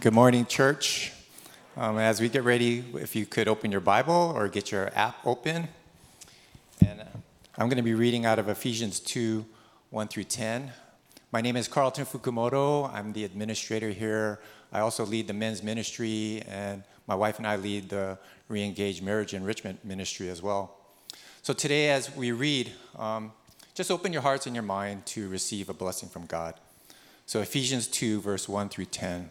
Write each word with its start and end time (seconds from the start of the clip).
Good 0.00 0.14
morning, 0.14 0.46
church. 0.46 1.12
Um, 1.76 1.98
as 1.98 2.18
we 2.18 2.30
get 2.30 2.44
ready, 2.44 2.82
if 2.94 3.14
you 3.14 3.26
could 3.26 3.46
open 3.46 3.70
your 3.70 3.82
Bible 3.82 4.32
or 4.34 4.48
get 4.48 4.72
your 4.72 4.90
app 4.94 5.18
open. 5.26 5.68
And 6.80 7.00
uh, 7.02 7.04
I'm 7.58 7.68
going 7.68 7.76
to 7.76 7.82
be 7.82 7.92
reading 7.92 8.24
out 8.24 8.38
of 8.38 8.48
Ephesians 8.48 8.98
2 9.00 9.44
1 9.90 10.08
through 10.08 10.24
10. 10.24 10.72
My 11.30 11.42
name 11.42 11.56
is 11.56 11.68
Carlton 11.68 12.06
Fukumoto. 12.06 12.90
I'm 12.92 13.12
the 13.12 13.24
administrator 13.24 13.90
here. 13.90 14.40
I 14.72 14.80
also 14.80 15.04
lead 15.04 15.28
the 15.28 15.34
men's 15.34 15.62
ministry, 15.62 16.42
and 16.48 16.84
my 17.06 17.14
wife 17.14 17.36
and 17.36 17.46
I 17.46 17.56
lead 17.56 17.90
the 17.90 18.18
Reengaged 18.50 19.02
Marriage 19.02 19.34
Enrichment 19.34 19.84
Ministry 19.84 20.30
as 20.30 20.40
well. 20.40 20.74
So 21.42 21.52
today, 21.52 21.90
as 21.90 22.16
we 22.16 22.32
read, 22.32 22.72
um, 22.96 23.32
just 23.74 23.90
open 23.90 24.10
your 24.10 24.22
hearts 24.22 24.46
and 24.46 24.56
your 24.56 24.64
mind 24.64 25.04
to 25.06 25.28
receive 25.28 25.68
a 25.68 25.74
blessing 25.74 26.08
from 26.08 26.24
God. 26.24 26.54
So, 27.26 27.40
Ephesians 27.40 27.86
2, 27.88 28.22
verse 28.22 28.48
1 28.48 28.70
through 28.70 28.86
10. 28.86 29.30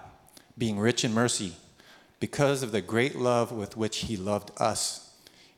being 0.61 0.77
rich 0.77 1.03
in 1.03 1.11
mercy, 1.11 1.53
because 2.19 2.61
of 2.61 2.71
the 2.71 2.81
great 2.81 3.15
love 3.15 3.51
with 3.51 3.75
which 3.75 3.97
He 4.01 4.15
loved 4.15 4.51
us, 4.57 5.11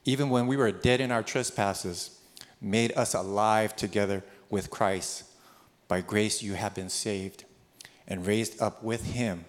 even 0.06 0.30
when 0.30 0.48
we 0.48 0.56
were 0.56 0.72
dead 0.72 1.02
in 1.02 1.12
our 1.12 1.22
trespasses, 1.22 2.22
made 2.62 2.94
us 2.95 3.14
alive 3.14 3.76
together 3.76 4.23
with 4.50 4.70
Christ. 4.70 5.26
By 5.90 6.00
grace 6.00 6.42
you 6.42 6.54
have 6.54 6.73
been 6.73 6.88
saved, 6.88 7.44
and 8.08 8.26
raised 8.26 8.62
up 8.62 8.82
with 8.82 9.12
Him, 9.12 9.44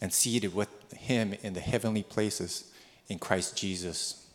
and 0.00 0.12
seated 0.12 0.54
with 0.54 0.68
Him 0.92 1.34
in 1.42 1.54
the 1.54 1.60
heavenly 1.60 2.04
places 2.04 2.72
in 3.08 3.18
Christ 3.18 3.56
Jesus, 3.56 4.28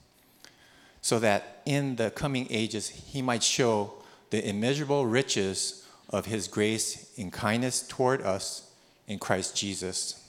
so 1.02 1.18
that 1.20 1.62
in 1.66 1.96
the 1.96 2.12
coming 2.12 2.48
ages 2.50 2.90
He 2.90 3.22
might 3.22 3.42
show 3.42 3.94
the 4.32 4.46
immeasurable 4.46 5.06
riches 5.06 5.88
of 6.10 6.26
His 6.26 6.50
grace 6.50 7.10
in 7.16 7.32
kindness 7.32 7.88
toward 7.88 8.22
us 8.22 8.70
in 9.08 9.18
Christ 9.18 9.56
Jesus. 9.56 10.21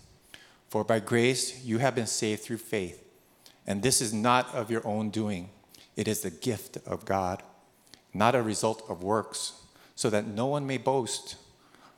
For 0.73 0.85
by 0.85 1.01
grace 1.01 1.63
you 1.67 1.77
have 1.81 1.95
been 1.95 2.07
saved 2.07 2.41
through 2.41 2.57
faith, 2.57 3.05
and 3.67 3.83
this 3.83 4.01
is 4.01 4.15
not 4.15 4.55
of 4.55 4.71
your 4.71 4.81
own 4.87 5.11
doing, 5.11 5.51
it 5.97 6.09
is 6.09 6.23
the 6.23 6.31
gift 6.31 6.79
of 6.87 7.05
God, 7.05 7.43
not 8.15 8.35
a 8.35 8.41
result 8.41 8.83
of 8.89 9.03
works, 9.03 9.53
so 9.95 10.09
that 10.09 10.27
no 10.27 10.47
one 10.47 10.67
may 10.67 10.79
boast. 10.79 11.37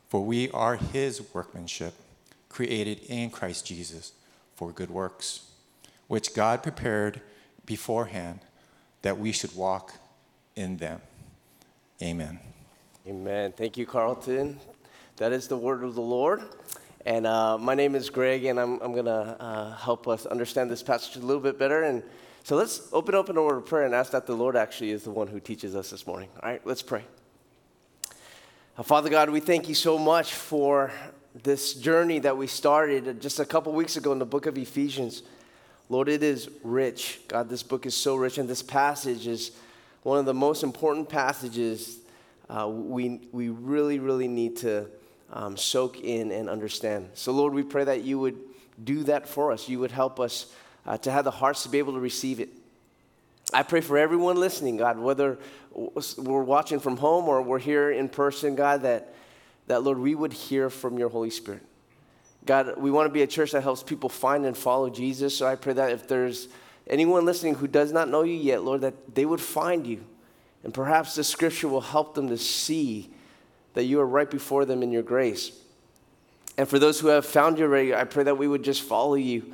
For 0.08 0.24
we 0.24 0.50
are 0.50 0.74
his 0.74 1.22
workmanship, 1.32 1.94
created 2.48 2.98
in 3.06 3.30
Christ 3.30 3.64
Jesus 3.64 4.10
for 4.56 4.72
good 4.72 4.90
works, 4.90 5.52
which 6.08 6.34
God 6.34 6.64
prepared 6.64 7.20
beforehand 7.64 8.40
that 9.02 9.18
we 9.18 9.30
should 9.30 9.54
walk 9.54 9.92
in 10.56 10.78
them. 10.78 11.00
Amen. 12.02 12.40
Amen. 13.06 13.52
Thank 13.56 13.76
you, 13.76 13.86
Carlton. 13.86 14.58
That 15.18 15.30
is 15.30 15.46
the 15.46 15.56
word 15.56 15.84
of 15.84 15.94
the 15.94 16.02
Lord. 16.02 16.42
And 17.06 17.26
uh, 17.26 17.58
my 17.58 17.74
name 17.74 17.94
is 17.94 18.08
Greg, 18.08 18.46
and 18.46 18.58
I'm, 18.58 18.80
I'm 18.80 18.92
going 18.92 19.04
to 19.04 19.36
uh, 19.38 19.76
help 19.76 20.08
us 20.08 20.24
understand 20.24 20.70
this 20.70 20.82
passage 20.82 21.16
a 21.16 21.18
little 21.26 21.42
bit 21.42 21.58
better. 21.58 21.82
And 21.82 22.02
so 22.44 22.56
let's 22.56 22.88
open 22.94 23.14
up 23.14 23.28
in 23.28 23.36
a 23.36 23.42
word 23.42 23.58
of 23.58 23.66
prayer 23.66 23.84
and 23.84 23.94
ask 23.94 24.12
that 24.12 24.26
the 24.26 24.34
Lord 24.34 24.56
actually 24.56 24.90
is 24.90 25.02
the 25.02 25.10
one 25.10 25.26
who 25.26 25.38
teaches 25.38 25.76
us 25.76 25.90
this 25.90 26.06
morning. 26.06 26.30
All 26.42 26.48
right, 26.48 26.62
let's 26.64 26.80
pray. 26.80 27.04
Uh, 28.78 28.82
Father 28.82 29.10
God, 29.10 29.28
we 29.28 29.40
thank 29.40 29.68
you 29.68 29.74
so 29.74 29.98
much 29.98 30.32
for 30.32 30.92
this 31.42 31.74
journey 31.74 32.20
that 32.20 32.38
we 32.38 32.46
started 32.46 33.20
just 33.20 33.38
a 33.38 33.44
couple 33.44 33.74
weeks 33.74 33.98
ago 33.98 34.12
in 34.12 34.18
the 34.18 34.24
book 34.24 34.46
of 34.46 34.56
Ephesians. 34.56 35.24
Lord, 35.90 36.08
it 36.08 36.22
is 36.22 36.48
rich. 36.62 37.20
God, 37.28 37.50
this 37.50 37.62
book 37.62 37.84
is 37.84 37.94
so 37.94 38.16
rich, 38.16 38.38
and 38.38 38.48
this 38.48 38.62
passage 38.62 39.26
is 39.26 39.50
one 40.04 40.18
of 40.18 40.24
the 40.24 40.32
most 40.32 40.62
important 40.62 41.10
passages 41.10 41.98
uh, 42.48 42.66
we, 42.66 43.20
we 43.30 43.50
really, 43.50 43.98
really 43.98 44.28
need 44.28 44.56
to 44.58 44.86
um, 45.34 45.56
soak 45.56 46.00
in 46.00 46.30
and 46.30 46.48
understand. 46.48 47.10
So, 47.14 47.32
Lord, 47.32 47.52
we 47.52 47.64
pray 47.64 47.84
that 47.84 48.04
you 48.04 48.18
would 48.20 48.38
do 48.82 49.02
that 49.04 49.28
for 49.28 49.52
us. 49.52 49.68
You 49.68 49.80
would 49.80 49.90
help 49.90 50.20
us 50.20 50.46
uh, 50.86 50.96
to 50.98 51.10
have 51.10 51.24
the 51.24 51.30
hearts 51.32 51.64
to 51.64 51.68
be 51.68 51.78
able 51.78 51.94
to 51.94 52.00
receive 52.00 52.40
it. 52.40 52.48
I 53.52 53.62
pray 53.62 53.80
for 53.80 53.98
everyone 53.98 54.36
listening, 54.36 54.76
God, 54.76 54.98
whether 54.98 55.38
we're 55.72 56.42
watching 56.42 56.80
from 56.80 56.96
home 56.96 57.28
or 57.28 57.42
we're 57.42 57.58
here 57.58 57.90
in 57.90 58.08
person, 58.08 58.54
God, 58.54 58.82
that, 58.82 59.12
that, 59.66 59.82
Lord, 59.82 59.98
we 59.98 60.14
would 60.14 60.32
hear 60.32 60.70
from 60.70 60.98
your 60.98 61.08
Holy 61.08 61.30
Spirit. 61.30 61.62
God, 62.46 62.76
we 62.76 62.90
want 62.90 63.08
to 63.08 63.12
be 63.12 63.22
a 63.22 63.26
church 63.26 63.52
that 63.52 63.62
helps 63.62 63.82
people 63.82 64.08
find 64.08 64.46
and 64.46 64.56
follow 64.56 64.88
Jesus. 64.88 65.36
So 65.36 65.46
I 65.46 65.56
pray 65.56 65.72
that 65.74 65.90
if 65.90 66.06
there's 66.06 66.48
anyone 66.86 67.24
listening 67.24 67.54
who 67.54 67.66
does 67.66 67.92
not 67.92 68.08
know 68.08 68.22
you 68.22 68.34
yet, 68.34 68.62
Lord, 68.62 68.82
that 68.82 69.14
they 69.14 69.24
would 69.24 69.40
find 69.40 69.86
you. 69.86 70.04
And 70.62 70.72
perhaps 70.72 71.14
the 71.14 71.24
scripture 71.24 71.68
will 71.68 71.80
help 71.80 72.14
them 72.14 72.28
to 72.28 72.38
see 72.38 73.10
that 73.74 73.84
you 73.84 74.00
are 74.00 74.06
right 74.06 74.30
before 74.30 74.64
them 74.64 74.82
in 74.82 74.90
your 74.90 75.02
grace. 75.02 75.52
And 76.56 76.68
for 76.68 76.78
those 76.78 77.00
who 77.00 77.08
have 77.08 77.26
found 77.26 77.58
you 77.58 77.64
already, 77.64 77.94
I 77.94 78.04
pray 78.04 78.24
that 78.24 78.38
we 78.38 78.48
would 78.48 78.62
just 78.62 78.82
follow 78.82 79.14
you 79.14 79.52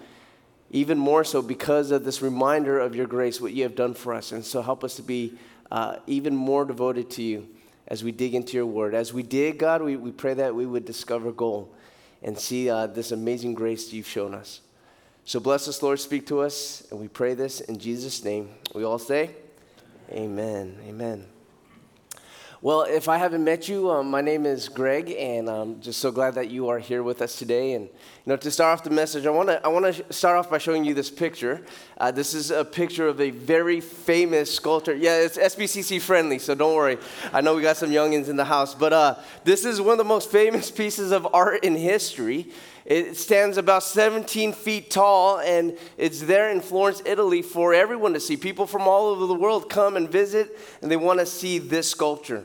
even 0.71 0.99
more 0.99 1.25
so 1.25 1.43
because 1.43 1.91
of 1.91 2.05
this 2.05 2.23
reminder 2.23 2.79
of 2.79 2.95
your 2.95 3.07
grace, 3.07 3.41
what 3.41 3.53
you 3.53 3.65
have 3.65 3.75
done 3.75 3.95
for 3.95 4.15
us. 4.15 4.33
And 4.33 4.45
so 4.45 4.63
help 4.63 4.85
us 4.85 4.95
to 4.97 5.03
be 5.03 5.35
uh, 5.71 5.97
even 6.07 6.37
more 6.37 6.65
devoted 6.65 7.11
to 7.11 7.23
you 7.23 7.49
as 7.89 8.05
we 8.05 8.13
dig 8.13 8.35
into 8.35 8.57
your 8.57 8.67
word. 8.67 8.95
As 8.95 9.13
we 9.13 9.23
dig, 9.23 9.59
God, 9.59 9.83
we, 9.83 9.97
we 9.97 10.13
pray 10.13 10.35
that 10.35 10.55
we 10.55 10.67
would 10.67 10.85
discover 10.85 11.33
gold 11.33 11.75
and 12.23 12.39
see 12.39 12.71
uh, 12.71 12.87
this 12.87 13.11
amazing 13.11 13.55
grace 13.55 13.93
you've 13.93 14.07
shown 14.07 14.35
us. 14.35 14.61
So 15.25 15.41
bless 15.41 15.69
us, 15.69 15.83
Lord, 15.83 16.01
speak 16.01 16.27
to 16.27 16.41
us, 16.41 16.87
and 16.91 17.01
we 17.01 17.09
pray 17.09 17.35
this 17.35 17.61
in 17.61 17.79
Jesus' 17.79 18.25
name. 18.25 18.51
We 18.75 18.85
all 18.85 18.99
say, 18.99 19.31
Amen. 20.13 20.77
Amen. 20.89 21.40
Well, 22.63 22.83
if 22.83 23.09
I 23.09 23.17
haven't 23.17 23.43
met 23.43 23.69
you, 23.69 23.91
um, 23.91 24.11
my 24.11 24.21
name 24.21 24.45
is 24.45 24.69
Greg, 24.69 25.13
and 25.13 25.49
I'm 25.49 25.81
just 25.81 25.99
so 25.99 26.13
glad 26.13 26.35
that 26.35 26.51
you 26.51 26.69
are 26.69 26.79
here 26.79 27.03
with 27.03 27.23
us 27.23 27.39
today. 27.39 27.73
And 27.73 27.87
you 27.87 27.93
know, 28.27 28.37
to 28.37 28.51
start 28.51 28.79
off 28.79 28.85
the 28.85 28.91
message, 28.91 29.25
I 29.25 29.31
want 29.31 29.49
to 29.49 29.65
I 29.65 29.69
want 29.69 29.95
to 29.95 30.13
start 30.13 30.37
off 30.37 30.51
by 30.51 30.59
showing 30.59 30.85
you 30.85 30.93
this 30.93 31.09
picture. 31.09 31.63
Uh, 31.97 32.11
this 32.11 32.35
is 32.35 32.51
a 32.51 32.63
picture 32.63 33.09
of 33.09 33.19
a 33.19 33.31
very 33.31 33.81
famous 33.81 34.55
sculptor. 34.55 34.95
Yeah, 34.95 35.21
it's 35.21 35.39
SBCC 35.39 36.03
friendly, 36.03 36.39
so 36.39 36.55
don't 36.55 36.77
worry. 36.77 36.99
I 37.33 37.41
know 37.41 37.55
we 37.55 37.63
got 37.63 37.79
some 37.79 37.93
youngins 37.93 38.29
in 38.29 38.37
the 38.37 38.45
house, 38.45 38.75
but 38.75 38.93
uh, 38.93 39.15
this 39.43 39.65
is 39.65 39.81
one 39.81 39.93
of 39.93 39.99
the 39.99 40.05
most 40.05 40.31
famous 40.31 40.71
pieces 40.71 41.13
of 41.13 41.27
art 41.33 41.65
in 41.65 41.75
history. 41.75 42.51
It 42.85 43.17
stands 43.17 43.57
about 43.57 43.85
17 43.85 44.53
feet 44.53 44.91
tall, 44.91 45.39
and 45.39 45.79
it's 45.97 46.21
there 46.21 46.51
in 46.51 46.61
Florence, 46.61 47.01
Italy, 47.07 47.41
for 47.41 47.73
everyone 47.73 48.13
to 48.15 48.21
see. 48.21 48.37
People 48.37 48.67
from 48.67 48.83
all 48.83 49.07
over 49.07 49.27
the 49.27 49.35
world 49.35 49.71
come 49.71 49.97
and 49.97 50.11
visit, 50.11 50.59
and 50.83 50.91
they 50.91 50.97
want 50.97 51.21
to 51.21 51.27
see 51.27 51.59
this 51.59 51.89
sculpture. 51.89 52.45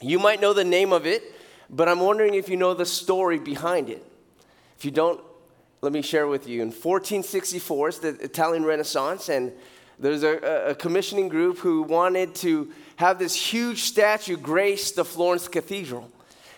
You 0.00 0.18
might 0.18 0.40
know 0.40 0.52
the 0.52 0.64
name 0.64 0.92
of 0.92 1.06
it, 1.06 1.22
but 1.70 1.88
I'm 1.88 2.00
wondering 2.00 2.34
if 2.34 2.48
you 2.48 2.56
know 2.56 2.74
the 2.74 2.86
story 2.86 3.38
behind 3.38 3.88
it. 3.88 4.04
If 4.78 4.84
you 4.84 4.90
don't, 4.90 5.20
let 5.80 5.92
me 5.92 6.02
share 6.02 6.26
with 6.26 6.46
you. 6.46 6.60
In 6.60 6.68
1464, 6.68 7.88
it's 7.88 7.98
the 7.98 8.08
Italian 8.08 8.64
Renaissance, 8.64 9.28
and 9.28 9.52
there's 9.98 10.22
a, 10.22 10.68
a 10.68 10.74
commissioning 10.74 11.28
group 11.28 11.58
who 11.58 11.82
wanted 11.82 12.34
to 12.36 12.70
have 12.96 13.18
this 13.18 13.34
huge 13.34 13.82
statue 13.82 14.36
grace 14.36 14.92
the 14.92 15.04
Florence 15.04 15.48
Cathedral. 15.48 16.10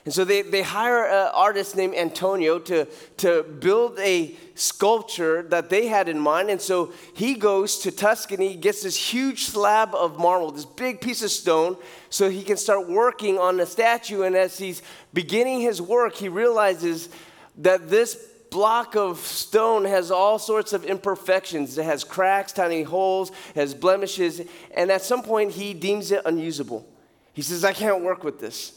And 0.09 0.15
so 0.15 0.25
they, 0.25 0.41
they 0.41 0.63
hire 0.63 1.05
an 1.05 1.33
artist 1.35 1.77
named 1.77 1.95
Antonio 1.95 2.59
to, 2.61 2.87
to 3.19 3.43
build 3.43 3.99
a 3.99 4.35
sculpture 4.55 5.43
that 5.51 5.69
they 5.69 5.87
had 5.87 6.09
in 6.09 6.19
mind. 6.19 6.49
And 6.49 6.63
so 6.63 6.95
he 7.13 7.35
goes 7.35 7.81
to 7.81 7.91
Tuscany, 7.91 8.57
gets 8.57 8.85
this 8.85 8.97
huge 8.97 9.45
slab 9.45 9.95
of 9.95 10.19
marble, 10.19 10.51
this 10.51 10.65
big 10.65 11.03
piece 11.03 11.23
of 11.23 11.31
stone, 11.31 11.77
so 12.09 12.31
he 12.31 12.43
can 12.43 12.57
start 12.57 12.89
working 12.89 13.39
on 13.39 13.59
the 13.59 13.67
statue. 13.67 14.23
And 14.23 14.35
as 14.35 14.57
he's 14.57 14.81
beginning 15.13 15.61
his 15.61 15.83
work, 15.83 16.15
he 16.15 16.31
realizes 16.31 17.11
that 17.59 17.91
this 17.91 18.15
block 18.51 18.97
of 18.97 19.19
stone 19.19 19.85
has 19.85 20.11
all 20.11 20.39
sorts 20.39 20.73
of 20.73 20.87
imperfections. 20.87 21.77
It 21.77 21.85
has 21.85 22.03
cracks, 22.03 22.55
tiny 22.55 22.83
holes, 22.83 23.31
has 23.55 23.75
blemishes, 23.75 24.41
and 24.75 24.91
at 24.91 25.03
some 25.03 25.23
point 25.23 25.53
he 25.53 25.75
deems 25.75 26.11
it 26.13 26.23
unusable. 26.25 26.89
He 27.35 27.43
says, 27.43 27.63
I 27.63 27.75
can't 27.75 28.01
work 28.01 28.25
with 28.25 28.41
this. 28.41 28.73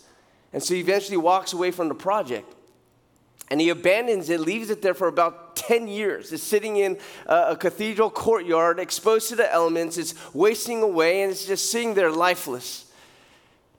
And 0.53 0.62
so 0.62 0.74
he 0.74 0.80
eventually 0.80 1.18
walks 1.18 1.53
away 1.53 1.71
from 1.71 1.88
the 1.88 1.95
project. 1.95 2.53
And 3.50 3.59
he 3.59 3.69
abandons 3.69 4.30
it, 4.30 4.39
leaves 4.39 4.69
it 4.69 4.81
there 4.81 4.94
for 4.94 5.07
about 5.07 5.56
10 5.57 5.88
years. 5.88 6.31
It's 6.31 6.42
sitting 6.42 6.77
in 6.77 6.98
a, 7.27 7.56
cathedral 7.56 8.09
courtyard, 8.09 8.80
exposed 8.80 9.30
to 9.30 9.36
the 9.36 9.51
elements. 9.51 9.98
It's 9.98 10.15
wasting 10.33 10.81
away, 10.81 11.21
and 11.21 11.31
it's 11.31 11.45
just 11.45 11.69
sitting 11.69 11.94
there 11.94 12.12
lifeless. 12.12 12.86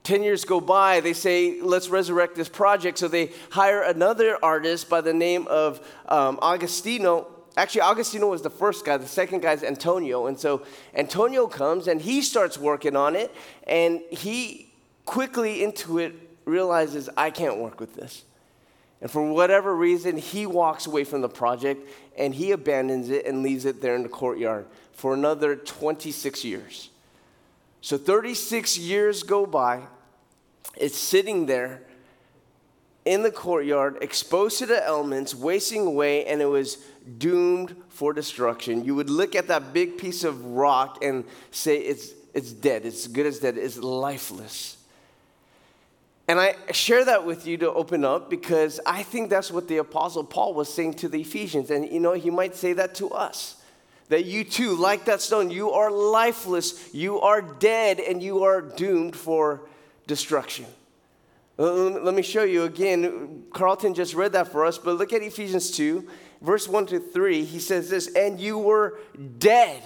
10 0.03 0.23
years 0.23 0.45
go 0.45 0.61
by, 0.61 1.01
they 1.01 1.13
say, 1.13 1.61
let's 1.63 1.89
resurrect 1.89 2.35
this 2.35 2.49
project. 2.49 2.99
So 2.99 3.09
they 3.09 3.31
hire 3.51 3.83
another 3.83 4.37
artist 4.43 4.91
by 4.91 5.01
the 5.01 5.15
name 5.15 5.47
of 5.47 5.81
um, 6.09 6.39
Agostino. 6.43 7.29
Actually, 7.57 7.83
Agostino 7.83 8.29
was 8.29 8.43
the 8.43 8.51
first 8.51 8.85
guy. 8.85 8.97
The 8.97 9.07
second 9.07 9.41
guy 9.41 9.53
is 9.53 9.63
Antonio. 9.63 10.27
And 10.27 10.39
so 10.39 10.67
Antonio 10.95 11.47
comes 11.47 11.87
and 11.87 12.01
he 12.01 12.21
starts 12.21 12.59
working 12.59 12.97
on 12.97 13.15
it. 13.15 13.35
And 13.67 14.01
he 14.11 14.73
quickly 15.05 15.63
into 15.63 15.99
it 15.99 16.22
realizes, 16.45 17.09
I 17.17 17.31
can't 17.31 17.59
work 17.59 17.81
with 17.81 17.95
this. 17.95 18.25
And 19.01 19.11
for 19.11 19.33
whatever 19.33 19.75
reason, 19.75 20.17
he 20.17 20.47
walks 20.47 20.87
away 20.87 21.05
from 21.05 21.23
the 21.23 21.29
project 21.29 21.89
and 22.17 22.35
he 22.35 22.53
abandons 22.53 23.11
it 23.11 23.27
and 23.27 23.43
leaves 23.43 23.65
it 23.65 23.83
there 23.83 23.97
in 23.97 24.05
the 24.05 24.09
courtyard 24.09 24.67
for 24.93 25.13
another 25.13 25.57
26 25.57 26.45
years. 26.45 26.91
So 27.81 27.99
36 27.99 28.79
years 28.79 29.25
go 29.25 29.45
by. 29.45 29.83
It's 30.77 30.97
sitting 30.97 31.47
there 31.47 31.83
in 33.05 33.23
the 33.23 33.31
courtyard, 33.33 33.99
exposed 34.01 34.59
to 34.59 34.67
the 34.67 34.87
elements, 34.87 35.35
wasting 35.35 35.87
away, 35.87 36.25
and 36.27 36.41
it 36.41 36.47
was 36.47 36.77
doomed 37.19 37.75
for 37.89 38.13
destruction. 38.13 38.85
You 38.85 38.95
would 38.95 39.11
look 39.11 39.35
at 39.35 39.49
that 39.49 39.73
big 39.73 39.99
piece 39.99 40.23
of 40.23 40.45
rock 40.45 41.03
and 41.03 41.25
say, 41.51 41.79
it's, 41.79 42.13
it's 42.33 42.53
dead. 42.53 42.87
It's 42.87 43.09
good 43.09 43.27
as 43.27 43.41
dead. 43.41 43.59
It's 43.59 43.77
lifeless. 43.77 44.77
And 46.33 46.41
I 46.41 46.55
share 46.73 47.05
that 47.05 47.27
with 47.27 47.47
you 47.47 47.59
to 47.59 47.71
open 47.75 48.07
up 48.07 48.31
because 48.31 48.81
I 48.87 49.03
think 49.03 49.29
that's 49.29 49.51
what 49.51 49.69
the 49.69 49.77
Apostle 49.77 50.25
Paul 50.25 50.55
was 50.55 50.73
saying 50.73 50.95
to 50.95 51.09
the 51.11 51.21
Ephesians. 51.21 51.71
And 51.71 51.87
you 51.93 52.01
know, 52.01 52.15
he 52.15 52.31
might 52.31 52.57
say 52.57 52.73
that 52.73 52.95
to 52.95 53.11
us 53.11 53.63
that 54.09 54.25
you 54.25 54.43
too, 54.43 54.75
like 54.75 55.05
that 55.05 55.21
stone, 55.21 55.51
you 55.51 55.73
are 55.73 55.91
lifeless, 55.91 56.89
you 56.95 57.21
are 57.21 57.43
dead, 57.43 58.01
and 58.01 58.23
you 58.23 58.45
are 58.45 58.63
doomed 58.63 59.15
for 59.15 59.69
destruction. 60.07 60.65
Let 61.59 62.15
me 62.15 62.23
show 62.23 62.45
you 62.45 62.63
again. 62.63 63.45
Carlton 63.53 63.93
just 63.93 64.15
read 64.15 64.33
that 64.33 64.49
for 64.49 64.65
us, 64.65 64.79
but 64.79 64.97
look 64.97 65.13
at 65.13 65.21
Ephesians 65.21 65.71
2, 65.73 66.09
verse 66.41 66.67
1 66.67 66.87
to 66.87 66.99
3. 66.99 67.45
He 67.45 67.59
says 67.59 67.91
this, 67.91 68.11
and 68.15 68.41
you 68.41 68.57
were 68.57 68.99
dead 69.37 69.83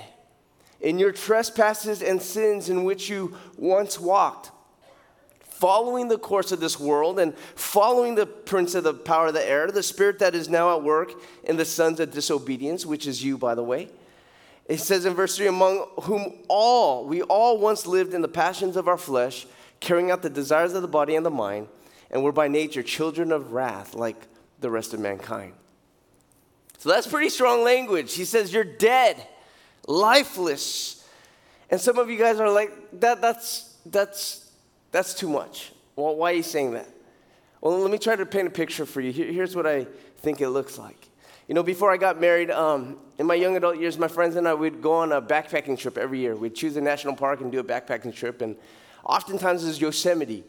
in 0.80 1.00
your 1.00 1.10
trespasses 1.10 2.04
and 2.04 2.22
sins 2.22 2.68
in 2.68 2.84
which 2.84 3.10
you 3.10 3.36
once 3.56 3.98
walked 3.98 4.52
following 5.58 6.08
the 6.08 6.18
course 6.18 6.52
of 6.52 6.60
this 6.60 6.78
world 6.78 7.18
and 7.18 7.36
following 7.54 8.14
the 8.14 8.26
prince 8.26 8.74
of 8.74 8.84
the 8.84 8.94
power 8.94 9.28
of 9.28 9.34
the 9.34 9.48
air, 9.48 9.70
the 9.70 9.82
spirit 9.82 10.18
that 10.18 10.34
is 10.34 10.48
now 10.48 10.76
at 10.76 10.82
work 10.82 11.12
in 11.44 11.56
the 11.56 11.64
sons 11.64 11.98
of 12.00 12.10
disobedience, 12.12 12.84
which 12.84 13.06
is 13.06 13.24
you, 13.24 13.38
by 13.38 13.54
the 13.54 13.62
way. 13.62 13.88
It 14.66 14.80
says 14.80 15.06
in 15.06 15.14
verse 15.14 15.36
3 15.36 15.46
Among 15.46 15.86
whom 16.02 16.34
all, 16.48 17.06
we 17.06 17.22
all 17.22 17.58
once 17.58 17.86
lived 17.86 18.12
in 18.14 18.22
the 18.22 18.28
passions 18.28 18.76
of 18.76 18.88
our 18.88 18.98
flesh, 18.98 19.46
carrying 19.80 20.10
out 20.10 20.22
the 20.22 20.30
desires 20.30 20.74
of 20.74 20.82
the 20.82 20.88
body 20.88 21.16
and 21.16 21.24
the 21.24 21.30
mind, 21.30 21.68
and 22.10 22.22
were 22.22 22.32
by 22.32 22.48
nature 22.48 22.82
children 22.82 23.32
of 23.32 23.52
wrath 23.52 23.94
like 23.94 24.26
the 24.60 24.70
rest 24.70 24.92
of 24.92 25.00
mankind. 25.00 25.52
So 26.78 26.90
that's 26.90 27.06
pretty 27.06 27.30
strong 27.30 27.64
language. 27.64 28.14
He 28.14 28.24
says, 28.24 28.52
You're 28.52 28.64
dead, 28.64 29.26
lifeless. 29.86 31.04
And 31.70 31.80
some 31.80 31.98
of 31.98 32.10
you 32.10 32.18
guys 32.18 32.38
are 32.38 32.50
like, 32.50 32.72
that, 33.00 33.20
that's, 33.20 33.74
that's 33.86 34.45
that's 34.96 35.12
too 35.12 35.28
much. 35.28 35.72
Well, 35.94 36.16
why 36.16 36.32
are 36.32 36.36
you 36.36 36.42
saying 36.42 36.72
that? 36.72 36.88
Well, 37.60 37.78
let 37.78 37.90
me 37.90 37.98
try 37.98 38.16
to 38.16 38.24
paint 38.24 38.48
a 38.48 38.50
picture 38.50 38.86
for 38.86 39.02
you. 39.02 39.12
here's 39.12 39.54
what 39.54 39.66
I 39.66 39.86
think 40.18 40.40
it 40.40 40.48
looks 40.48 40.78
like. 40.78 41.08
You 41.48 41.54
know, 41.54 41.62
before 41.62 41.92
I 41.92 41.98
got 41.98 42.18
married, 42.18 42.50
um, 42.50 42.96
in 43.18 43.26
my 43.26 43.34
young 43.34 43.56
adult 43.56 43.78
years, 43.78 43.98
my 43.98 44.08
friends 44.08 44.36
and 44.36 44.48
I 44.48 44.54
would 44.54 44.80
go 44.80 44.94
on 44.94 45.12
a 45.12 45.20
backpacking 45.20 45.78
trip 45.78 45.98
every 45.98 46.20
year. 46.20 46.34
We'd 46.34 46.54
choose 46.54 46.78
a 46.78 46.80
national 46.80 47.14
park 47.14 47.42
and 47.42 47.52
do 47.52 47.60
a 47.60 47.64
backpacking 47.64 48.14
trip, 48.14 48.40
and 48.40 48.56
oftentimes 49.04 49.64
it 49.64 49.68
was 49.68 49.80
Yosemite. 49.80 50.44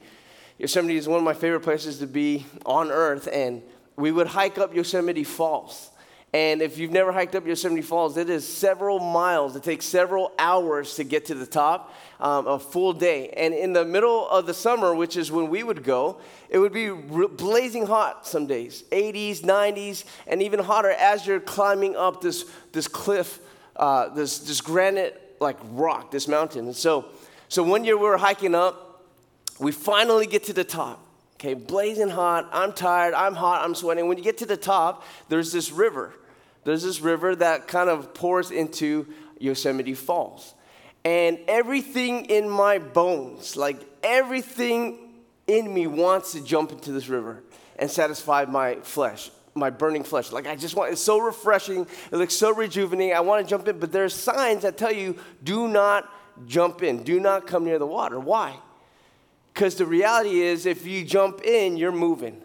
Yosemite 0.57 0.95
is 0.95 1.09
one 1.09 1.17
of 1.17 1.25
my 1.25 1.33
favorite 1.33 1.59
places 1.59 1.99
to 1.99 2.07
be 2.07 2.45
on 2.65 2.89
earth, 2.89 3.27
and 3.31 3.61
we 3.97 4.13
would 4.13 4.27
hike 4.27 4.57
up 4.57 4.73
Yosemite 4.73 5.25
Falls. 5.25 5.91
And 6.33 6.61
if 6.61 6.77
you've 6.77 6.91
never 6.91 7.13
hiked 7.13 7.35
up 7.35 7.47
Yosemite 7.47 7.81
Falls, 7.81 8.17
it 8.17 8.29
is 8.29 8.45
several 8.45 8.99
miles. 8.99 9.55
It 9.55 9.63
takes 9.63 9.85
several 9.85 10.33
hours 10.37 10.95
to 10.95 11.05
get 11.05 11.25
to 11.25 11.35
the 11.35 11.45
top, 11.45 11.95
um, 12.19 12.47
a 12.47 12.59
full 12.59 12.91
day. 12.91 13.29
And 13.29 13.53
in 13.53 13.71
the 13.71 13.85
middle 13.85 14.27
of 14.27 14.45
the 14.45 14.53
summer, 14.53 14.93
which 14.93 15.15
is 15.15 15.31
when 15.31 15.49
we 15.49 15.63
would 15.63 15.83
go, 15.83 16.19
it 16.49 16.59
would 16.59 16.73
be 16.73 16.89
blazing 16.89 17.85
hot 17.85 18.27
some 18.27 18.45
days 18.45 18.83
80s, 18.91 19.39
90s, 19.41 20.03
and 20.27 20.41
even 20.41 20.59
hotter 20.59 20.91
as 20.91 21.25
you're 21.25 21.39
climbing 21.39 21.95
up 21.95 22.19
this, 22.21 22.43
this 22.73 22.89
cliff, 22.89 23.39
uh, 23.77 24.09
this, 24.09 24.39
this 24.39 24.59
granite 24.59 25.37
like 25.39 25.57
rock, 25.71 26.11
this 26.11 26.27
mountain. 26.27 26.65
And 26.65 26.75
so, 26.75 27.05
so 27.47 27.63
one 27.63 27.85
year 27.85 27.95
we 27.95 28.03
were 28.03 28.17
hiking 28.17 28.53
up, 28.53 29.05
we 29.59 29.71
finally 29.71 30.27
get 30.27 30.43
to 30.45 30.53
the 30.53 30.65
top. 30.65 31.06
Okay, 31.37 31.53
blazing 31.53 32.09
hot. 32.09 32.49
I'm 32.51 32.73
tired. 32.73 33.13
I'm 33.13 33.35
hot. 33.35 33.63
I'm 33.63 33.75
sweating. 33.75 34.07
When 34.07 34.17
you 34.17 34.23
get 34.23 34.39
to 34.39 34.47
the 34.47 34.57
top, 34.57 35.03
there's 35.29 35.51
this 35.51 35.71
river. 35.71 36.11
There's 36.63 36.81
this 36.81 36.99
river 36.99 37.35
that 37.35 37.67
kind 37.67 37.91
of 37.91 38.15
pours 38.15 38.49
into 38.49 39.05
Yosemite 39.37 39.93
Falls. 39.93 40.55
And 41.05 41.37
everything 41.47 42.25
in 42.25 42.49
my 42.49 42.79
bones, 42.79 43.55
like 43.55 43.79
everything 44.01 44.97
in 45.45 45.71
me, 45.71 45.85
wants 45.85 46.31
to 46.31 46.43
jump 46.43 46.71
into 46.71 46.91
this 46.91 47.07
river 47.07 47.43
and 47.77 47.89
satisfy 47.89 48.45
my 48.45 48.77
flesh, 48.77 49.29
my 49.53 49.69
burning 49.69 50.03
flesh. 50.03 50.31
Like 50.31 50.47
I 50.47 50.55
just 50.55 50.75
want, 50.75 50.91
it's 50.91 51.01
so 51.01 51.19
refreshing. 51.19 51.85
It 52.11 52.17
looks 52.17 52.33
so 52.33 52.51
rejuvenating. 52.51 53.15
I 53.15 53.19
want 53.19 53.45
to 53.45 53.49
jump 53.49 53.67
in, 53.67 53.77
but 53.77 53.91
there's 53.91 54.15
signs 54.15 54.63
that 54.63 54.75
tell 54.75 54.91
you 54.91 55.15
do 55.43 55.67
not 55.67 56.11
jump 56.47 56.81
in, 56.81 57.03
do 57.03 57.19
not 57.19 57.45
come 57.45 57.63
near 57.63 57.77
the 57.77 57.85
water. 57.85 58.19
Why? 58.19 58.57
Because 59.57 59.73
the 59.73 59.87
reality 59.87 60.41
is, 60.41 60.67
if 60.67 60.85
you 60.85 61.03
jump 61.03 61.41
in, 61.41 61.77
you're 61.77 61.91
moving. 61.91 62.39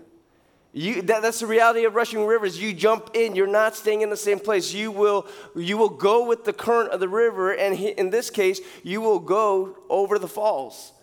You, 0.72 1.02
that, 1.02 1.20
that's 1.20 1.40
the 1.40 1.46
reality 1.46 1.84
of 1.84 1.94
rushing 1.94 2.24
rivers. 2.24 2.58
You 2.58 2.72
jump 2.72 3.10
in, 3.12 3.36
you're 3.36 3.46
not 3.46 3.76
staying 3.76 4.00
in 4.00 4.08
the 4.08 4.16
same 4.16 4.38
place. 4.38 4.72
You 4.72 4.90
will, 4.90 5.26
you 5.54 5.76
will 5.76 5.90
go 5.90 6.26
with 6.26 6.44
the 6.44 6.54
current 6.54 6.90
of 6.90 7.00
the 7.00 7.10
river, 7.10 7.52
and 7.52 7.76
he, 7.76 7.88
in 7.88 8.08
this 8.08 8.30
case, 8.30 8.62
you 8.82 9.02
will 9.02 9.18
go 9.18 9.76
over 9.90 10.18
the 10.18 10.26
falls. 10.26 10.94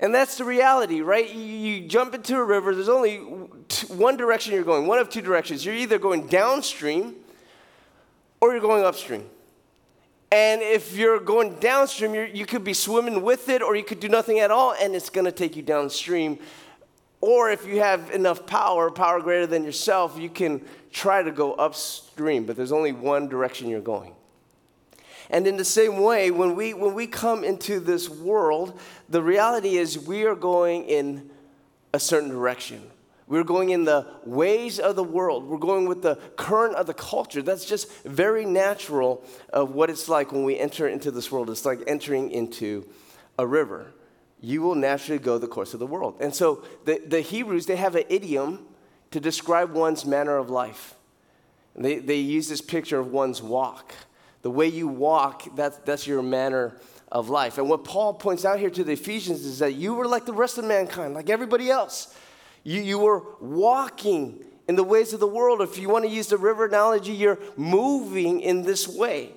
And 0.00 0.14
that's 0.14 0.38
the 0.38 0.44
reality, 0.44 1.02
right? 1.02 1.28
You, 1.28 1.42
you 1.42 1.86
jump 1.86 2.14
into 2.14 2.36
a 2.36 2.42
river, 2.42 2.74
there's 2.74 2.88
only 2.88 3.18
one 3.18 4.16
direction 4.16 4.54
you're 4.54 4.64
going, 4.64 4.86
one 4.86 5.00
of 5.00 5.10
two 5.10 5.20
directions. 5.20 5.66
You're 5.66 5.74
either 5.74 5.98
going 5.98 6.28
downstream 6.28 7.16
or 8.40 8.52
you're 8.52 8.62
going 8.62 8.86
upstream. 8.86 9.28
And 10.34 10.62
if 10.62 10.96
you're 10.96 11.20
going 11.20 11.60
downstream, 11.60 12.12
you 12.12 12.22
you 12.22 12.44
could 12.44 12.64
be 12.64 12.74
swimming 12.74 13.22
with 13.22 13.48
it, 13.48 13.62
or 13.62 13.76
you 13.76 13.84
could 13.84 14.00
do 14.00 14.08
nothing 14.08 14.40
at 14.40 14.50
all, 14.50 14.74
and 14.80 14.96
it's 14.96 15.08
going 15.08 15.26
to 15.26 15.30
take 15.30 15.54
you 15.54 15.62
downstream. 15.62 16.40
Or 17.20 17.52
if 17.52 17.64
you 17.64 17.78
have 17.78 18.10
enough 18.10 18.44
power, 18.44 18.90
power 18.90 19.20
greater 19.20 19.46
than 19.46 19.62
yourself, 19.62 20.18
you 20.18 20.28
can 20.28 20.60
try 20.90 21.22
to 21.22 21.30
go 21.30 21.52
upstream, 21.52 22.46
but 22.46 22.56
there's 22.56 22.72
only 22.72 22.90
one 22.90 23.28
direction 23.28 23.68
you're 23.68 23.80
going. 23.80 24.12
And 25.30 25.46
in 25.46 25.56
the 25.56 25.64
same 25.64 25.98
way, 25.98 26.32
when 26.32 26.56
we, 26.56 26.74
when 26.74 26.94
we 26.94 27.06
come 27.06 27.44
into 27.44 27.78
this 27.78 28.08
world, 28.08 28.76
the 29.08 29.22
reality 29.22 29.76
is 29.76 29.96
we 30.00 30.24
are 30.24 30.34
going 30.34 30.84
in 30.86 31.30
a 31.92 32.00
certain 32.00 32.30
direction. 32.30 32.82
We're 33.26 33.44
going 33.44 33.70
in 33.70 33.84
the 33.84 34.06
ways 34.24 34.78
of 34.78 34.96
the 34.96 35.04
world. 35.04 35.46
We're 35.46 35.56
going 35.56 35.86
with 35.86 36.02
the 36.02 36.16
current 36.36 36.74
of 36.76 36.86
the 36.86 36.94
culture. 36.94 37.40
That's 37.40 37.64
just 37.64 37.90
very 38.04 38.44
natural 38.44 39.24
of 39.50 39.74
what 39.74 39.88
it's 39.88 40.08
like 40.08 40.30
when 40.30 40.44
we 40.44 40.58
enter 40.58 40.86
into 40.86 41.10
this 41.10 41.32
world. 41.32 41.48
It's 41.48 41.64
like 41.64 41.80
entering 41.86 42.30
into 42.30 42.86
a 43.38 43.46
river. 43.46 43.92
You 44.40 44.60
will 44.60 44.74
naturally 44.74 45.18
go 45.18 45.38
the 45.38 45.48
course 45.48 45.72
of 45.72 45.80
the 45.80 45.86
world. 45.86 46.16
And 46.20 46.34
so 46.34 46.64
the, 46.84 47.00
the 47.06 47.22
Hebrews, 47.22 47.64
they 47.64 47.76
have 47.76 47.96
an 47.96 48.04
idiom 48.10 48.66
to 49.10 49.20
describe 49.20 49.72
one's 49.72 50.04
manner 50.04 50.36
of 50.36 50.50
life. 50.50 50.94
They, 51.74 51.98
they 51.98 52.18
use 52.18 52.48
this 52.48 52.60
picture 52.60 52.98
of 52.98 53.10
one's 53.10 53.42
walk. 53.42 53.94
The 54.42 54.50
way 54.50 54.68
you 54.68 54.86
walk, 54.86 55.56
that's, 55.56 55.78
that's 55.78 56.06
your 56.06 56.22
manner 56.22 56.76
of 57.10 57.30
life. 57.30 57.56
And 57.58 57.70
what 57.70 57.84
Paul 57.84 58.12
points 58.14 58.44
out 58.44 58.58
here 58.58 58.70
to 58.70 58.84
the 58.84 58.92
Ephesians 58.92 59.44
is 59.44 59.60
that 59.60 59.74
you 59.74 59.94
were 59.94 60.06
like 60.06 60.26
the 60.26 60.32
rest 60.32 60.58
of 60.58 60.64
mankind, 60.64 61.14
like 61.14 61.30
everybody 61.30 61.70
else. 61.70 62.14
You, 62.64 62.80
you 62.80 62.98
were 62.98 63.22
walking 63.40 64.42
in 64.66 64.76
the 64.76 64.84
ways 64.84 65.12
of 65.12 65.20
the 65.20 65.28
world. 65.28 65.60
If 65.60 65.78
you 65.78 65.88
want 65.88 66.04
to 66.04 66.10
use 66.10 66.28
the 66.28 66.38
river 66.38 66.64
analogy, 66.64 67.12
you're 67.12 67.38
moving 67.56 68.40
in 68.40 68.62
this 68.62 68.88
way. 68.88 69.32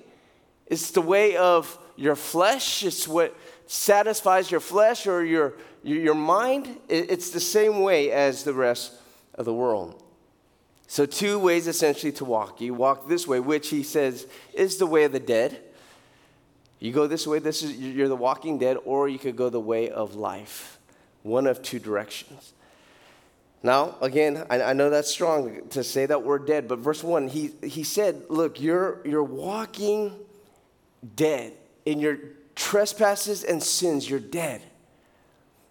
It's 0.66 0.90
the 0.90 1.02
way 1.02 1.36
of 1.36 1.78
your 1.96 2.16
flesh, 2.16 2.84
it's 2.84 3.08
what 3.08 3.36
satisfies 3.66 4.50
your 4.50 4.60
flesh 4.60 5.06
or 5.06 5.24
your, 5.24 5.54
your 5.82 6.14
mind. 6.14 6.78
It's 6.88 7.30
the 7.30 7.40
same 7.40 7.80
way 7.80 8.10
as 8.10 8.44
the 8.44 8.54
rest 8.54 8.92
of 9.34 9.44
the 9.44 9.54
world. 9.54 10.02
So, 10.86 11.04
two 11.04 11.38
ways 11.38 11.66
essentially 11.66 12.12
to 12.12 12.24
walk. 12.24 12.62
You 12.62 12.72
walk 12.72 13.08
this 13.08 13.26
way, 13.26 13.40
which 13.40 13.68
he 13.68 13.82
says 13.82 14.26
is 14.54 14.78
the 14.78 14.86
way 14.86 15.04
of 15.04 15.12
the 15.12 15.20
dead. 15.20 15.60
You 16.78 16.92
go 16.92 17.06
this 17.06 17.26
way, 17.26 17.40
this 17.40 17.62
is 17.62 17.76
you're 17.76 18.08
the 18.08 18.16
walking 18.16 18.58
dead, 18.58 18.78
or 18.84 19.08
you 19.08 19.18
could 19.18 19.36
go 19.36 19.50
the 19.50 19.60
way 19.60 19.90
of 19.90 20.14
life. 20.14 20.78
One 21.22 21.46
of 21.46 21.60
two 21.60 21.78
directions. 21.78 22.54
Now, 23.62 23.96
again, 24.00 24.44
I, 24.48 24.62
I, 24.62 24.72
know 24.72 24.88
that's 24.88 25.10
strong 25.10 25.68
to 25.70 25.82
say 25.82 26.06
that 26.06 26.22
we're 26.22 26.38
dead, 26.38 26.68
but 26.68 26.78
verse 26.78 27.02
1, 27.02 27.28
he, 27.28 27.50
he 27.62 27.82
said, 27.82 28.22
Look, 28.28 28.60
you're, 28.60 29.00
you're 29.04 29.24
walking 29.24 30.14
dead. 31.16 31.54
In 31.84 31.98
your 31.98 32.18
trespasses 32.54 33.42
and 33.42 33.62
sins, 33.62 34.08
you're 34.08 34.20
dead. 34.20 34.62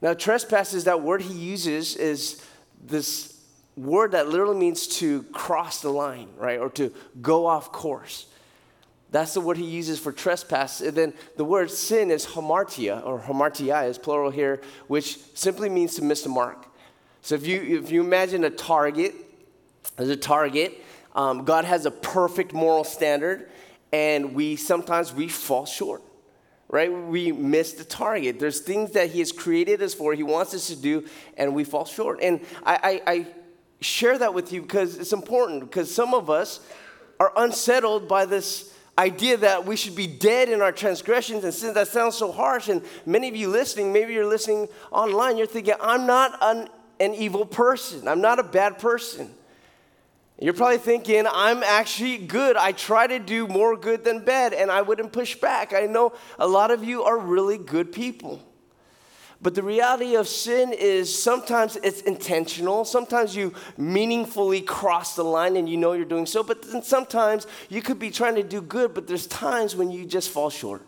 Now, 0.01 0.13
trespass 0.13 0.73
is 0.73 0.83
that 0.83 1.01
word 1.01 1.21
he 1.21 1.33
uses 1.33 1.95
is 1.95 2.43
this 2.83 3.41
word 3.75 4.11
that 4.11 4.27
literally 4.27 4.57
means 4.57 4.87
to 4.87 5.23
cross 5.23 5.81
the 5.81 5.89
line, 5.89 6.29
right? 6.37 6.59
Or 6.59 6.69
to 6.71 6.93
go 7.21 7.45
off 7.45 7.71
course. 7.71 8.27
That's 9.11 9.33
the 9.33 9.41
word 9.41 9.57
he 9.57 9.65
uses 9.65 9.99
for 9.99 10.11
trespass. 10.11 10.81
And 10.81 10.95
then 10.95 11.13
the 11.37 11.45
word 11.45 11.71
sin 11.71 12.11
is 12.11 12.25
hamartia, 12.25 13.05
or 13.05 13.19
hamartia 13.19 13.87
is 13.87 13.97
plural 13.97 14.31
here, 14.31 14.61
which 14.87 15.17
simply 15.33 15.69
means 15.69 15.95
to 15.95 16.03
miss 16.03 16.23
the 16.23 16.29
mark. 16.29 16.65
So 17.21 17.35
if 17.35 17.45
you, 17.45 17.79
if 17.79 17.91
you 17.91 18.01
imagine 18.01 18.43
a 18.43 18.49
target, 18.49 19.13
as 19.97 20.09
a 20.09 20.15
target, 20.15 20.83
um, 21.15 21.43
God 21.45 21.65
has 21.65 21.85
a 21.85 21.91
perfect 21.91 22.53
moral 22.53 22.83
standard, 22.83 23.49
and 23.91 24.33
we 24.35 24.55
sometimes 24.55 25.13
we 25.13 25.27
fall 25.27 25.65
short 25.65 26.03
right? 26.69 26.91
We 26.91 27.31
miss 27.31 27.73
the 27.73 27.83
target. 27.83 28.39
There's 28.39 28.59
things 28.59 28.91
that 28.91 29.11
He 29.11 29.19
has 29.19 29.31
created 29.31 29.81
us 29.81 29.93
for, 29.93 30.13
He 30.13 30.23
wants 30.23 30.53
us 30.53 30.67
to 30.67 30.75
do, 30.75 31.05
and 31.37 31.55
we 31.55 31.63
fall 31.63 31.85
short. 31.85 32.19
And 32.21 32.41
I, 32.63 33.01
I, 33.05 33.11
I 33.11 33.27
share 33.79 34.17
that 34.17 34.33
with 34.33 34.51
you 34.51 34.61
because 34.61 34.97
it's 34.97 35.13
important, 35.13 35.61
because 35.61 35.93
some 35.93 36.13
of 36.13 36.29
us 36.29 36.59
are 37.19 37.31
unsettled 37.37 38.07
by 38.07 38.25
this 38.25 38.73
idea 38.99 39.37
that 39.37 39.65
we 39.65 39.75
should 39.75 39.95
be 39.95 40.07
dead 40.07 40.49
in 40.49 40.61
our 40.61 40.71
transgressions 40.71 41.43
and 41.43 41.53
sins. 41.53 41.75
That 41.75 41.87
sounds 41.87 42.15
so 42.15 42.31
harsh. 42.31 42.67
And 42.67 42.81
many 43.05 43.29
of 43.29 43.35
you 43.35 43.47
listening, 43.47 43.93
maybe 43.93 44.13
you're 44.13 44.25
listening 44.25 44.67
online, 44.91 45.37
you're 45.37 45.45
thinking, 45.45 45.75
I'm 45.79 46.07
not 46.07 46.37
an, 46.41 46.67
an 46.99 47.13
evil 47.13 47.45
person, 47.45 48.07
I'm 48.07 48.21
not 48.21 48.39
a 48.39 48.43
bad 48.43 48.79
person. 48.79 49.33
You're 50.39 50.53
probably 50.53 50.77
thinking, 50.77 51.25
I'm 51.27 51.63
actually 51.63 52.19
good. 52.19 52.57
I 52.57 52.71
try 52.71 53.07
to 53.07 53.17
do 53.17 53.47
more 53.47 53.75
good 53.75 54.03
than 54.03 54.23
bad, 54.23 54.53
and 54.53 54.69
I 54.69 54.83
wouldn't 54.83 55.11
push 55.11 55.35
back. 55.35 55.73
I 55.73 55.87
know 55.87 56.13
a 56.37 56.47
lot 56.47 56.69
of 56.69 56.83
you 56.83 57.03
are 57.03 57.17
really 57.17 57.57
good 57.57 57.91
people. 57.91 58.43
But 59.41 59.55
the 59.55 59.63
reality 59.63 60.15
of 60.15 60.27
sin 60.27 60.73
is 60.73 61.15
sometimes 61.15 61.75
it's 61.77 62.01
intentional. 62.01 62.85
Sometimes 62.85 63.35
you 63.35 63.53
meaningfully 63.77 64.61
cross 64.61 65.15
the 65.15 65.23
line 65.23 65.57
and 65.57 65.69
you 65.69 65.77
know 65.77 65.93
you're 65.93 66.05
doing 66.05 66.25
so. 66.25 66.41
But 66.41 66.71
then 66.71 66.81
sometimes 66.81 67.45
you 67.69 67.83
could 67.83 67.99
be 67.99 68.09
trying 68.09 68.35
to 68.35 68.43
do 68.43 68.61
good, 68.61 68.95
but 68.95 69.05
there's 69.05 69.27
times 69.27 69.75
when 69.75 69.91
you 69.91 70.05
just 70.05 70.31
fall 70.31 70.49
short. 70.49 70.81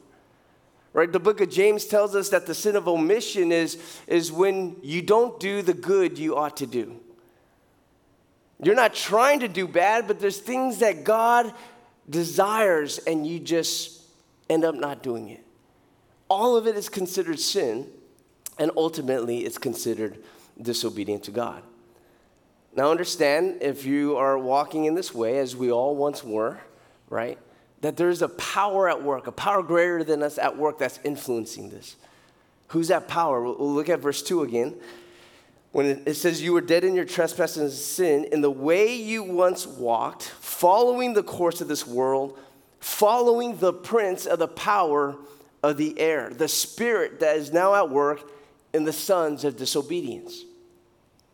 Right? 0.91 1.11
The 1.11 1.19
book 1.19 1.39
of 1.39 1.49
James 1.49 1.85
tells 1.85 2.15
us 2.15 2.29
that 2.29 2.47
the 2.47 2.55
sin 2.55 2.75
of 2.75 2.87
omission 2.87 3.51
is, 3.51 3.77
is 4.07 4.31
when 4.31 4.75
you 4.81 5.01
don't 5.01 5.39
do 5.39 5.61
the 5.61 5.73
good 5.73 6.17
you 6.17 6.35
ought 6.35 6.57
to 6.57 6.67
do. 6.67 6.99
You're 8.61 8.75
not 8.75 8.93
trying 8.93 9.41
to 9.41 9.47
do 9.47 9.67
bad, 9.67 10.07
but 10.07 10.19
there's 10.19 10.39
things 10.39 10.79
that 10.79 11.03
God 11.03 11.53
desires 12.09 12.97
and 12.97 13.25
you 13.25 13.39
just 13.39 14.03
end 14.49 14.65
up 14.65 14.75
not 14.75 15.03
doing 15.03 15.29
it. 15.29 15.45
All 16.27 16.57
of 16.57 16.67
it 16.67 16.75
is 16.75 16.89
considered 16.89 17.39
sin, 17.39 17.87
and 18.57 18.71
ultimately 18.75 19.45
it's 19.45 19.57
considered 19.57 20.23
disobedient 20.61 21.23
to 21.23 21.31
God. 21.31 21.63
Now, 22.75 22.91
understand 22.91 23.59
if 23.61 23.85
you 23.85 24.17
are 24.17 24.37
walking 24.37 24.85
in 24.85 24.93
this 24.93 25.13
way, 25.13 25.39
as 25.39 25.55
we 25.55 25.71
all 25.71 25.95
once 25.95 26.23
were, 26.23 26.59
right, 27.09 27.37
that 27.81 27.97
there's 27.97 28.21
a 28.21 28.29
power 28.29 28.89
at 28.89 29.03
work, 29.03 29.27
a 29.27 29.31
power 29.31 29.63
greater 29.63 30.03
than 30.03 30.23
us 30.23 30.37
at 30.37 30.57
work 30.57 30.79
that's 30.79 30.99
influencing 31.03 31.69
this. 31.69 31.95
Who's 32.69 32.89
that 32.89 33.07
power? 33.07 33.41
We'll 33.41 33.73
look 33.73 33.89
at 33.89 33.99
verse 33.99 34.21
2 34.21 34.43
again 34.43 34.75
when 35.71 36.01
it 36.05 36.15
says 36.15 36.41
you 36.41 36.53
were 36.53 36.61
dead 36.61 36.83
in 36.83 36.95
your 36.95 37.05
trespasses 37.05 37.57
and 37.57 37.71
sin, 37.71 38.23
in 38.31 38.41
the 38.41 38.49
way 38.49 38.95
you 38.95 39.21
once 39.21 39.67
walked, 39.67 40.23
following 40.23 41.13
the 41.13 41.23
course 41.23 41.61
of 41.61 41.67
this 41.67 41.85
world, 41.85 42.37
following 42.79 43.57
the 43.57 43.73
prince 43.73 44.25
of 44.25 44.39
the 44.39 44.47
power 44.47 45.15
of 45.61 45.77
the 45.77 45.99
air, 45.99 46.31
the 46.31 46.47
spirit 46.47 47.19
that 47.19 47.35
is 47.35 47.53
now 47.53 47.75
at 47.75 47.89
work 47.89 48.31
in 48.73 48.83
the 48.83 48.93
sons 48.93 49.43
of 49.43 49.57
disobedience. 49.57 50.43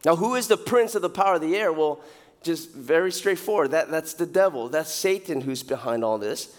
Now, 0.03 0.15
who 0.15 0.35
is 0.35 0.47
the 0.47 0.57
prince 0.57 0.95
of 0.95 1.01
the 1.01 1.09
power 1.09 1.35
of 1.35 1.41
the 1.41 1.55
air? 1.55 1.71
Well, 1.71 2.01
just 2.45 2.71
very 2.71 3.11
straightforward. 3.11 3.71
That, 3.71 3.89
that's 3.89 4.13
the 4.13 4.25
devil. 4.25 4.69
That's 4.69 4.93
Satan 4.93 5.41
who's 5.41 5.63
behind 5.63 6.03
all 6.03 6.17
this. 6.17 6.55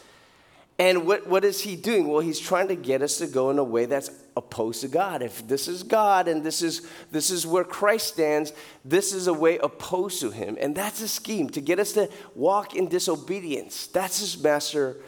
And 0.78 1.06
what, 1.06 1.26
what 1.26 1.42
is 1.42 1.62
he 1.62 1.74
doing? 1.74 2.08
Well, 2.08 2.20
he's 2.20 2.38
trying 2.38 2.68
to 2.68 2.74
get 2.74 3.00
us 3.00 3.16
to 3.18 3.26
go 3.26 3.48
in 3.48 3.58
a 3.58 3.64
way 3.64 3.86
that's 3.86 4.10
opposed 4.36 4.82
to 4.82 4.88
God. 4.88 5.22
If 5.22 5.48
this 5.48 5.68
is 5.68 5.82
God 5.82 6.28
and 6.28 6.44
this 6.44 6.60
is, 6.60 6.86
this 7.10 7.30
is 7.30 7.46
where 7.46 7.64
Christ 7.64 8.08
stands, 8.08 8.52
this 8.84 9.14
is 9.14 9.26
a 9.26 9.32
way 9.32 9.56
opposed 9.58 10.20
to 10.20 10.30
him. 10.30 10.58
And 10.60 10.74
that's 10.74 11.00
a 11.00 11.08
scheme 11.08 11.48
to 11.50 11.62
get 11.62 11.78
us 11.78 11.92
to 11.92 12.10
walk 12.34 12.74
in 12.74 12.88
disobedience. 12.88 13.86
That's 13.86 14.20
his 14.20 14.42
master 14.42 14.98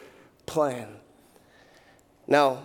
plan. 0.47 0.88
Now, 2.26 2.62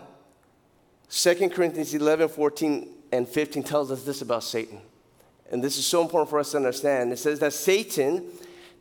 2 1.10 1.50
Corinthians 1.50 1.93
11, 1.93 2.29
14, 2.29 2.88
and 3.12 3.27
15 3.27 3.63
tells 3.63 3.91
us 3.91 4.03
this 4.03 4.22
about 4.22 4.43
Satan. 4.43 4.79
And 5.53 5.63
this 5.63 5.77
is 5.77 5.86
so 5.86 6.01
important 6.01 6.31
for 6.31 6.39
us 6.39 6.50
to 6.51 6.57
understand. 6.57 7.13
It 7.13 7.19
says 7.19 7.38
that 7.38 7.53
Satan 7.53 8.25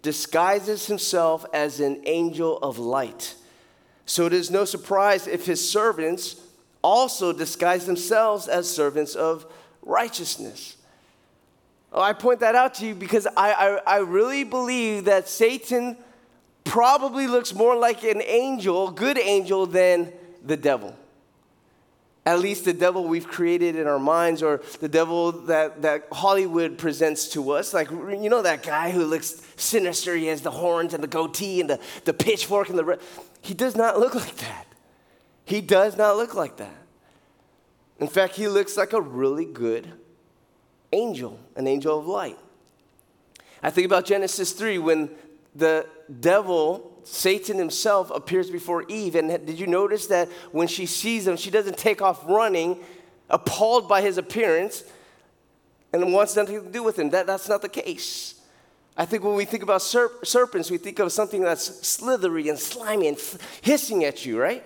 disguises 0.01 0.87
himself 0.87 1.45
as 1.53 1.81
an 1.81 2.01
angel 2.07 2.57
of 2.61 2.79
light. 2.79 3.35
So 4.07 4.25
it 4.25 4.33
is 4.33 4.51
no 4.51 4.65
surprise 4.65 5.27
if 5.27 5.45
his 5.45 5.71
servants 5.71 6.41
also 6.81 7.31
disguise 7.31 7.85
themselves 7.85 8.49
as 8.49 8.75
servants 8.75 9.15
of 9.15 9.45
righteousness. 9.83 10.79
Oh, 11.93 12.01
I 12.01 12.15
point 12.15 12.41
that 12.41 12.55
out 12.55 12.73
to 12.77 12.87
you 12.87 12.95
because 12.95 13.27
I, 13.37 13.53
I, 13.53 13.81
I 13.87 13.99
really 13.99 14.43
believe 14.43 15.05
that 15.05 15.29
Satan 15.29 15.99
probably 16.65 17.27
looks 17.27 17.53
more 17.53 17.77
like 17.77 18.03
an 18.03 18.23
angel, 18.23 18.91
good 18.91 19.19
angel, 19.19 19.67
than 19.67 20.11
the 20.43 20.57
devil. 20.57 20.97
At 22.25 22.39
least 22.39 22.65
the 22.65 22.73
devil 22.73 23.05
we've 23.09 23.27
created 23.27 23.75
in 23.75 23.89
our 23.89 23.99
minds, 23.99 24.43
or 24.43 24.63
the 24.81 24.89
devil 24.89 25.33
that, 25.33 25.83
that 25.83 26.07
Hollywood 26.13 26.79
presents 26.79 27.29
to 27.31 27.51
us. 27.51 27.75
Like, 27.75 27.91
you 27.91 28.29
know, 28.31 28.43
that 28.43 28.63
guy 28.63 28.91
who 28.91 29.05
looks 29.05 29.43
sinister, 29.57 30.15
he 30.15 30.27
has 30.27 30.43
the 30.43 30.53
horns 30.53 30.95
and 30.95 31.03
the 31.03 31.09
goatee 31.09 31.61
and 31.61 31.69
the, 31.69 31.81
the 32.05 32.15
pitchfork 32.15 32.69
and 32.69 32.79
the. 32.79 33.01
He 33.41 33.55
does 33.55 33.75
not 33.75 33.99
look 33.99 34.15
like 34.15 34.37
that. 34.37 34.67
He 35.45 35.61
does 35.61 35.97
not 35.97 36.17
look 36.17 36.35
like 36.35 36.59
that. 36.59 36.77
In 37.99 38.07
fact, 38.09 38.37
he 38.37 38.49
looks 38.49 38.77
like 38.77 38.93
a 38.93 39.01
really 39.01 39.45
good 39.45 39.93
angel, 40.93 41.41
an 41.57 41.67
angel 41.67 41.99
of 41.99 42.07
light. 42.07 42.39
I 43.63 43.71
think 43.71 43.87
about 43.87 44.05
Genesis 44.05 44.53
3 44.53 44.79
when 44.79 45.11
the 45.55 45.87
devil, 46.21 46.92
Satan 47.05 47.59
himself, 47.59 48.11
appears 48.11 48.51
before 48.51 48.85
Eve. 48.89 49.15
And 49.15 49.29
did 49.47 49.59
you 49.59 49.67
notice 49.67 50.07
that 50.09 50.29
when 50.53 50.69
she 50.69 50.87
sees 50.87 51.27
him, 51.27 51.37
she 51.37 51.51
doesn't 51.51 51.77
take 51.77 52.01
off 52.03 52.23
running, 52.29 52.79
appalled 53.31 53.89
by 53.89 54.03
his 54.03 54.19
appearance, 54.19 54.85
and 55.93 56.13
wants 56.13 56.37
nothing 56.37 56.65
to 56.65 56.71
do 56.71 56.83
with 56.83 56.99
him? 56.99 57.11
That, 57.11 57.27
that's 57.27 57.49
not 57.49 57.63
the 57.63 57.69
case. 57.69 58.41
I 58.97 59.07
think 59.07 59.25
when 59.25 59.35
we 59.35 59.45
think 59.45 59.63
about 59.63 59.81
serp- 59.81 60.27
serpents, 60.27 60.71
we 60.71 60.79
think 60.79 60.99
of 60.99 61.11
something 61.13 61.41
that's 61.41 61.87
slithery 61.87 62.49
and 62.49 62.59
slimy 62.59 63.09
and 63.09 63.39
hissing 63.63 64.05
at 64.05 64.27
you, 64.27 64.39
right? 64.39 64.65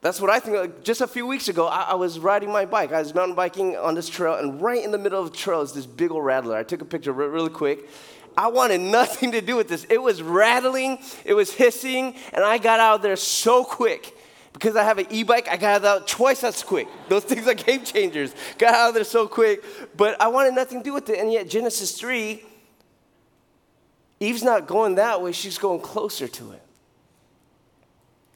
That's 0.00 0.20
what 0.20 0.30
I 0.30 0.40
think. 0.40 0.82
Just 0.82 1.00
a 1.00 1.06
few 1.06 1.28
weeks 1.28 1.48
ago, 1.48 1.68
I, 1.68 1.82
I, 1.82 1.94
was 1.94 2.18
riding 2.18 2.50
my 2.50 2.66
bike. 2.66 2.92
I 2.92 2.98
was 2.98 3.14
mountain 3.14 3.36
biking 3.36 3.76
on 3.76 3.94
this 3.94 4.08
trail, 4.08 4.34
and 4.34 4.60
right 4.60 4.84
in 4.84 4.90
the 4.90 4.98
middle 4.98 5.22
of 5.22 5.30
the 5.30 5.36
trail 5.36 5.60
is 5.60 5.72
this 5.72 5.86
big 5.86 6.10
old 6.10 6.24
rattler. 6.24 6.56
I 6.56 6.64
took 6.64 6.82
a 6.82 6.84
picture 6.84 7.12
re- 7.12 7.28
really 7.28 7.50
quick. 7.50 7.88
I 8.36 8.48
wanted 8.48 8.80
nothing 8.80 9.32
to 9.32 9.40
do 9.40 9.56
with 9.56 9.68
this. 9.68 9.84
It 9.88 10.00
was 10.00 10.22
rattling, 10.22 10.98
it 11.24 11.34
was 11.34 11.52
hissing, 11.52 12.16
and 12.32 12.44
I 12.44 12.58
got 12.58 12.80
out 12.80 12.96
of 12.96 13.02
there 13.02 13.16
so 13.16 13.64
quick. 13.64 14.16
Because 14.52 14.76
I 14.76 14.84
have 14.84 14.98
an 14.98 15.06
e 15.10 15.22
bike, 15.22 15.48
I 15.48 15.56
got 15.56 15.84
out 15.84 16.06
twice 16.06 16.44
as 16.44 16.62
quick. 16.62 16.86
Those 17.08 17.24
things 17.30 17.48
are 17.48 17.54
game 17.54 17.84
changers. 17.84 18.34
Got 18.58 18.74
out 18.74 18.88
of 18.88 18.94
there 18.94 19.04
so 19.04 19.26
quick, 19.26 19.64
but 19.96 20.20
I 20.20 20.28
wanted 20.28 20.54
nothing 20.54 20.78
to 20.78 20.84
do 20.84 20.92
with 20.92 21.08
it. 21.08 21.18
And 21.18 21.32
yet, 21.32 21.48
Genesis 21.48 21.98
3, 21.98 22.42
Eve's 24.20 24.42
not 24.42 24.66
going 24.66 24.96
that 24.96 25.20
way, 25.22 25.32
she's 25.32 25.58
going 25.58 25.80
closer 25.80 26.28
to 26.28 26.52
it. 26.52 26.62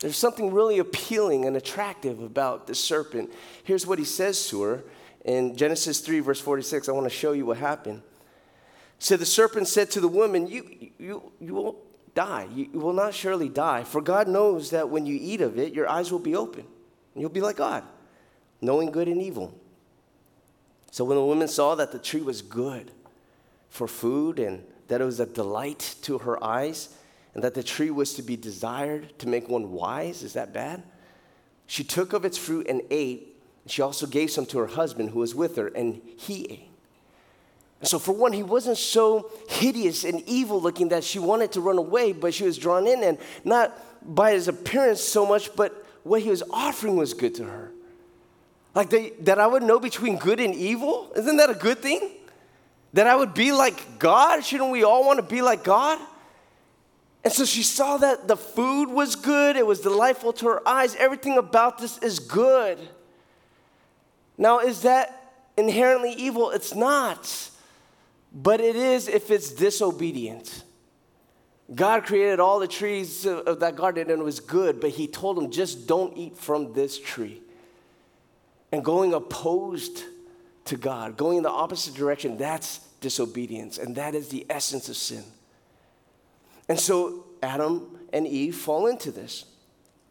There's 0.01 0.17
something 0.17 0.53
really 0.53 0.79
appealing 0.79 1.47
and 1.47 1.57
attractive 1.57 2.21
about 2.21 2.67
the 2.67 2.75
serpent. 2.75 3.33
Here's 3.65 3.87
what 3.87 3.99
he 3.99 4.05
says 4.05 4.49
to 4.49 4.63
her 4.63 4.85
in 5.25 5.57
Genesis 5.57 6.01
3, 6.01 6.21
verse 6.21 6.41
46. 6.41 6.89
I 6.89 6.93
want 6.93 7.05
to 7.05 7.11
show 7.11 7.33
you 7.33 7.47
what 7.47 7.57
happened. 7.57 8.03
So 8.99 9.17
the 9.17 9.27
serpent 9.27 9.69
said 9.69 9.91
to 9.93 10.01
the 10.01 10.09
woman, 10.09 10.47
You, 10.47 10.91
you, 10.99 11.33
you 11.41 11.55
won't 11.55 11.77
die. 12.15 12.49
You, 12.55 12.69
you 12.73 12.81
will 12.81 12.93
not 12.93 13.15
surely 13.15 13.49
die. 13.49 13.85
For 13.85 14.01
God 14.01 14.29
knows 14.29 14.71
that 14.71 14.89
when 14.89 15.07
you 15.07 15.19
eat 15.21 15.41
of 15.41 15.59
it, 15.59 15.75
your 15.75 15.89
eyes 15.89 16.11
will 16.11 16.19
be 16.19 16.35
open, 16.35 16.65
and 17.15 17.21
you'll 17.21 17.31
be 17.31 17.41
like 17.41 17.57
God, 17.57 17.85
knowing 18.61 18.91
good 18.91 19.09
and 19.09 19.21
evil. 19.21 19.59
So 20.91 21.05
when 21.05 21.17
the 21.17 21.25
woman 21.25 21.49
saw 21.49 21.75
that 21.75 21.93
the 21.93 21.99
tree 21.99 22.23
was 22.23 22.41
good 22.41 22.91
for 23.69 23.87
food 23.87 24.39
and 24.39 24.65
that 24.89 25.01
it 25.01 25.05
was 25.05 25.21
a 25.21 25.27
delight 25.27 25.97
to 26.03 26.19
her 26.19 26.43
eyes, 26.43 26.89
and 27.35 27.45
that 27.45 27.53
the 27.53 27.63
tree 27.63 27.91
was 27.91 28.15
to 28.15 28.23
be 28.23 28.35
desired 28.35 29.19
to 29.19 29.29
make 29.29 29.49
one 29.49 29.73
wise. 29.73 30.23
Is 30.23 30.33
that 30.33 30.55
bad? 30.55 30.83
She 31.67 31.85
took 31.85 32.15
of 32.15 32.25
its 32.25 32.39
fruit 32.39 32.67
and 32.67 32.81
ate. 32.91 33.37
She 33.67 33.83
also 33.83 34.07
gave 34.07 34.31
some 34.31 34.47
to 34.47 34.59
her 34.59 34.69
husband 34.69 35.11
who 35.11 35.19
was 35.19 35.35
with 35.35 35.57
her, 35.57 35.67
and 35.67 36.01
he 36.17 36.47
ate. 36.49 36.71
And 37.81 37.89
so, 37.89 37.99
for 37.99 38.13
one, 38.13 38.33
he 38.33 38.43
wasn't 38.43 38.79
so 38.79 39.31
hideous 39.49 40.05
and 40.05 40.23
evil 40.27 40.61
looking 40.61 40.89
that 40.89 41.05
she 41.05 41.19
wanted 41.19 41.53
to 41.53 41.61
run 41.61 41.79
away, 41.79 42.13
but 42.13 42.33
she 42.33 42.45
was 42.45 42.57
drawn 42.57 42.87
in, 42.87 43.03
and 43.05 43.19
not 43.45 43.77
by 44.15 44.33
his 44.33 44.49
appearance 44.49 45.01
so 45.01 45.27
much, 45.27 45.55
but 45.55 45.85
what 46.03 46.23
he 46.23 46.31
was 46.31 46.43
offering 46.51 46.97
was 46.97 47.13
good 47.13 47.35
to 47.35 47.45
her. 47.45 47.73
Like 48.75 48.91
they, 48.91 49.11
that 49.21 49.39
I 49.39 49.47
would 49.47 49.63
know 49.63 49.81
between 49.81 50.17
good 50.19 50.39
and 50.39 50.55
evil? 50.55 51.11
Isn't 51.17 51.37
that 51.39 51.51
a 51.51 51.55
good 51.55 51.79
thing? 51.79 52.11
That 52.93 53.07
I 53.07 53.17
would 53.17 53.35
be 53.35 53.53
like 53.53 53.99
God? 53.99 54.45
Shouldn't 54.45 54.71
we 54.71 54.85
all 54.85 55.05
want 55.05 55.19
to 55.19 55.23
be 55.23 55.43
like 55.43 55.65
God? 55.65 55.99
And 57.25 57.33
so 57.33 57.45
she 57.45 57.63
saw 57.63 57.97
that 57.97 58.29
the 58.29 58.37
food 58.37 58.87
was 58.89 59.17
good, 59.17 59.57
it 59.57 59.67
was 59.67 59.81
delightful 59.81 60.33
to 60.35 60.47
her 60.47 60.69
eyes. 60.69 60.95
Everything 60.95 61.39
about 61.39 61.79
this 61.79 61.99
is 61.99 62.21
good. 62.21 62.79
Now, 64.39 64.61
is 64.61 64.83
that 64.83 65.35
inherently 65.57 66.13
evil? 66.13 66.51
It's 66.51 66.75
not. 66.75 67.51
But 68.37 68.61
it 68.61 68.77
is 68.77 69.09
if 69.09 69.31
it's 69.31 69.51
disobedient. 69.51 70.63
God 71.75 72.05
created 72.05 72.39
all 72.39 72.61
the 72.61 72.69
trees 72.69 73.25
of 73.27 73.61
that 73.61 73.77
garden 73.77 74.11
and 74.11 74.21
it 74.21 74.25
was 74.25 74.41
good, 74.41 74.79
but 74.79 74.91
He 74.91 75.09
told 75.09 75.39
them, 75.39 75.51
just 75.51 75.89
don't 75.89 76.15
eat 76.17 76.37
from 76.37 76.75
this 76.75 76.99
tree. 76.99 77.41
And 78.71 78.85
going 78.85 79.15
opposed 79.15 80.05
to 80.67 80.77
God, 80.77 81.17
going 81.17 81.39
in 81.39 81.43
the 81.45 81.51
opposite 81.51 81.95
direction, 81.95 82.37
that's 82.37 82.79
disobedience. 83.01 83.79
And 83.79 83.97
that 83.97 84.15
is 84.15 84.29
the 84.29 84.45
essence 84.51 84.91
of 84.91 84.97
sin. 84.97 85.25
And 86.69 86.79
so 86.79 87.25
Adam 87.43 87.99
and 88.13 88.27
Eve 88.27 88.55
fall 88.55 88.87
into 88.87 89.11
this. 89.11 89.47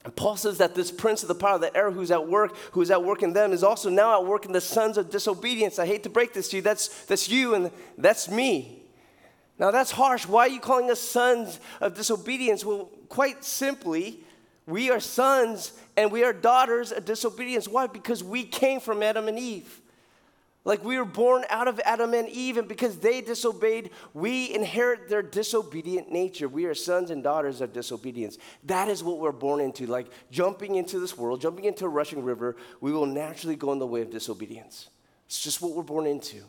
And 0.05 0.15
Paul 0.15 0.38
says 0.38 0.59
that 0.59 0.75
this 0.75 0.91
prince 0.91 1.24
of 1.24 1.27
the 1.27 1.35
power 1.35 1.55
of 1.55 1.62
the 1.62 1.75
air 1.75 1.89
who's 1.89 2.12
at 2.12 2.27
work, 2.27 2.55
who 2.71 2.81
is 2.81 2.91
at 2.91 3.03
work 3.03 3.24
in 3.24 3.33
them, 3.33 3.51
is 3.51 3.63
also 3.63 3.89
now 3.89 4.21
at 4.21 4.27
work 4.27 4.45
in 4.45 4.51
the 4.51 4.62
sons 4.62 5.00
of 5.00 5.09
disobedience. 5.09 5.79
I 5.79 5.88
hate 5.88 6.03
to 6.03 6.09
break 6.09 6.31
this 6.31 6.47
to 6.50 6.57
you. 6.57 6.62
That's, 6.62 7.05
that's 7.05 7.27
you 7.27 7.55
and 7.55 7.71
that's 7.97 8.29
me. 8.29 8.83
Now 9.57 9.71
that's 9.71 9.89
harsh. 9.89 10.27
Why 10.27 10.41
are 10.41 10.50
you 10.50 10.59
calling 10.59 10.91
us 10.91 11.00
sons 11.00 11.59
of 11.81 11.95
disobedience? 11.95 12.63
Well, 12.63 12.91
quite 13.09 13.43
simply, 13.43 14.19
we 14.67 14.91
are 14.91 15.00
sons 15.00 15.74
and 15.97 16.12
we 16.12 16.24
are 16.24 16.33
daughters 16.33 16.91
of 16.91 17.05
disobedience. 17.05 17.67
Why? 17.67 17.88
Because 17.88 18.24
we 18.24 18.43
came 18.43 18.79
from 18.79 19.01
Adam 19.01 19.27
and 19.27 19.39
Eve. 19.39 19.81
Like 20.65 20.84
we 20.84 20.98
were 20.98 21.05
born 21.05 21.45
out 21.51 21.67
of 21.67 21.79
Adam 21.86 22.15
and 22.15 22.27
Eve, 22.27 22.57
and 22.57 22.67
because 22.67 22.98
they 22.98 23.22
disobeyed, 23.22 23.91
we 24.15 24.53
inherit 24.53 25.07
their 25.07 25.22
disobedient 25.22 26.12
nature. 26.12 26.48
We 26.48 26.65
are 26.65 26.74
sons 26.74 27.12
and 27.12 27.22
daughters 27.22 27.62
of 27.62 27.72
disobedience. 27.72 28.39
That 28.63 28.89
is 28.89 29.03
what 29.03 29.19
we're 29.19 29.31
born 29.31 29.62
into. 29.62 29.86
Like 29.86 30.07
jumping 30.31 30.75
into 30.75 31.00
this 31.00 31.15
world, 31.15 31.39
jumping 31.39 31.65
into 31.65 31.86
a 31.86 31.89
rushing 31.89 32.24
river, 32.24 32.57
we 32.81 32.91
will 32.91 33.05
naturally 33.05 33.55
go 33.55 33.72
in 33.74 33.79
the 33.79 33.86
way 33.86 34.01
of 34.01 34.10
disobedience. 34.10 34.89
It's 35.27 35.39
just 35.39 35.62
what 35.62 35.74
we're 35.74 35.84
born 35.84 36.07
into. 36.07 36.41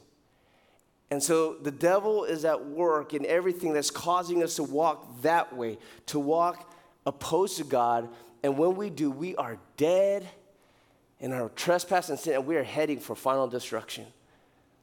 And 1.11 1.23
so 1.23 1.55
the 1.55 1.71
devil 1.71 2.25
is 2.25 2.45
at 2.47 2.67
work 2.67 3.13
in 3.13 3.27
everything 3.27 3.75
that's 3.75 3.91
causing 3.91 4.43
us 4.43 4.57
to 4.57 4.63
walk 4.63 5.23
that 5.23 5.55
way, 5.55 5.79
to 6.07 6.19
walk 6.19 6.73
opposed 7.05 7.59
to 7.59 7.65
God. 7.65 8.09
And 8.43 8.57
when 8.57 8.77
we 8.77 8.89
do, 8.89 9.11
we 9.11 9.37
are 9.37 9.59
dead 9.77 10.27
in 11.21 11.33
our 11.33 11.49
trespass 11.51 12.09
and 12.09 12.19
sin, 12.19 12.35
and 12.35 12.47
we 12.47 12.57
are 12.57 12.65
heading 12.65 13.01
for 13.01 13.15
final 13.15 13.49
destruction. 13.49 14.07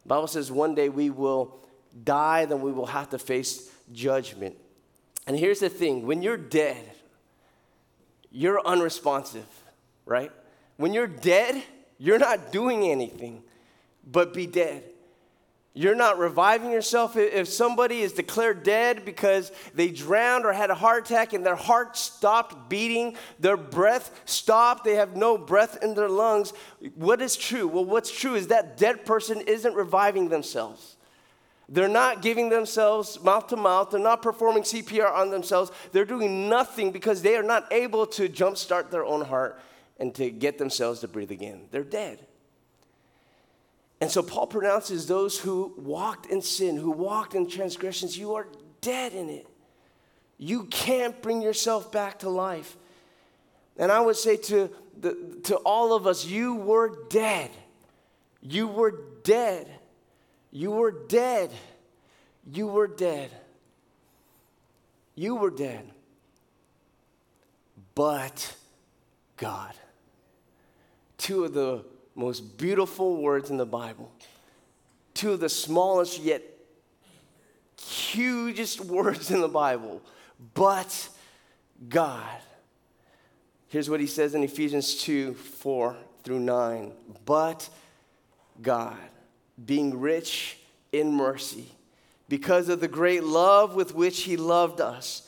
The 0.04 0.10
Bible 0.10 0.28
says 0.28 0.52
one 0.52 0.76
day 0.76 0.90
we 0.90 1.10
will 1.10 1.60
die, 2.04 2.46
then 2.46 2.62
we 2.62 2.72
will 2.72 2.88
have 2.88 3.10
to 3.12 3.20
face 3.20 3.70
judgment. 3.92 4.56
And 5.28 5.38
here's 5.38 5.60
the 5.60 5.70
thing 5.70 6.06
when 6.06 6.22
you're 6.22 6.38
dead, 6.38 6.84
you're 8.32 8.66
unresponsive, 8.66 9.48
right? 10.06 10.32
When 10.78 10.94
you're 10.94 11.08
dead, 11.08 11.64
you're 11.98 12.20
not 12.20 12.52
doing 12.52 12.84
anything 12.84 13.44
but 14.06 14.34
be 14.34 14.46
dead. 14.46 14.84
You're 15.76 15.96
not 15.96 16.20
reviving 16.20 16.72
yourself. 16.72 17.18
If 17.18 17.48
somebody 17.48 18.02
is 18.02 18.14
declared 18.14 18.62
dead 18.62 19.06
because 19.06 19.52
they 19.74 19.90
drowned 19.90 20.46
or 20.46 20.54
had 20.54 20.70
a 20.70 20.76
heart 20.76 21.10
attack 21.10 21.34
and 21.34 21.44
their 21.44 21.56
heart 21.56 21.98
stopped 21.98 22.70
beating, 22.70 23.18
their 23.40 23.58
breath 23.58 24.22
stopped, 24.26 24.84
they 24.84 24.96
have 24.96 25.16
no 25.16 25.36
breath 25.36 25.82
in 25.82 25.96
their 25.96 26.10
lungs, 26.10 26.54
what 26.94 27.24
is 27.24 27.36
true? 27.36 27.68
Well, 27.68 27.86
what's 27.86 28.12
true 28.12 28.36
is 28.36 28.48
that 28.48 28.78
dead 28.78 29.04
person 29.04 29.42
isn't 29.42 29.74
reviving 29.74 30.30
themselves. 30.30 30.96
They're 31.68 31.88
not 31.88 32.22
giving 32.22 32.50
themselves 32.50 33.20
mouth 33.24 33.48
to 33.48 33.56
mouth. 33.56 33.90
They're 33.90 34.00
not 34.00 34.22
performing 34.22 34.62
CPR 34.62 35.12
on 35.12 35.32
themselves. 35.32 35.72
They're 35.92 36.06
doing 36.06 36.50
nothing 36.50 36.92
because 36.92 37.24
they 37.24 37.36
are 37.36 37.42
not 37.42 37.72
able 37.72 38.06
to 38.08 38.30
jumpstart 38.30 38.92
their 38.92 39.06
own 39.06 39.26
heart 39.26 39.60
and 39.98 40.14
to 40.16 40.30
get 40.30 40.60
themselves 40.60 41.00
to 41.00 41.08
breathe 41.08 41.32
again. 41.32 41.64
They're 41.72 41.84
dead. 41.84 42.28
And 44.04 44.12
so 44.12 44.22
Paul 44.22 44.48
pronounces 44.48 45.08
those 45.08 45.40
who 45.40 45.74
walked 45.78 46.26
in 46.26 46.42
sin, 46.42 46.76
who 46.76 46.92
walked 46.92 47.36
in 47.36 47.48
transgressions, 47.48 48.18
you 48.18 48.36
are 48.36 48.50
dead 48.82 49.14
in 49.14 49.30
it. 49.30 49.48
You 50.38 50.66
can't 50.66 51.22
bring 51.22 51.42
yourself 51.42 51.90
back 51.90 52.20
to 52.20 52.30
life. 52.30 52.76
And 53.78 53.90
I 53.94 54.02
would 54.02 54.18
say 54.18 54.36
to, 54.36 54.70
the, 55.00 55.40
to 55.46 55.56
all 55.56 55.94
of 55.94 56.06
us, 56.06 56.26
you 56.26 56.56
were 56.56 57.08
dead. 57.08 57.50
You 58.42 58.68
were 58.68 59.06
dead. 59.24 59.70
You 60.52 60.72
were 60.72 60.92
dead. 60.92 61.54
You 62.46 62.68
were 62.68 62.88
dead. 62.88 63.32
You 65.16 65.36
were 65.36 65.50
dead. 65.50 65.90
But 67.96 68.54
God. 69.38 69.74
Two 71.18 71.46
of 71.46 71.54
the 71.54 71.86
most 72.16 72.58
beautiful 72.58 73.22
words 73.22 73.50
in 73.50 73.58
the 73.58 73.66
Bible. 73.66 74.12
Two 75.14 75.34
of 75.34 75.40
the 75.40 75.50
smallest 75.50 76.20
yet 76.20 76.42
hugest 77.80 78.82
words 78.86 79.32
in 79.32 79.42
the 79.42 79.48
Bible. 79.48 80.02
But 80.54 81.10
God. 81.90 82.40
Here's 83.68 83.90
what 83.90 84.00
he 84.00 84.08
says 84.08 84.36
in 84.36 84.44
Ephesians 84.44 84.96
2 85.02 85.34
4 85.34 85.98
through 86.24 86.40
9. 86.40 86.92
But 87.26 87.68
God, 88.62 88.98
being 89.66 90.00
rich 90.00 90.60
in 90.92 91.12
mercy, 91.12 91.72
because 92.30 92.70
of 92.70 92.80
the 92.80 92.88
great 92.88 93.24
love 93.24 93.76
with 93.76 93.96
which 93.96 94.22
he 94.22 94.38
loved 94.38 94.80
us 94.80 95.28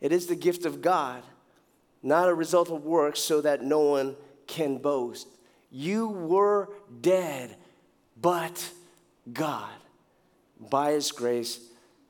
It 0.00 0.12
is 0.12 0.26
the 0.26 0.36
gift 0.36 0.64
of 0.64 0.80
God, 0.80 1.22
not 2.02 2.28
a 2.28 2.34
result 2.34 2.70
of 2.70 2.84
works, 2.84 3.20
so 3.20 3.40
that 3.40 3.62
no 3.62 3.80
one 3.80 4.16
can 4.46 4.78
boast. 4.78 5.28
You 5.70 6.08
were 6.08 6.70
dead, 7.00 7.56
but 8.20 8.70
God, 9.32 9.70
by 10.58 10.92
His 10.92 11.12
grace, 11.12 11.60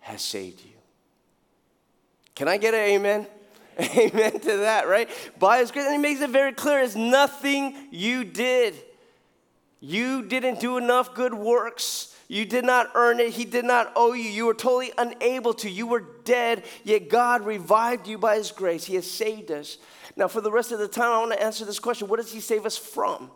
has 0.00 0.22
saved 0.22 0.64
you. 0.64 0.72
Can 2.34 2.46
I 2.48 2.56
get 2.56 2.74
an 2.74 2.80
amen? 2.80 3.26
Amen 3.80 4.40
to 4.40 4.56
that, 4.58 4.88
right? 4.88 5.08
By 5.38 5.58
His 5.58 5.70
grace. 5.70 5.86
And 5.86 5.94
He 5.94 6.00
makes 6.00 6.20
it 6.20 6.30
very 6.30 6.52
clear 6.52 6.80
it's 6.80 6.96
nothing 6.96 7.76
you 7.90 8.24
did. 8.24 8.74
You 9.80 10.22
didn't 10.22 10.60
do 10.60 10.76
enough 10.76 11.14
good 11.14 11.34
works. 11.34 12.14
You 12.28 12.44
did 12.44 12.66
not 12.66 12.90
earn 12.94 13.20
it. 13.20 13.30
He 13.30 13.46
did 13.46 13.64
not 13.64 13.90
owe 13.96 14.12
you. 14.12 14.28
You 14.28 14.46
were 14.46 14.54
totally 14.54 14.92
unable 14.98 15.54
to. 15.54 15.70
You 15.70 15.86
were 15.86 16.04
dead, 16.24 16.64
yet 16.84 17.08
God 17.08 17.44
revived 17.44 18.06
you 18.06 18.18
by 18.18 18.36
His 18.36 18.52
grace. 18.52 18.84
He 18.84 18.96
has 18.96 19.10
saved 19.10 19.50
us. 19.50 19.78
Now, 20.14 20.28
for 20.28 20.42
the 20.42 20.52
rest 20.52 20.70
of 20.70 20.78
the 20.78 20.88
time, 20.88 21.10
I 21.10 21.18
want 21.20 21.32
to 21.32 21.42
answer 21.42 21.64
this 21.64 21.78
question 21.78 22.06
What 22.06 22.18
does 22.18 22.30
He 22.30 22.40
save 22.40 22.66
us 22.66 22.76
from? 22.76 23.30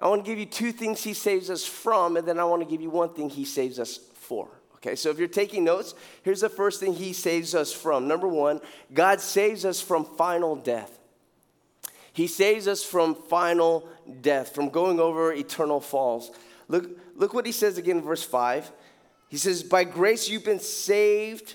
I 0.00 0.08
want 0.08 0.24
to 0.24 0.30
give 0.30 0.40
you 0.40 0.46
two 0.46 0.72
things 0.72 1.04
He 1.04 1.14
saves 1.14 1.50
us 1.50 1.64
from, 1.64 2.16
and 2.16 2.26
then 2.26 2.40
I 2.40 2.44
want 2.44 2.62
to 2.62 2.68
give 2.68 2.82
you 2.82 2.90
one 2.90 3.14
thing 3.14 3.30
He 3.30 3.44
saves 3.44 3.78
us 3.78 3.98
for. 4.14 4.48
Okay, 4.76 4.96
so 4.96 5.10
if 5.10 5.18
you're 5.20 5.28
taking 5.28 5.62
notes, 5.62 5.94
here's 6.24 6.40
the 6.40 6.48
first 6.48 6.80
thing 6.80 6.92
He 6.92 7.12
saves 7.12 7.54
us 7.54 7.72
from. 7.72 8.08
Number 8.08 8.26
one, 8.26 8.60
God 8.92 9.20
saves 9.20 9.64
us 9.64 9.80
from 9.80 10.04
final 10.04 10.56
death. 10.56 10.98
He 12.12 12.26
saves 12.26 12.66
us 12.66 12.82
from 12.82 13.14
final 13.14 13.88
death, 14.20 14.52
from 14.52 14.68
going 14.68 14.98
over 14.98 15.32
eternal 15.32 15.80
falls. 15.80 16.32
Look, 16.66 16.98
look 17.22 17.32
what 17.32 17.46
he 17.46 17.52
says 17.52 17.78
again 17.78 17.98
in 17.98 18.02
verse 18.02 18.24
5. 18.24 18.70
He 19.28 19.38
says, 19.38 19.62
By 19.62 19.84
grace 19.84 20.28
you've 20.28 20.44
been 20.44 20.60
saved. 20.60 21.54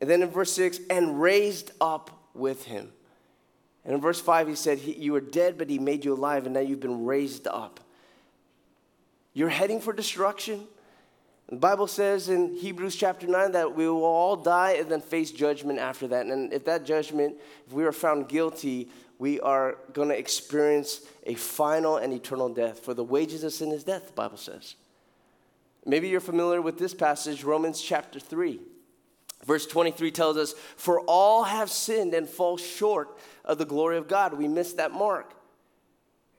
And 0.00 0.10
then 0.10 0.22
in 0.22 0.28
verse 0.28 0.52
6, 0.52 0.80
and 0.90 1.20
raised 1.20 1.70
up 1.80 2.10
with 2.34 2.64
him. 2.64 2.92
And 3.84 3.94
in 3.94 4.00
verse 4.00 4.20
5, 4.20 4.48
he 4.48 4.54
said, 4.54 4.80
You 4.80 5.12
were 5.12 5.20
dead, 5.20 5.56
but 5.56 5.70
he 5.70 5.78
made 5.78 6.04
you 6.04 6.14
alive, 6.14 6.44
and 6.44 6.54
now 6.54 6.60
you've 6.60 6.80
been 6.80 7.06
raised 7.06 7.46
up. 7.46 7.80
You're 9.32 9.48
heading 9.48 9.80
for 9.80 9.92
destruction. 9.92 10.66
The 11.48 11.56
Bible 11.56 11.86
says 11.86 12.28
in 12.28 12.56
Hebrews 12.56 12.96
chapter 12.96 13.26
9 13.26 13.52
that 13.52 13.74
we 13.74 13.88
will 13.88 14.04
all 14.04 14.36
die 14.36 14.72
and 14.72 14.90
then 14.90 15.00
face 15.00 15.30
judgment 15.30 15.78
after 15.78 16.08
that. 16.08 16.26
And 16.26 16.52
if 16.52 16.64
that 16.64 16.84
judgment, 16.84 17.36
if 17.66 17.72
we 17.72 17.84
are 17.84 17.92
found 17.92 18.28
guilty, 18.28 18.88
we 19.20 19.38
are 19.40 19.76
going 19.92 20.08
to 20.08 20.18
experience 20.18 21.02
a 21.24 21.34
final 21.34 21.98
and 21.98 22.10
eternal 22.10 22.48
death. 22.48 22.80
For 22.80 22.94
the 22.94 23.04
wages 23.04 23.44
of 23.44 23.52
sin 23.52 23.70
is 23.70 23.84
death, 23.84 24.06
the 24.06 24.12
Bible 24.14 24.38
says. 24.38 24.76
Maybe 25.84 26.08
you're 26.08 26.20
familiar 26.20 26.62
with 26.62 26.78
this 26.78 26.94
passage, 26.94 27.44
Romans 27.44 27.82
chapter 27.82 28.18
3. 28.18 28.58
Verse 29.44 29.66
23 29.66 30.10
tells 30.10 30.38
us, 30.38 30.54
For 30.76 31.00
all 31.02 31.44
have 31.44 31.70
sinned 31.70 32.14
and 32.14 32.26
fall 32.26 32.56
short 32.56 33.18
of 33.44 33.58
the 33.58 33.66
glory 33.66 33.98
of 33.98 34.08
God. 34.08 34.32
We 34.32 34.48
missed 34.48 34.78
that 34.78 34.90
mark. 34.90 35.34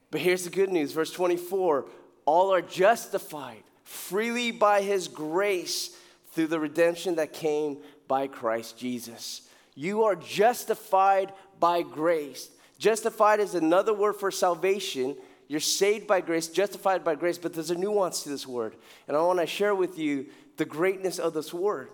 But 0.09 0.21
here's 0.21 0.43
the 0.43 0.49
good 0.49 0.71
news. 0.71 0.91
Verse 0.91 1.11
24 1.11 1.85
all 2.25 2.51
are 2.51 2.61
justified 2.61 3.63
freely 3.83 4.49
by 4.49 4.81
his 4.81 5.07
grace 5.07 5.95
through 6.31 6.47
the 6.47 6.59
redemption 6.59 7.15
that 7.17 7.33
came 7.33 7.77
by 8.07 8.25
Christ 8.25 8.77
Jesus. 8.77 9.41
You 9.75 10.03
are 10.03 10.15
justified 10.15 11.31
by 11.59 11.83
grace. 11.83 12.49
Justified 12.81 13.39
is 13.39 13.53
another 13.53 13.93
word 13.93 14.13
for 14.13 14.31
salvation. 14.31 15.15
You're 15.47 15.59
saved 15.59 16.07
by 16.07 16.19
grace, 16.19 16.47
justified 16.47 17.03
by 17.03 17.13
grace, 17.13 17.37
but 17.37 17.53
there's 17.53 17.69
a 17.69 17.75
nuance 17.75 18.23
to 18.23 18.29
this 18.29 18.47
word. 18.47 18.75
And 19.07 19.15
I 19.15 19.21
want 19.21 19.37
to 19.37 19.45
share 19.45 19.75
with 19.75 19.99
you 19.99 20.25
the 20.57 20.65
greatness 20.65 21.19
of 21.19 21.35
this 21.35 21.53
word. 21.53 21.89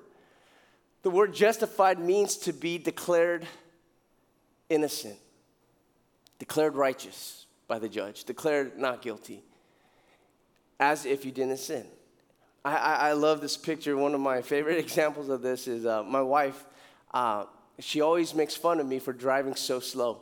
The 1.04 1.10
word 1.10 1.34
justified 1.34 2.00
means 2.00 2.38
to 2.38 2.54
be 2.54 2.78
declared 2.78 3.46
innocent, 4.70 5.18
declared 6.40 6.76
righteous 6.76 7.48
by 7.68 7.80
the 7.80 7.90
judge, 7.90 8.24
declared 8.24 8.80
not 8.80 9.02
guilty 9.02 9.44
as 10.80 11.06
if 11.06 11.26
you 11.26 11.34
didn't 11.34 11.58
sin. 11.58 11.86
I, 12.64 12.78
I, 12.78 12.94
I 13.10 13.12
love 13.12 13.42
this 13.42 13.58
picture. 13.58 13.98
One 13.98 14.14
of 14.14 14.22
my 14.22 14.42
favorite 14.42 14.78
examples 14.86 15.28
of 15.28 15.42
this 15.42 15.68
is 15.68 15.86
uh, 15.86 16.04
my 16.04 16.22
wife. 16.22 16.64
Uh, 17.14 17.44
she 17.78 18.00
always 18.00 18.34
makes 18.34 18.56
fun 18.56 18.80
of 18.80 18.88
me 18.88 19.00
for 19.00 19.12
driving 19.12 19.56
so 19.56 19.82
slow. 19.82 20.22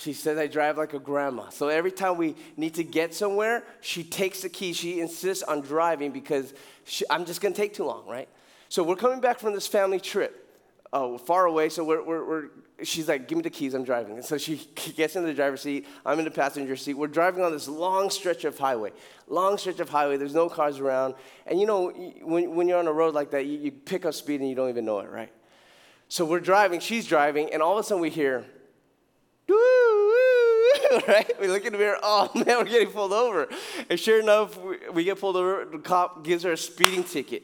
She 0.00 0.14
says 0.14 0.38
I 0.38 0.46
drive 0.46 0.78
like 0.78 0.94
a 0.94 0.98
grandma. 0.98 1.50
So 1.50 1.68
every 1.68 1.92
time 1.92 2.16
we 2.16 2.34
need 2.56 2.72
to 2.74 2.84
get 2.84 3.12
somewhere, 3.12 3.64
she 3.82 4.02
takes 4.02 4.40
the 4.40 4.48
key. 4.48 4.72
She 4.72 4.98
insists 4.98 5.42
on 5.42 5.60
driving 5.60 6.10
because 6.10 6.54
she, 6.84 7.04
I'm 7.10 7.26
just 7.26 7.42
going 7.42 7.52
to 7.52 7.60
take 7.60 7.74
too 7.74 7.84
long, 7.84 8.06
right? 8.08 8.26
So 8.70 8.82
we're 8.82 8.96
coming 8.96 9.20
back 9.20 9.38
from 9.38 9.52
this 9.52 9.66
family 9.66 10.00
trip 10.00 10.48
uh, 10.90 11.18
far 11.18 11.44
away. 11.44 11.68
So 11.68 11.84
we're, 11.84 12.02
we're, 12.02 12.24
we're, 12.24 12.44
she's 12.82 13.08
like, 13.08 13.28
give 13.28 13.36
me 13.36 13.42
the 13.42 13.50
keys, 13.50 13.74
I'm 13.74 13.84
driving. 13.84 14.14
And 14.14 14.24
so 14.24 14.38
she 14.38 14.56
gets 14.96 15.16
in 15.16 15.24
the 15.24 15.34
driver's 15.34 15.60
seat, 15.60 15.86
I'm 16.06 16.18
in 16.18 16.24
the 16.24 16.30
passenger 16.30 16.76
seat. 16.76 16.94
We're 16.94 17.06
driving 17.06 17.44
on 17.44 17.52
this 17.52 17.68
long 17.68 18.08
stretch 18.08 18.44
of 18.44 18.58
highway, 18.58 18.92
long 19.28 19.58
stretch 19.58 19.80
of 19.80 19.90
highway. 19.90 20.16
There's 20.16 20.34
no 20.34 20.48
cars 20.48 20.78
around. 20.78 21.14
And 21.46 21.60
you 21.60 21.66
know, 21.66 21.90
when, 22.22 22.54
when 22.54 22.68
you're 22.68 22.78
on 22.78 22.86
a 22.86 22.92
road 22.92 23.12
like 23.12 23.32
that, 23.32 23.44
you, 23.44 23.58
you 23.58 23.70
pick 23.70 24.06
up 24.06 24.14
speed 24.14 24.40
and 24.40 24.48
you 24.48 24.54
don't 24.54 24.70
even 24.70 24.86
know 24.86 25.00
it, 25.00 25.10
right? 25.10 25.32
So 26.08 26.24
we're 26.24 26.40
driving, 26.40 26.80
she's 26.80 27.06
driving, 27.06 27.52
and 27.52 27.60
all 27.60 27.78
of 27.78 27.84
a 27.84 27.86
sudden 27.86 28.00
we 28.00 28.08
hear, 28.08 28.46
right? 31.08 31.40
We 31.40 31.48
look 31.48 31.64
in 31.64 31.72
the 31.72 31.78
mirror, 31.78 31.98
oh 32.02 32.30
man, 32.34 32.46
we're 32.46 32.64
getting 32.64 32.88
pulled 32.88 33.12
over. 33.12 33.48
And 33.88 33.98
sure 33.98 34.20
enough, 34.20 34.56
we, 34.60 34.76
we 34.92 35.04
get 35.04 35.20
pulled 35.20 35.36
over, 35.36 35.64
the 35.64 35.78
cop 35.78 36.24
gives 36.24 36.42
her 36.44 36.52
a 36.52 36.56
speeding 36.56 37.04
ticket. 37.04 37.42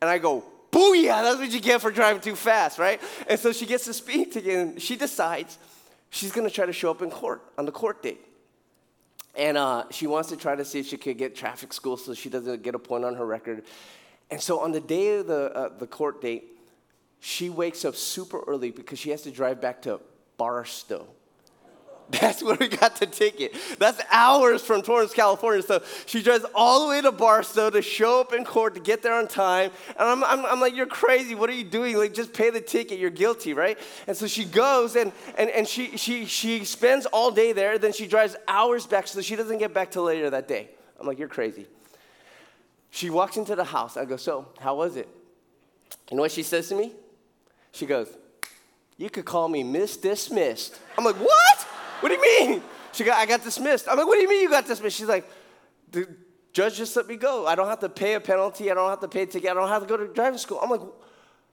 And 0.00 0.08
I 0.08 0.18
go, 0.18 0.44
Booyah, 0.70 1.22
that's 1.22 1.38
what 1.38 1.50
you 1.50 1.60
get 1.60 1.80
for 1.80 1.90
driving 1.90 2.20
too 2.20 2.36
fast, 2.36 2.78
right? 2.78 3.00
And 3.28 3.38
so 3.38 3.52
she 3.52 3.66
gets 3.66 3.86
the 3.86 3.94
speeding 3.94 4.30
ticket 4.30 4.54
and 4.54 4.82
she 4.82 4.96
decides 4.96 5.58
she's 6.10 6.32
gonna 6.32 6.50
try 6.50 6.66
to 6.66 6.72
show 6.72 6.90
up 6.90 7.02
in 7.02 7.10
court 7.10 7.42
on 7.56 7.66
the 7.66 7.72
court 7.72 8.02
date. 8.02 8.24
And 9.34 9.56
uh, 9.56 9.84
she 9.90 10.06
wants 10.06 10.30
to 10.30 10.36
try 10.36 10.56
to 10.56 10.64
see 10.64 10.80
if 10.80 10.86
she 10.86 10.96
could 10.96 11.16
get 11.16 11.36
traffic 11.36 11.72
school 11.72 11.96
so 11.96 12.12
she 12.12 12.28
doesn't 12.28 12.62
get 12.62 12.74
a 12.74 12.78
point 12.78 13.04
on 13.04 13.14
her 13.14 13.24
record. 13.24 13.64
And 14.30 14.40
so 14.40 14.60
on 14.60 14.72
the 14.72 14.80
day 14.80 15.16
of 15.16 15.26
the, 15.26 15.54
uh, 15.54 15.78
the 15.78 15.86
court 15.86 16.20
date, 16.20 16.44
she 17.20 17.50
wakes 17.50 17.84
up 17.84 17.96
super 17.96 18.40
early 18.46 18.70
because 18.70 18.98
she 18.98 19.10
has 19.10 19.22
to 19.22 19.30
drive 19.30 19.60
back 19.60 19.82
to 19.82 20.00
Barstow. 20.36 21.06
That's 22.20 22.42
where 22.42 22.56
we 22.58 22.68
got 22.68 22.96
the 22.96 23.06
ticket. 23.06 23.54
That's 23.78 24.00
hours 24.10 24.62
from 24.62 24.80
Torrance, 24.80 25.12
California. 25.12 25.62
So 25.62 25.82
she 26.06 26.22
drives 26.22 26.46
all 26.54 26.84
the 26.84 26.88
way 26.88 27.02
to 27.02 27.12
Barstow 27.12 27.68
to 27.68 27.82
show 27.82 28.20
up 28.20 28.32
in 28.32 28.46
court 28.46 28.74
to 28.76 28.80
get 28.80 29.02
there 29.02 29.12
on 29.12 29.28
time. 29.28 29.70
And 29.88 30.08
I'm, 30.08 30.24
I'm, 30.24 30.46
I'm, 30.46 30.60
like, 30.60 30.74
you're 30.74 30.86
crazy. 30.86 31.34
What 31.34 31.50
are 31.50 31.54
you 31.54 31.64
doing? 31.64 31.98
Like, 31.98 32.14
just 32.14 32.32
pay 32.32 32.48
the 32.48 32.62
ticket. 32.62 32.98
You're 32.98 33.10
guilty, 33.10 33.52
right? 33.52 33.78
And 34.06 34.16
so 34.16 34.26
she 34.26 34.46
goes 34.46 34.96
and, 34.96 35.12
and, 35.36 35.50
and 35.50 35.68
she, 35.68 35.98
she, 35.98 36.24
she 36.24 36.64
spends 36.64 37.04
all 37.04 37.30
day 37.30 37.52
there. 37.52 37.78
Then 37.78 37.92
she 37.92 38.06
drives 38.06 38.36
hours 38.46 38.86
back 38.86 39.06
so 39.06 39.20
she 39.20 39.36
doesn't 39.36 39.58
get 39.58 39.74
back 39.74 39.90
till 39.90 40.04
later 40.04 40.30
that 40.30 40.48
day. 40.48 40.70
I'm 40.98 41.06
like, 41.06 41.18
you're 41.18 41.28
crazy. 41.28 41.66
She 42.90 43.10
walks 43.10 43.36
into 43.36 43.54
the 43.54 43.64
house. 43.64 43.98
I 43.98 44.06
go, 44.06 44.16
so 44.16 44.48
how 44.60 44.76
was 44.76 44.96
it? 44.96 45.08
You 46.10 46.16
know 46.16 46.22
what 46.22 46.32
she 46.32 46.42
says 46.42 46.68
to 46.70 46.74
me? 46.74 46.92
She 47.72 47.84
goes, 47.84 48.08
you 48.96 49.10
could 49.10 49.24
call 49.24 49.48
me 49.48 49.62
Miss 49.62 49.96
Dismissed. 49.96 50.78
I'm 50.96 51.04
like, 51.04 51.16
what? 51.16 51.57
What 52.00 52.08
do 52.08 52.14
you 52.14 52.22
mean? 52.22 52.62
She 52.92 53.04
got, 53.04 53.18
I 53.18 53.26
got 53.26 53.42
dismissed. 53.42 53.88
I'm 53.88 53.96
like, 53.96 54.06
what 54.06 54.16
do 54.16 54.22
you 54.22 54.28
mean 54.28 54.42
you 54.42 54.50
got 54.50 54.66
dismissed? 54.66 54.96
She's 54.96 55.06
like, 55.06 55.28
the 55.90 56.08
judge 56.52 56.76
just 56.76 56.96
let 56.96 57.06
me 57.06 57.16
go. 57.16 57.46
I 57.46 57.54
don't 57.54 57.68
have 57.68 57.80
to 57.80 57.88
pay 57.88 58.14
a 58.14 58.20
penalty. 58.20 58.70
I 58.70 58.74
don't 58.74 58.88
have 58.88 59.00
to 59.00 59.08
pay 59.08 59.22
a 59.22 59.26
ticket. 59.26 59.50
I 59.50 59.54
don't 59.54 59.68
have 59.68 59.82
to 59.82 59.88
go 59.88 59.96
to 59.96 60.06
driving 60.08 60.38
school. 60.38 60.58
I'm 60.62 60.70
like, 60.70 60.80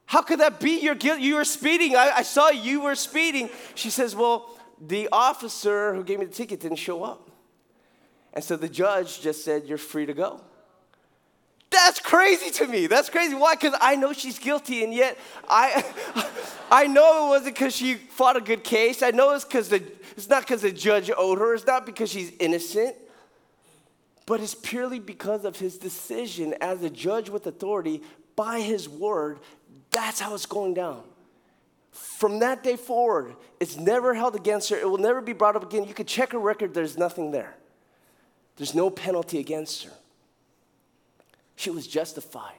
how 0.06 0.22
could 0.22 0.40
that 0.40 0.60
be? 0.60 0.80
You're 0.80 0.96
guilty. 0.96 1.24
You 1.24 1.36
were 1.36 1.46
speeding. 1.46 1.96
I, 1.96 2.12
I 2.18 2.22
saw 2.22 2.50
you 2.50 2.82
were 2.82 2.96
speeding. 2.96 3.50
She 3.74 3.90
says, 3.90 4.16
well, 4.16 4.50
the 4.80 5.10
officer 5.12 5.94
who 5.94 6.04
gave 6.04 6.20
me 6.20 6.26
the 6.26 6.34
ticket 6.34 6.60
didn't 6.60 6.78
show 6.78 7.04
up. 7.04 7.32
And 8.34 8.44
so 8.44 8.58
the 8.58 8.70
judge 8.70 9.22
just 9.22 9.46
said, 9.46 9.66
you're 9.66 9.78
free 9.78 10.06
to 10.06 10.14
go. 10.14 10.42
That's 11.72 12.00
crazy 12.00 12.52
to 12.52 12.68
me. 12.68 12.88
That's 12.88 13.10
crazy. 13.10 13.36
Why? 13.36 13.56
Because 13.56 13.76
I 13.82 13.96
know 13.96 14.14
she's 14.14 14.40
guilty, 14.40 14.84
and 14.84 14.94
yet 14.94 15.18
I, 15.48 15.84
I 16.72 16.88
know 16.88 17.26
it 17.26 17.30
wasn't 17.30 17.56
because 17.56 17.76
she 17.76 17.96
fought 17.96 18.38
a 18.38 18.42
good 18.42 18.64
case. 18.64 19.04
I 19.04 19.12
know 19.12 19.32
it's 19.32 19.44
because 19.44 19.70
the, 19.70 19.84
it's 20.16 20.30
not 20.30 20.42
because 20.44 20.62
the 20.62 20.72
judge 20.72 21.12
owed 21.16 21.40
her. 21.40 21.54
It's 21.54 21.66
not 21.66 21.86
because 21.86 22.10
she's 22.10 22.32
innocent. 22.40 22.96
But 24.26 24.42
it's 24.42 24.56
purely 24.56 25.00
because 25.00 25.46
of 25.46 25.58
his 25.58 25.78
decision 25.78 26.56
as 26.60 26.84
a 26.84 26.90
judge 26.90 27.30
with 27.30 27.46
authority 27.46 28.02
by 28.36 28.62
his 28.62 28.90
word. 28.90 29.40
That's 29.92 30.20
how 30.20 30.34
it's 30.34 30.46
going 30.46 30.74
down. 30.74 31.04
From 31.92 32.40
that 32.40 32.64
day 32.64 32.76
forward, 32.76 33.36
it's 33.60 33.78
never 33.78 34.14
held 34.14 34.36
against 34.36 34.70
her. 34.70 34.78
It 34.78 34.90
will 34.90 34.98
never 34.98 35.22
be 35.22 35.34
brought 35.34 35.56
up 35.56 35.64
again. 35.64 35.86
You 35.86 35.94
could 35.94 36.08
check 36.08 36.32
her 36.32 36.40
record, 36.40 36.74
there's 36.74 36.98
nothing 36.98 37.32
there. 37.32 37.56
There's 38.58 38.74
no 38.74 38.90
penalty 38.90 39.40
against 39.40 39.84
her. 39.84 39.92
She 41.56 41.70
was 41.70 41.88
justified 41.88 42.58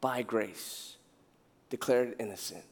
by 0.00 0.22
grace, 0.22 0.96
declared 1.70 2.16
innocent. 2.18 2.64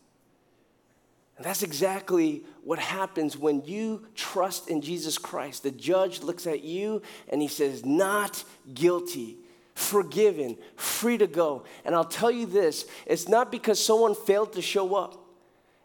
And 1.37 1.44
that's 1.44 1.62
exactly 1.62 2.44
what 2.64 2.79
happens 2.79 3.37
when 3.37 3.62
you 3.64 4.07
trust 4.14 4.68
in 4.68 4.81
Jesus 4.81 5.18
Christ. 5.18 5.62
The 5.62 5.70
judge 5.70 6.22
looks 6.22 6.46
at 6.46 6.62
you 6.62 7.03
and 7.29 7.42
he 7.42 7.49
says, 7.49 7.85
Not 7.85 8.42
guilty, 8.72 9.37
forgiven, 9.75 10.57
free 10.77 11.18
to 11.18 11.27
go. 11.27 11.64
And 11.85 11.94
I'll 11.94 12.05
tell 12.05 12.31
you 12.31 12.46
this 12.46 12.87
it's 13.05 13.29
not 13.29 13.53
because 13.53 13.85
someone 13.85 14.14
failed 14.14 14.55
to 14.55 14.62
show 14.62 14.94
up, 14.94 15.22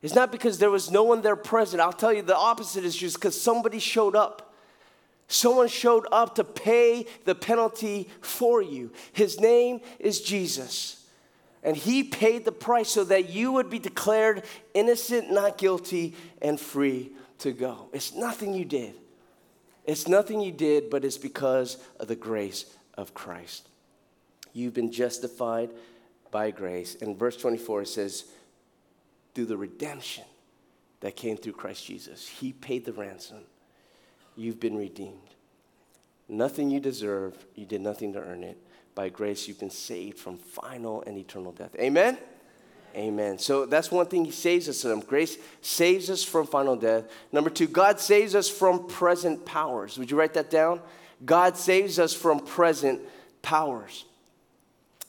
it's 0.01 0.15
not 0.15 0.31
because 0.31 0.57
there 0.57 0.71
was 0.71 0.89
no 0.89 1.03
one 1.03 1.21
there 1.21 1.35
present. 1.35 1.81
I'll 1.81 1.91
tell 1.91 2.13
you 2.13 2.21
the 2.21 2.35
opposite 2.35 2.85
is 2.85 2.95
just 2.95 3.17
because 3.17 3.39
somebody 3.39 3.79
showed 3.79 4.15
up. 4.15 4.47
Someone 5.27 5.69
showed 5.69 6.05
up 6.11 6.35
to 6.35 6.43
pay 6.43 7.05
the 7.23 7.35
penalty 7.35 8.09
for 8.19 8.61
you. 8.61 8.91
His 9.13 9.39
name 9.39 9.79
is 9.97 10.19
Jesus. 10.19 11.00
And 11.63 11.77
he 11.77 12.03
paid 12.03 12.43
the 12.43 12.51
price 12.51 12.89
so 12.89 13.03
that 13.03 13.29
you 13.29 13.51
would 13.51 13.69
be 13.69 13.79
declared 13.79 14.43
innocent, 14.73 15.31
not 15.31 15.57
guilty, 15.57 16.15
and 16.41 16.59
free 16.59 17.11
to 17.39 17.51
go. 17.51 17.89
It's 17.93 18.15
nothing 18.15 18.53
you 18.53 18.65
did. 18.65 18.95
It's 19.85 20.07
nothing 20.07 20.41
you 20.41 20.51
did, 20.51 20.89
but 20.89 21.05
it's 21.05 21.17
because 21.17 21.77
of 21.99 22.07
the 22.07 22.15
grace 22.15 22.65
of 22.95 23.13
Christ. 23.13 23.67
You've 24.53 24.73
been 24.73 24.91
justified 24.91 25.69
by 26.31 26.51
grace. 26.51 26.95
In 26.95 27.15
verse 27.15 27.37
24, 27.37 27.83
it 27.83 27.87
says, 27.87 28.25
through 29.33 29.45
the 29.45 29.57
redemption 29.57 30.25
that 31.01 31.15
came 31.15 31.37
through 31.37 31.53
Christ 31.53 31.85
Jesus. 31.85 32.27
He 32.27 32.53
paid 32.53 32.85
the 32.85 32.93
ransom 32.93 33.39
you've 34.35 34.59
been 34.59 34.77
redeemed. 34.77 35.17
Nothing 36.29 36.69
you 36.69 36.79
deserve, 36.79 37.45
you 37.55 37.65
did 37.65 37.81
nothing 37.81 38.13
to 38.13 38.19
earn 38.19 38.43
it. 38.43 38.57
By 38.95 39.09
grace, 39.09 39.47
you've 39.47 39.59
been 39.59 39.69
saved 39.69 40.19
from 40.19 40.37
final 40.37 41.01
and 41.03 41.17
eternal 41.17 41.51
death. 41.51 41.75
Amen? 41.79 42.17
Amen. 42.95 43.39
So 43.39 43.65
that's 43.65 43.89
one 43.89 44.05
thing 44.07 44.25
He 44.25 44.31
saves 44.31 44.67
us 44.67 44.81
from. 44.81 44.99
Grace 44.99 45.37
saves 45.61 46.09
us 46.09 46.23
from 46.23 46.45
final 46.45 46.75
death. 46.75 47.05
Number 47.31 47.49
two, 47.49 47.67
God 47.67 47.99
saves 47.99 48.35
us 48.35 48.49
from 48.49 48.87
present 48.87 49.45
powers. 49.45 49.97
Would 49.97 50.11
you 50.11 50.17
write 50.17 50.33
that 50.33 50.49
down? 50.49 50.81
God 51.23 51.55
saves 51.55 51.99
us 51.99 52.13
from 52.13 52.39
present 52.39 53.01
powers. 53.41 54.05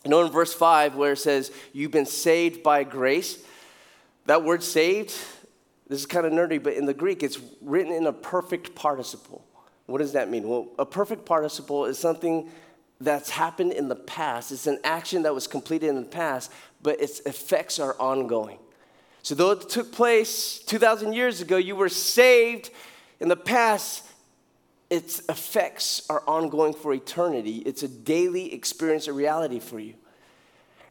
You 0.05 0.11
know, 0.11 0.25
in 0.25 0.31
verse 0.31 0.55
5, 0.55 0.95
where 0.95 1.13
it 1.13 1.19
says, 1.19 1.51
You've 1.73 1.91
been 1.91 2.07
saved 2.07 2.63
by 2.63 2.85
grace, 2.85 3.43
that 4.27 4.45
word 4.45 4.63
saved 4.63 5.13
this 5.93 6.01
is 6.01 6.07
kind 6.07 6.25
of 6.25 6.33
nerdy, 6.33 6.63
but 6.63 6.73
in 6.73 6.87
the 6.87 6.95
Greek, 6.95 7.23
it's 7.23 7.39
written 7.61 7.93
in 7.93 8.07
a 8.07 8.15
perfect 8.15 8.75
participle. 8.75 9.45
What 9.85 9.99
does 9.99 10.13
that 10.13 10.31
mean? 10.31 10.49
Well, 10.49 10.69
a 10.79 10.87
perfect 10.87 11.27
participle 11.27 11.85
is 11.85 11.99
something 11.99 12.51
that's 13.05 13.31
happened 13.31 13.73
in 13.73 13.89
the 13.89 13.97
past. 13.97 14.53
It's 14.53 14.67
an 14.67 14.79
action 14.85 15.23
that 15.23 15.35
was 15.35 15.47
completed 15.47 15.89
in 15.89 15.97
the 15.97 16.03
past, 16.03 16.51
but 16.83 17.01
its 17.01 17.21
effects 17.21 17.79
are 17.79 17.97
ongoing. 17.99 18.59
So, 19.23 19.35
though 19.35 19.53
it 19.53 19.69
took 19.69 19.93
place 19.93 20.59
2,000 20.59 21.13
years 21.13 21.41
ago, 21.41 21.57
you 21.57 21.77
were 21.77 21.89
saved 21.89 22.71
in 23.21 23.29
the 23.29 23.37
past, 23.37 24.05
its 24.91 25.21
effects 25.29 26.03
are 26.11 26.25
ongoing 26.27 26.75
for 26.75 26.93
eternity. 26.93 27.59
It's 27.59 27.85
a 27.85 27.89
daily 27.89 28.53
experience, 28.53 29.07
a 29.07 29.13
reality 29.13 29.61
for 29.61 29.79
you. 29.79 29.95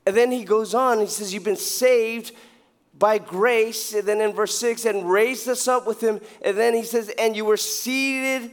And 0.05 0.15
then 0.15 0.31
he 0.31 0.45
goes 0.45 0.73
on, 0.73 0.99
he 0.99 1.07
says, 1.07 1.33
You've 1.33 1.43
been 1.43 1.55
saved 1.57 2.31
by 2.97 3.17
grace. 3.17 3.93
And 3.93 4.07
then 4.07 4.21
in 4.21 4.33
verse 4.33 4.57
6, 4.57 4.85
and 4.85 5.11
raised 5.11 5.47
us 5.49 5.67
up 5.67 5.85
with 5.85 6.01
him. 6.01 6.21
And 6.41 6.57
then 6.57 6.73
he 6.73 6.83
says, 6.83 7.11
And 7.19 7.35
you 7.35 7.43
were 7.43 7.57
seated 7.57 8.51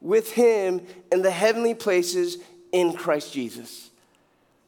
with 0.00 0.32
him 0.32 0.80
in 1.12 1.22
the 1.22 1.30
heavenly 1.30 1.74
places 1.74 2.38
in 2.72 2.92
Christ 2.92 3.32
Jesus. 3.32 3.90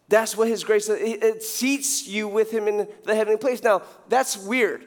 That's 0.09 0.37
what 0.37 0.49
his 0.49 0.63
grace 0.63 0.89
it 0.91 1.43
seats 1.43 2.07
you 2.07 2.29
with 2.29 2.51
him 2.51 2.69
in 2.69 2.87
the 3.05 3.15
heavenly 3.15 3.39
place. 3.39 3.63
Now, 3.63 3.83
that's 4.09 4.37
weird 4.37 4.85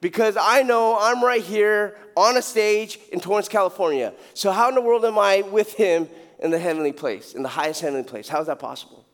because 0.00 0.36
I 0.38 0.62
know 0.62 0.98
I'm 1.00 1.24
right 1.24 1.42
here 1.42 1.96
on 2.14 2.36
a 2.36 2.42
stage 2.42 2.98
in 3.10 3.20
Torrance, 3.20 3.48
California. 3.48 4.12
So 4.34 4.52
how 4.52 4.68
in 4.68 4.74
the 4.74 4.82
world 4.82 5.04
am 5.04 5.18
I 5.18 5.40
with 5.42 5.72
him 5.74 6.08
in 6.40 6.50
the 6.50 6.58
heavenly 6.58 6.92
place, 6.92 7.34
in 7.34 7.42
the 7.42 7.48
highest 7.48 7.80
heavenly 7.80 8.04
place? 8.04 8.28
How 8.28 8.40
is 8.40 8.48
that 8.48 8.58
possible? 8.58 9.06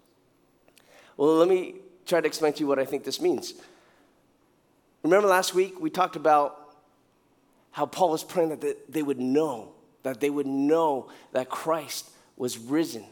Well, 1.17 1.37
let 1.37 1.49
me 1.49 1.77
try 2.07 2.21
to 2.21 2.27
explain 2.27 2.55
to 2.55 2.61
you 2.61 2.67
what 2.67 2.81
I 2.81 2.85
think 2.85 3.05
this 3.05 3.21
means. 3.21 3.55
Remember 5.05 5.29
last 5.29 5.55
week 5.55 5.81
we 5.81 5.91
talked 5.91 6.17
about 6.17 6.75
how 7.71 7.87
Paul 7.87 8.11
was 8.11 8.25
praying 8.25 8.49
that 8.49 8.93
they 8.93 9.03
would 9.03 9.21
know, 9.21 9.75
that 10.03 10.21
they 10.21 10.31
would 10.31 10.47
know 10.47 11.09
that 11.33 11.49
Christ 11.49 12.11
was 12.37 12.59
risen 12.59 13.05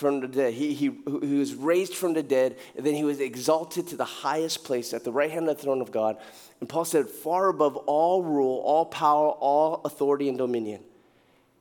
from 0.00 0.20
the 0.20 0.26
dead. 0.26 0.54
He, 0.54 0.74
he, 0.74 0.90
he 1.06 1.38
was 1.38 1.54
raised 1.54 1.94
from 1.94 2.14
the 2.14 2.22
dead, 2.22 2.56
and 2.76 2.84
then 2.84 2.94
he 2.94 3.04
was 3.04 3.20
exalted 3.20 3.86
to 3.88 3.96
the 3.96 4.04
highest 4.04 4.64
place 4.64 4.92
at 4.92 5.04
the 5.04 5.12
right 5.12 5.30
hand 5.30 5.48
of 5.48 5.56
the 5.56 5.62
throne 5.62 5.80
of 5.80 5.92
God. 5.92 6.16
And 6.58 6.68
Paul 6.68 6.84
said, 6.84 7.08
far 7.08 7.48
above 7.48 7.76
all 7.76 8.24
rule, 8.24 8.60
all 8.64 8.86
power, 8.86 9.28
all 9.28 9.82
authority, 9.84 10.28
and 10.28 10.36
dominion. 10.36 10.82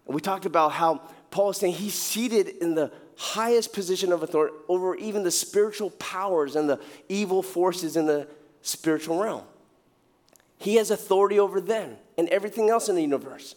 And 0.08 0.16
we 0.16 0.22
talked 0.22 0.48
about 0.48 0.72
how 0.72 1.02
Paul 1.30 1.52
is 1.52 1.58
saying 1.58 1.74
he's 1.74 1.94
seated 1.94 2.48
in 2.48 2.74
the 2.74 2.92
highest 3.16 3.74
position 3.74 4.12
of 4.12 4.24
authority 4.24 4.56
over 4.68 4.96
even 4.96 5.24
the 5.24 5.32
spiritual 5.32 5.92
powers 5.92 6.56
and 6.56 6.70
the 6.70 6.80
evil 7.10 7.44
forces 7.44 7.96
in 7.96 8.08
the 8.08 8.28
spiritual 8.62 9.22
realm. 9.22 9.44
He 10.58 10.76
has 10.76 10.90
authority 10.90 11.40
over 11.40 11.62
them 11.62 11.98
and 12.18 12.28
everything 12.30 12.70
else 12.70 12.90
in 12.90 12.96
the 12.96 13.02
universe. 13.02 13.56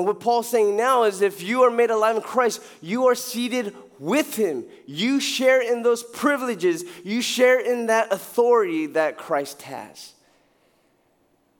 And 0.00 0.06
what 0.06 0.18
Paul's 0.18 0.48
saying 0.48 0.78
now 0.78 1.02
is 1.02 1.20
if 1.20 1.42
you 1.42 1.62
are 1.64 1.70
made 1.70 1.90
alive 1.90 2.16
in 2.16 2.22
Christ, 2.22 2.62
you 2.80 3.08
are 3.08 3.14
seated 3.14 3.76
with 3.98 4.34
him. 4.34 4.64
You 4.86 5.20
share 5.20 5.60
in 5.60 5.82
those 5.82 6.02
privileges, 6.02 6.84
you 7.04 7.20
share 7.20 7.60
in 7.60 7.88
that 7.88 8.10
authority 8.10 8.86
that 8.86 9.18
Christ 9.18 9.60
has. 9.60 10.14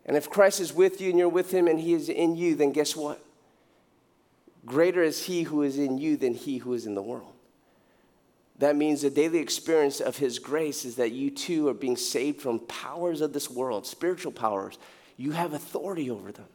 And 0.07 0.17
if 0.17 0.31
Christ 0.31 0.59
is 0.59 0.73
with 0.73 1.03
you 1.03 1.11
and 1.11 1.19
you're 1.19 1.29
with 1.29 1.53
him 1.53 1.69
and 1.69 1.79
he 1.79 1.93
is 1.93 2.09
in 2.09 2.35
you, 2.35 2.55
then 2.55 2.73
guess 2.73 2.97
what? 2.97 3.23
Greater 4.65 5.03
is 5.03 5.27
he 5.27 5.43
who 5.43 5.61
is 5.61 5.77
in 5.77 5.99
you 5.99 6.17
than 6.17 6.33
he 6.33 6.57
who 6.57 6.73
is 6.73 6.87
in 6.87 6.95
the 6.95 7.03
world. 7.03 7.35
That 8.59 8.75
means 8.75 9.03
the 9.03 9.11
daily 9.11 9.41
experience 9.41 10.01
of 10.01 10.17
his 10.17 10.39
grace 10.39 10.87
is 10.87 10.97
that 10.97 11.13
you 11.13 11.31
too 11.31 11.69
are 11.69 11.75
being 11.75 11.99
saved 11.99 12.41
from 12.41 12.61
powers 12.61 13.21
of 13.21 13.35
this 13.35 13.51
world, 13.51 13.87
spiritual 13.87 14.33
powers. 14.33 14.79
You 15.19 15.33
have 15.33 15.53
authority 15.53 16.11
over 16.11 16.33
them. 16.33 16.47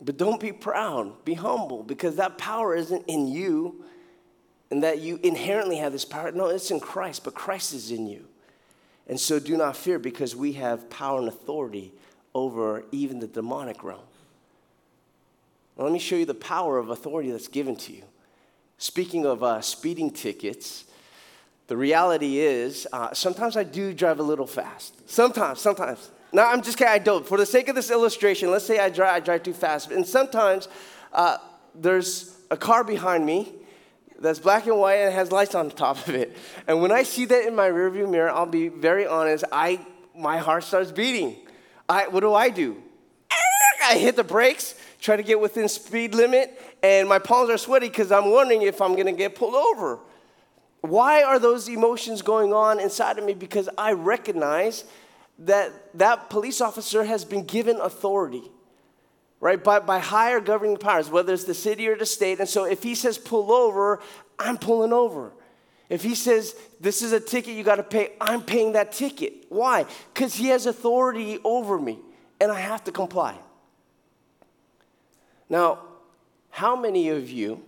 But 0.00 0.16
don't 0.16 0.40
be 0.40 0.52
proud, 0.52 1.24
be 1.24 1.34
humble, 1.34 1.82
because 1.82 2.16
that 2.16 2.38
power 2.38 2.74
isn't 2.74 3.04
in 3.06 3.28
you 3.28 3.84
and 4.70 4.82
that 4.82 4.98
you 5.00 5.18
inherently 5.22 5.76
have 5.76 5.92
this 5.92 6.04
power. 6.04 6.32
No, 6.32 6.46
it's 6.46 6.70
in 6.70 6.80
Christ, 6.80 7.24
but 7.24 7.34
Christ 7.34 7.72
is 7.72 7.90
in 7.90 8.06
you. 8.06 8.26
And 9.06 9.18
so 9.18 9.38
do 9.38 9.56
not 9.56 9.76
fear 9.76 9.98
because 9.98 10.34
we 10.34 10.54
have 10.54 10.90
power 10.90 11.20
and 11.20 11.28
authority 11.28 11.92
over 12.34 12.84
even 12.90 13.20
the 13.20 13.26
demonic 13.26 13.84
realm. 13.84 14.00
Let 15.76 15.92
me 15.92 15.98
show 15.98 16.16
you 16.16 16.26
the 16.26 16.34
power 16.34 16.78
of 16.78 16.90
authority 16.90 17.30
that's 17.30 17.48
given 17.48 17.76
to 17.76 17.92
you. 17.92 18.02
Speaking 18.78 19.24
of 19.24 19.42
uh, 19.42 19.60
speeding 19.60 20.10
tickets, 20.10 20.84
the 21.66 21.76
reality 21.76 22.38
is 22.38 22.86
uh, 22.92 23.12
sometimes 23.14 23.56
I 23.56 23.64
do 23.64 23.92
drive 23.92 24.18
a 24.18 24.22
little 24.22 24.46
fast. 24.46 25.08
Sometimes, 25.08 25.60
sometimes. 25.60 26.10
No, 26.36 26.44
I'm 26.44 26.60
just 26.60 26.76
kidding. 26.76 26.92
I 26.92 26.98
don't. 26.98 27.26
For 27.26 27.38
the 27.38 27.46
sake 27.46 27.68
of 27.68 27.74
this 27.74 27.90
illustration, 27.90 28.50
let's 28.50 28.66
say 28.66 28.78
I 28.78 28.90
drive, 28.90 29.14
I 29.14 29.20
drive 29.20 29.42
too 29.42 29.54
fast. 29.54 29.90
And 29.90 30.06
sometimes 30.06 30.68
uh, 31.14 31.38
there's 31.74 32.36
a 32.50 32.58
car 32.58 32.84
behind 32.84 33.24
me 33.24 33.54
that's 34.20 34.38
black 34.38 34.66
and 34.66 34.78
white 34.78 34.96
and 34.96 35.14
has 35.14 35.32
lights 35.32 35.54
on 35.54 35.68
the 35.68 35.74
top 35.74 35.96
of 36.06 36.14
it. 36.14 36.36
And 36.68 36.82
when 36.82 36.92
I 36.92 37.04
see 37.04 37.24
that 37.24 37.46
in 37.46 37.56
my 37.56 37.70
rearview 37.70 38.06
mirror, 38.10 38.28
I'll 38.28 38.44
be 38.44 38.68
very 38.68 39.06
honest, 39.06 39.44
I, 39.50 39.80
my 40.14 40.36
heart 40.36 40.64
starts 40.64 40.92
beating. 40.92 41.36
I, 41.88 42.08
what 42.08 42.20
do 42.20 42.34
I 42.34 42.50
do? 42.50 42.82
I 43.82 43.96
hit 43.96 44.16
the 44.16 44.24
brakes, 44.24 44.74
try 45.00 45.16
to 45.16 45.22
get 45.22 45.40
within 45.40 45.70
speed 45.70 46.14
limit, 46.14 46.60
and 46.82 47.08
my 47.08 47.18
palms 47.18 47.48
are 47.48 47.56
sweaty 47.56 47.88
because 47.88 48.12
I'm 48.12 48.30
wondering 48.30 48.60
if 48.60 48.82
I'm 48.82 48.92
going 48.92 49.06
to 49.06 49.12
get 49.12 49.36
pulled 49.36 49.54
over. 49.54 50.00
Why 50.82 51.22
are 51.22 51.38
those 51.38 51.66
emotions 51.66 52.20
going 52.20 52.52
on 52.52 52.78
inside 52.78 53.16
of 53.16 53.24
me? 53.24 53.32
Because 53.32 53.70
I 53.78 53.92
recognize 53.92 54.84
that 55.38 55.72
that 55.98 56.30
police 56.30 56.60
officer 56.60 57.04
has 57.04 57.24
been 57.24 57.44
given 57.44 57.76
authority, 57.80 58.42
right, 59.40 59.62
by, 59.62 59.80
by 59.80 59.98
higher 59.98 60.40
governing 60.40 60.76
powers, 60.76 61.10
whether 61.10 61.32
it's 61.32 61.44
the 61.44 61.54
city 61.54 61.88
or 61.88 61.96
the 61.96 62.06
state. 62.06 62.40
And 62.40 62.48
so 62.48 62.64
if 62.64 62.82
he 62.82 62.94
says 62.94 63.18
pull 63.18 63.52
over, 63.52 64.00
I'm 64.38 64.58
pulling 64.58 64.92
over. 64.92 65.32
If 65.88 66.02
he 66.02 66.14
says 66.14 66.54
this 66.80 67.02
is 67.02 67.12
a 67.12 67.20
ticket 67.20 67.54
you 67.54 67.62
got 67.62 67.76
to 67.76 67.82
pay, 67.82 68.12
I'm 68.20 68.42
paying 68.42 68.72
that 68.72 68.92
ticket. 68.92 69.46
Why? 69.48 69.86
Because 70.12 70.34
he 70.34 70.48
has 70.48 70.66
authority 70.66 71.38
over 71.44 71.78
me 71.78 71.98
and 72.40 72.50
I 72.50 72.60
have 72.60 72.84
to 72.84 72.92
comply. 72.92 73.38
Now, 75.48 75.78
how 76.50 76.74
many 76.74 77.10
of 77.10 77.30
you 77.30 77.62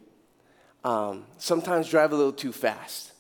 um, 0.83 1.27
sometimes 1.39 1.89
drive 1.89 2.13
a 2.13 2.17
little 2.17 2.33
too 2.33 2.53
fast? 2.53 3.13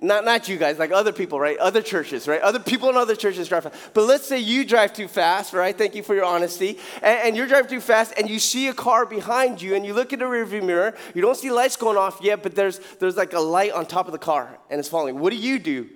Not, 0.00 0.24
not 0.24 0.48
you 0.48 0.58
guys, 0.58 0.78
like 0.78 0.92
other 0.92 1.12
people, 1.12 1.40
right? 1.40 1.58
Other 1.58 1.82
churches, 1.82 2.28
right? 2.28 2.40
Other 2.40 2.60
people 2.60 2.88
in 2.88 2.96
other 2.96 3.16
churches 3.16 3.48
drive 3.48 3.64
fast. 3.64 3.94
But 3.94 4.04
let's 4.04 4.24
say 4.24 4.38
you 4.38 4.64
drive 4.64 4.92
too 4.92 5.08
fast, 5.08 5.52
right? 5.52 5.76
Thank 5.76 5.96
you 5.96 6.04
for 6.04 6.14
your 6.14 6.24
honesty. 6.24 6.78
And, 7.02 7.18
and 7.20 7.36
you're 7.36 7.48
driving 7.48 7.68
too 7.68 7.80
fast 7.80 8.14
and 8.16 8.30
you 8.30 8.38
see 8.38 8.68
a 8.68 8.74
car 8.74 9.06
behind 9.06 9.60
you 9.60 9.74
and 9.74 9.84
you 9.84 9.94
look 9.94 10.12
in 10.12 10.20
the 10.20 10.24
rearview 10.24 10.64
mirror. 10.64 10.96
You 11.14 11.22
don't 11.22 11.36
see 11.36 11.50
lights 11.50 11.74
going 11.74 11.96
off 11.96 12.20
yet, 12.22 12.44
but 12.44 12.54
there's, 12.54 12.78
there's 13.00 13.16
like 13.16 13.32
a 13.32 13.40
light 13.40 13.72
on 13.72 13.86
top 13.86 14.06
of 14.06 14.12
the 14.12 14.18
car 14.18 14.56
and 14.70 14.78
it's 14.78 14.88
falling. 14.88 15.18
What 15.18 15.30
do 15.30 15.36
you 15.36 15.58
do? 15.58 15.88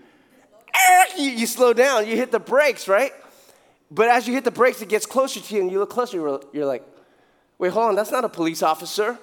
Eh, 0.75 1.05
you, 1.19 1.31
you 1.31 1.47
slow 1.47 1.73
down, 1.73 2.09
you 2.09 2.17
hit 2.17 2.33
the 2.33 2.41
brakes, 2.41 2.89
right? 2.89 3.13
But 3.89 4.09
as 4.09 4.27
you 4.27 4.35
hit 4.35 4.43
the 4.43 4.51
brakes, 4.51 4.83
it 4.83 4.89
gets 4.89 5.07
closer 5.07 5.39
to 5.39 5.55
you 5.55 5.61
and 5.61 5.71
you 5.71 5.79
look 5.79 5.91
closer, 5.91 6.17
you're, 6.17 6.41
you're 6.53 6.67
like, 6.67 6.85
wait, 7.59 7.73
hold 7.73 7.91
on, 7.91 7.95
that's 7.95 8.11
not 8.11 8.25
a 8.25 8.29
police 8.29 8.65
officer. 8.65 9.17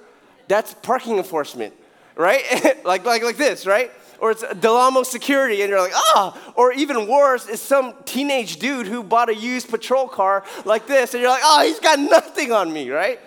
That's 0.48 0.74
parking 0.76 1.18
enforcement, 1.18 1.74
right? 2.16 2.44
like, 2.86 3.04
like, 3.04 3.24
like 3.24 3.36
this, 3.36 3.66
right? 3.66 3.92
Or 4.20 4.32
it's 4.32 4.44
Del 4.60 4.76
Amo 4.76 5.04
security, 5.04 5.62
and 5.62 5.70
you're 5.70 5.80
like, 5.80 5.94
ah. 5.96 6.38
Or 6.56 6.72
even 6.74 7.08
worse, 7.08 7.48
it's 7.48 7.62
some 7.62 7.94
teenage 8.06 8.58
dude 8.58 8.88
who 8.88 9.04
bought 9.04 9.30
a 9.30 9.36
used 9.36 9.70
patrol 9.70 10.08
car 10.08 10.44
like 10.66 10.88
this, 10.88 11.14
and 11.14 11.22
you're 11.22 11.32
like, 11.32 11.44
oh, 11.44 11.64
he's 11.66 11.80
got 11.80 12.00
nothing 12.00 12.52
on 12.52 12.72
me, 12.72 12.90
right? 12.90 13.20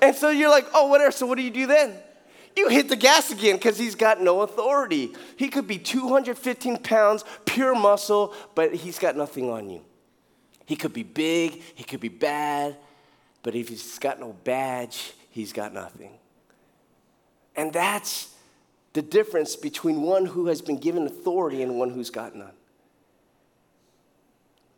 And 0.00 0.14
so 0.14 0.30
you're 0.30 0.50
like, 0.50 0.66
oh, 0.74 0.88
whatever. 0.88 1.10
So 1.10 1.26
what 1.26 1.36
do 1.36 1.42
you 1.42 1.50
do 1.50 1.66
then? 1.66 1.94
You 2.56 2.68
hit 2.68 2.88
the 2.88 2.96
gas 2.96 3.30
again 3.30 3.56
because 3.56 3.78
he's 3.78 3.94
got 3.94 4.20
no 4.20 4.40
authority. 4.40 5.14
He 5.36 5.48
could 5.48 5.68
be 5.68 5.78
215 5.78 6.78
pounds, 6.78 7.24
pure 7.44 7.74
muscle, 7.74 8.34
but 8.54 8.74
he's 8.74 8.98
got 8.98 9.16
nothing 9.16 9.48
on 9.48 9.70
you. 9.70 9.84
He 10.66 10.76
could 10.76 10.92
be 10.92 11.04
big, 11.04 11.62
he 11.74 11.84
could 11.84 12.00
be 12.00 12.08
bad, 12.08 12.76
but 13.42 13.54
if 13.54 13.68
he's 13.68 13.98
got 13.98 14.18
no 14.20 14.32
badge, 14.44 15.12
he's 15.30 15.52
got 15.52 15.72
nothing. 15.72 16.10
And 17.56 17.72
that's 17.72 18.34
the 18.98 19.02
difference 19.02 19.54
between 19.54 20.02
one 20.02 20.26
who 20.26 20.48
has 20.48 20.60
been 20.60 20.76
given 20.76 21.06
authority 21.06 21.62
and 21.62 21.78
one 21.78 21.90
who's 21.90 22.10
got 22.10 22.34
none. 22.34 22.50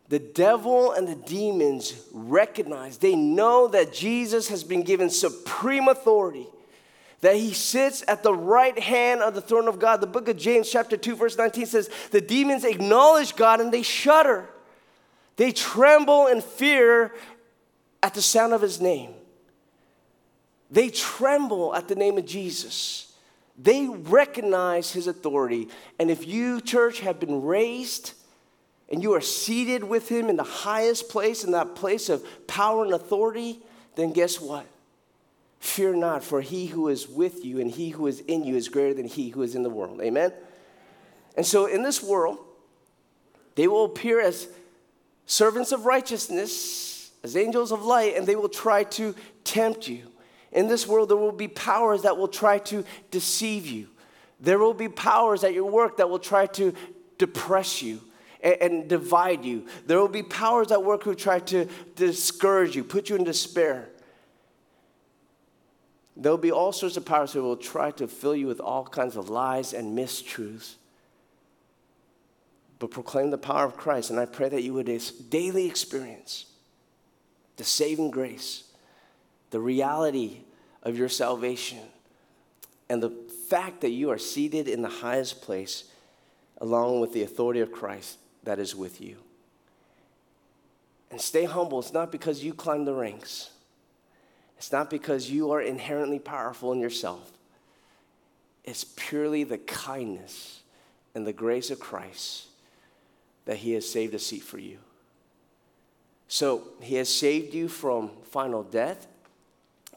The 0.09 0.19
devil 0.19 0.91
and 0.91 1.07
the 1.07 1.15
demons 1.15 2.05
recognize, 2.13 2.97
they 2.97 3.15
know 3.15 3.67
that 3.69 3.91
Jesus 3.91 4.49
has 4.49 4.63
been 4.63 4.83
given 4.83 5.09
supreme 5.09 5.87
authority, 5.87 6.45
that 7.21 7.35
he 7.37 7.51
sits 7.51 8.03
at 8.07 8.21
the 8.21 8.31
right 8.31 8.77
hand 8.77 9.23
of 9.23 9.33
the 9.33 9.41
throne 9.41 9.67
of 9.67 9.79
God. 9.79 10.01
The 10.01 10.05
book 10.05 10.27
of 10.27 10.37
James, 10.37 10.69
chapter 10.69 10.97
2, 10.97 11.15
verse 11.15 11.35
19 11.35 11.65
says, 11.65 11.89
The 12.11 12.21
demons 12.21 12.63
acknowledge 12.63 13.35
God 13.35 13.59
and 13.59 13.73
they 13.73 13.81
shudder. 13.81 14.47
They 15.35 15.51
tremble 15.51 16.27
in 16.27 16.41
fear 16.41 17.11
at 18.03 18.13
the 18.13 18.21
sound 18.21 18.53
of 18.53 18.61
his 18.61 18.79
name. 18.79 19.15
They 20.69 20.89
tremble 20.89 21.73
at 21.73 21.87
the 21.87 21.95
name 21.95 22.19
of 22.19 22.27
Jesus. 22.27 23.10
They 23.61 23.87
recognize 23.87 24.91
his 24.91 25.07
authority. 25.07 25.67
And 25.99 26.09
if 26.09 26.27
you, 26.27 26.61
church, 26.61 27.01
have 27.01 27.19
been 27.19 27.43
raised 27.43 28.13
and 28.89 29.03
you 29.03 29.13
are 29.13 29.21
seated 29.21 29.83
with 29.83 30.09
him 30.09 30.29
in 30.29 30.35
the 30.35 30.43
highest 30.43 31.09
place, 31.09 31.43
in 31.43 31.51
that 31.51 31.75
place 31.75 32.09
of 32.09 32.25
power 32.47 32.83
and 32.83 32.93
authority, 32.93 33.59
then 33.95 34.13
guess 34.13 34.41
what? 34.41 34.65
Fear 35.59 35.95
not, 35.95 36.23
for 36.23 36.41
he 36.41 36.65
who 36.67 36.87
is 36.87 37.07
with 37.07 37.45
you 37.45 37.59
and 37.59 37.69
he 37.69 37.89
who 37.89 38.07
is 38.07 38.21
in 38.21 38.43
you 38.43 38.55
is 38.55 38.67
greater 38.67 38.95
than 38.95 39.07
he 39.07 39.29
who 39.29 39.43
is 39.43 39.53
in 39.53 39.61
the 39.61 39.69
world. 39.69 40.01
Amen? 40.01 40.33
And 41.37 41.45
so 41.45 41.67
in 41.67 41.83
this 41.83 42.01
world, 42.01 42.39
they 43.55 43.67
will 43.67 43.85
appear 43.85 44.19
as 44.19 44.47
servants 45.27 45.71
of 45.71 45.85
righteousness, 45.85 47.11
as 47.23 47.37
angels 47.37 47.71
of 47.71 47.85
light, 47.85 48.17
and 48.17 48.25
they 48.25 48.35
will 48.35 48.49
try 48.49 48.83
to 48.85 49.13
tempt 49.43 49.87
you. 49.87 50.10
In 50.51 50.67
this 50.67 50.85
world, 50.85 51.09
there 51.09 51.17
will 51.17 51.31
be 51.31 51.47
powers 51.47 52.01
that 52.01 52.17
will 52.17 52.27
try 52.27 52.59
to 52.59 52.83
deceive 53.09 53.65
you. 53.65 53.87
There 54.39 54.59
will 54.59 54.73
be 54.73 54.89
powers 54.89 55.43
at 55.43 55.53
your 55.53 55.69
work 55.69 55.97
that 55.97 56.09
will 56.09 56.19
try 56.19 56.47
to 56.47 56.73
depress 57.17 57.81
you 57.81 58.01
and, 58.41 58.55
and 58.61 58.89
divide 58.89 59.45
you. 59.45 59.67
There 59.85 59.99
will 59.99 60.07
be 60.07 60.23
powers 60.23 60.71
at 60.71 60.83
work 60.83 61.03
who 61.03 61.15
try 61.15 61.39
to 61.39 61.67
discourage 61.95 62.75
you, 62.75 62.83
put 62.83 63.09
you 63.09 63.15
in 63.15 63.23
despair. 63.23 63.89
There'll 66.17 66.37
be 66.37 66.51
all 66.51 66.71
sorts 66.71 66.97
of 66.97 67.05
powers 67.05 67.31
who 67.31 67.41
will 67.41 67.57
try 67.57 67.91
to 67.91 68.07
fill 68.07 68.35
you 68.35 68.47
with 68.47 68.59
all 68.59 68.85
kinds 68.85 69.15
of 69.15 69.29
lies 69.29 69.73
and 69.73 69.97
mistruths. 69.97 70.75
But 72.79 72.91
proclaim 72.91 73.29
the 73.29 73.37
power 73.37 73.63
of 73.63 73.77
Christ, 73.77 74.09
and 74.09 74.19
I 74.19 74.25
pray 74.25 74.49
that 74.49 74.63
you 74.63 74.73
would 74.73 74.89
daily 75.29 75.67
experience 75.67 76.47
the 77.57 77.63
saving 77.63 78.09
grace, 78.09 78.70
the 79.51 79.59
reality 79.59 80.39
of 80.83 80.97
your 80.97 81.09
salvation, 81.09 81.79
and 82.89 83.01
the 83.01 83.11
fact 83.49 83.81
that 83.81 83.91
you 83.91 84.09
are 84.09 84.17
seated 84.17 84.67
in 84.67 84.81
the 84.81 84.89
highest 84.89 85.41
place 85.41 85.85
along 86.57 86.99
with 87.01 87.13
the 87.13 87.23
authority 87.23 87.59
of 87.59 87.71
Christ 87.71 88.17
that 88.43 88.59
is 88.59 88.75
with 88.75 88.99
you. 88.99 89.17
And 91.09 91.19
stay 91.19 91.43
humble. 91.43 91.79
It's 91.79 91.93
not 91.93 92.11
because 92.11 92.43
you 92.43 92.53
climb 92.53 92.85
the 92.85 92.93
ranks. 92.93 93.49
It's 94.57 94.71
not 94.71 94.89
because 94.89 95.29
you 95.29 95.51
are 95.51 95.61
inherently 95.61 96.19
powerful 96.19 96.71
in 96.71 96.79
yourself, 96.79 97.31
it's 98.63 98.83
purely 98.83 99.43
the 99.43 99.57
kindness 99.57 100.61
and 101.15 101.25
the 101.25 101.33
grace 101.33 101.71
of 101.71 101.79
Christ 101.79 102.45
that 103.45 103.57
He 103.57 103.73
has 103.73 103.89
saved 103.89 104.13
a 104.13 104.19
seat 104.19 104.43
for 104.43 104.59
you. 104.59 104.77
So, 106.27 106.67
He 106.79 106.95
has 106.95 107.09
saved 107.09 107.55
you 107.55 107.67
from 107.67 108.11
final 108.29 108.63
death. 108.63 109.07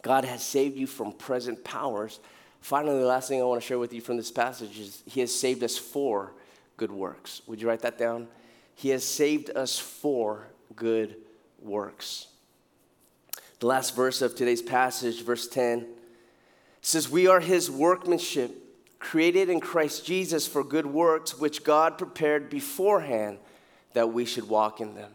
God 0.04 0.26
has 0.26 0.42
saved 0.42 0.76
you 0.76 0.86
from 0.86 1.12
present 1.12 1.64
powers. 1.64 2.20
Finally, 2.60 2.98
the 2.98 3.06
last 3.06 3.26
thing 3.26 3.40
I 3.40 3.44
want 3.44 3.62
to 3.62 3.66
share 3.66 3.78
with 3.78 3.94
you 3.94 4.02
from 4.02 4.18
this 4.18 4.30
passage 4.30 4.78
is 4.78 5.02
He 5.06 5.20
has 5.20 5.34
saved 5.34 5.64
us 5.64 5.78
for 5.78 6.34
good 6.76 6.92
works. 6.92 7.40
Would 7.46 7.62
you 7.62 7.66
write 7.66 7.80
that 7.80 7.98
down? 7.98 8.28
He 8.74 8.90
has 8.90 9.02
saved 9.02 9.50
us 9.56 9.78
for 9.78 10.46
good 10.76 11.16
works. 11.58 12.26
The 13.60 13.66
last 13.66 13.96
verse 13.96 14.20
of 14.20 14.34
today's 14.34 14.60
passage, 14.60 15.22
verse 15.22 15.48
10, 15.48 15.86
says, 16.82 17.08
We 17.08 17.26
are 17.26 17.40
his 17.40 17.70
workmanship, 17.70 18.50
created 18.98 19.48
in 19.48 19.58
Christ 19.58 20.04
Jesus 20.04 20.46
for 20.46 20.62
good 20.62 20.84
works, 20.84 21.38
which 21.38 21.64
God 21.64 21.96
prepared 21.96 22.50
beforehand 22.50 23.38
that 23.94 24.12
we 24.12 24.26
should 24.26 24.50
walk 24.50 24.82
in 24.82 24.94
them. 24.94 25.12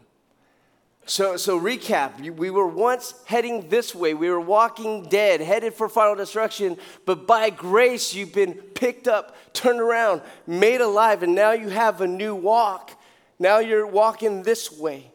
So, 1.06 1.36
so 1.36 1.58
recap, 1.58 2.20
we 2.36 2.50
were 2.50 2.68
once 2.68 3.14
heading 3.24 3.68
this 3.68 3.94
way. 3.94 4.14
We 4.14 4.30
were 4.30 4.40
walking 4.40 5.08
dead, 5.08 5.40
headed 5.40 5.74
for 5.74 5.88
final 5.88 6.14
destruction, 6.14 6.76
but 7.04 7.26
by 7.26 7.50
grace 7.50 8.14
you've 8.14 8.32
been 8.32 8.54
picked 8.54 9.08
up, 9.08 9.34
turned 9.52 9.80
around, 9.80 10.22
made 10.46 10.80
alive, 10.80 11.22
and 11.22 11.34
now 11.34 11.52
you 11.52 11.68
have 11.68 12.00
a 12.00 12.06
new 12.06 12.34
walk. 12.34 12.92
Now 13.38 13.58
you're 13.58 13.86
walking 13.86 14.42
this 14.42 14.70
way 14.70 15.10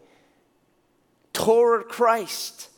toward 1.32 1.88
Christ. 1.88 2.70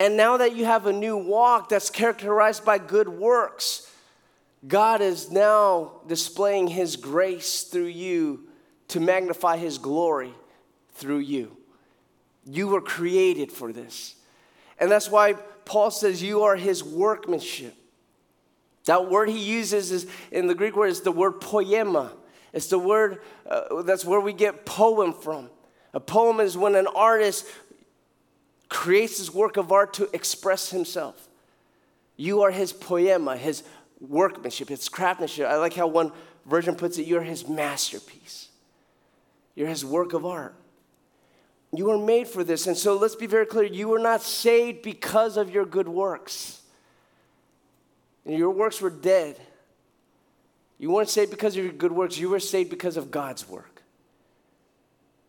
And 0.00 0.16
now 0.16 0.38
that 0.38 0.56
you 0.56 0.64
have 0.64 0.86
a 0.86 0.92
new 0.92 1.16
walk 1.16 1.68
that's 1.68 1.90
characterized 1.90 2.64
by 2.64 2.78
good 2.78 3.08
works, 3.08 3.88
God 4.66 5.00
is 5.00 5.30
now 5.30 6.00
displaying 6.08 6.68
His 6.68 6.96
grace 6.96 7.62
through 7.62 7.86
you 7.86 8.48
to 8.88 8.98
magnify 8.98 9.58
His 9.58 9.78
glory 9.78 10.34
through 10.94 11.18
you. 11.18 11.56
You 12.44 12.68
were 12.68 12.80
created 12.80 13.52
for 13.52 13.72
this. 13.72 14.16
And 14.78 14.90
that's 14.90 15.10
why 15.10 15.34
Paul 15.64 15.90
says 15.90 16.22
you 16.22 16.42
are 16.42 16.56
His 16.56 16.82
workmanship. 16.82 17.74
That 18.86 19.08
word 19.08 19.28
he 19.28 19.38
uses 19.38 19.92
is 19.92 20.06
in 20.30 20.46
the 20.46 20.54
Greek 20.54 20.74
word 20.74 20.88
is 20.88 21.02
the 21.02 21.12
word 21.12 21.40
poema. 21.40 22.12
It's 22.52 22.66
the 22.66 22.78
word 22.78 23.20
uh, 23.48 23.82
that's 23.82 24.04
where 24.04 24.20
we 24.20 24.32
get 24.32 24.66
poem 24.66 25.12
from. 25.12 25.50
A 25.94 26.00
poem 26.00 26.40
is 26.40 26.56
when 26.56 26.74
an 26.74 26.86
artist 26.88 27.46
creates 28.68 29.18
his 29.18 29.32
work 29.32 29.56
of 29.56 29.70
art 29.70 29.94
to 29.94 30.08
express 30.12 30.70
himself. 30.70 31.28
You 32.16 32.42
are 32.42 32.50
his 32.50 32.72
poema, 32.72 33.36
his 33.36 33.62
workmanship, 34.00 34.68
his 34.68 34.88
craftsmanship. 34.88 35.46
I 35.46 35.56
like 35.56 35.74
how 35.74 35.86
one 35.86 36.12
version 36.46 36.74
puts 36.74 36.98
it 36.98 37.06
you're 37.06 37.22
his 37.22 37.46
masterpiece, 37.46 38.48
you're 39.54 39.68
his 39.68 39.84
work 39.84 40.12
of 40.12 40.26
art. 40.26 40.54
You 41.74 41.86
were 41.86 41.98
made 41.98 42.28
for 42.28 42.44
this. 42.44 42.66
And 42.66 42.76
so 42.76 42.96
let's 42.96 43.16
be 43.16 43.26
very 43.26 43.46
clear 43.46 43.64
you 43.64 43.88
were 43.88 43.98
not 43.98 44.22
saved 44.22 44.82
because 44.82 45.36
of 45.36 45.50
your 45.50 45.64
good 45.64 45.88
works. 45.88 46.60
And 48.24 48.36
your 48.36 48.50
works 48.50 48.80
were 48.80 48.90
dead. 48.90 49.40
You 50.78 50.90
weren't 50.90 51.08
saved 51.08 51.30
because 51.30 51.56
of 51.56 51.64
your 51.64 51.72
good 51.72 51.92
works, 51.92 52.18
you 52.18 52.28
were 52.28 52.40
saved 52.40 52.70
because 52.70 52.96
of 52.96 53.10
God's 53.10 53.48
work. 53.48 53.82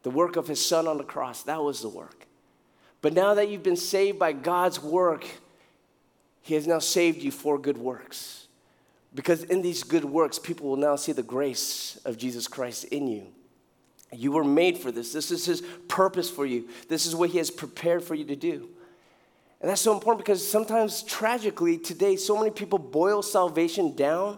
The 0.01 0.10
work 0.10 0.36
of 0.36 0.47
his 0.47 0.63
son 0.63 0.88
on 0.88 0.97
the 0.97 1.03
cross, 1.03 1.43
that 1.43 1.63
was 1.63 1.82
the 1.82 1.89
work. 1.89 2.23
But 3.03 3.13
now 3.13 3.34
that 3.34 3.49
you've 3.49 3.63
been 3.63 3.75
saved 3.75 4.17
by 4.17 4.32
God's 4.32 4.82
work, 4.82 5.25
He 6.41 6.56
has 6.56 6.65
now 6.65 6.79
saved 6.79 7.21
you 7.21 7.32
for 7.32 7.60
good 7.60 7.77
works. 7.77 8.47
Because 9.13 9.43
in 9.43 9.62
these 9.62 9.84
good 9.84 10.06
works, 10.06 10.39
people 10.39 10.69
will 10.69 10.77
now 10.77 10.95
see 10.95 11.12
the 11.12 11.21
grace 11.21 11.99
of 12.06 12.17
Jesus 12.17 12.47
Christ 12.47 12.86
in 12.86 13.08
you. 13.08 13.27
You 14.15 14.32
were 14.32 14.43
made 14.43 14.78
for 14.78 14.91
this. 14.91 15.12
This 15.12 15.32
is 15.32 15.45
His 15.45 15.62
purpose 15.88 16.30
for 16.30 16.45
you. 16.45 16.67
This 16.89 17.06
is 17.06 17.15
what 17.15 17.30
He 17.30 17.38
has 17.38 17.52
prepared 17.52 18.04
for 18.04 18.15
you 18.15 18.26
to 18.26 18.36
do. 18.36 18.69
And 19.62 19.69
that's 19.69 19.82
so 19.82 19.93
important 19.93 20.26
because 20.26 20.45
sometimes, 20.45 21.04
tragically, 21.04 21.78
today, 21.78 22.17
so 22.17 22.38
many 22.38 22.52
people 22.52 22.78
boil 22.78 23.21
salvation 23.21 23.95
down 23.95 24.38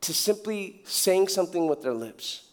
to 0.00 0.14
simply 0.14 0.80
saying 0.84 1.28
something 1.28 1.68
with 1.68 1.82
their 1.82 1.92
lips. 1.92 2.44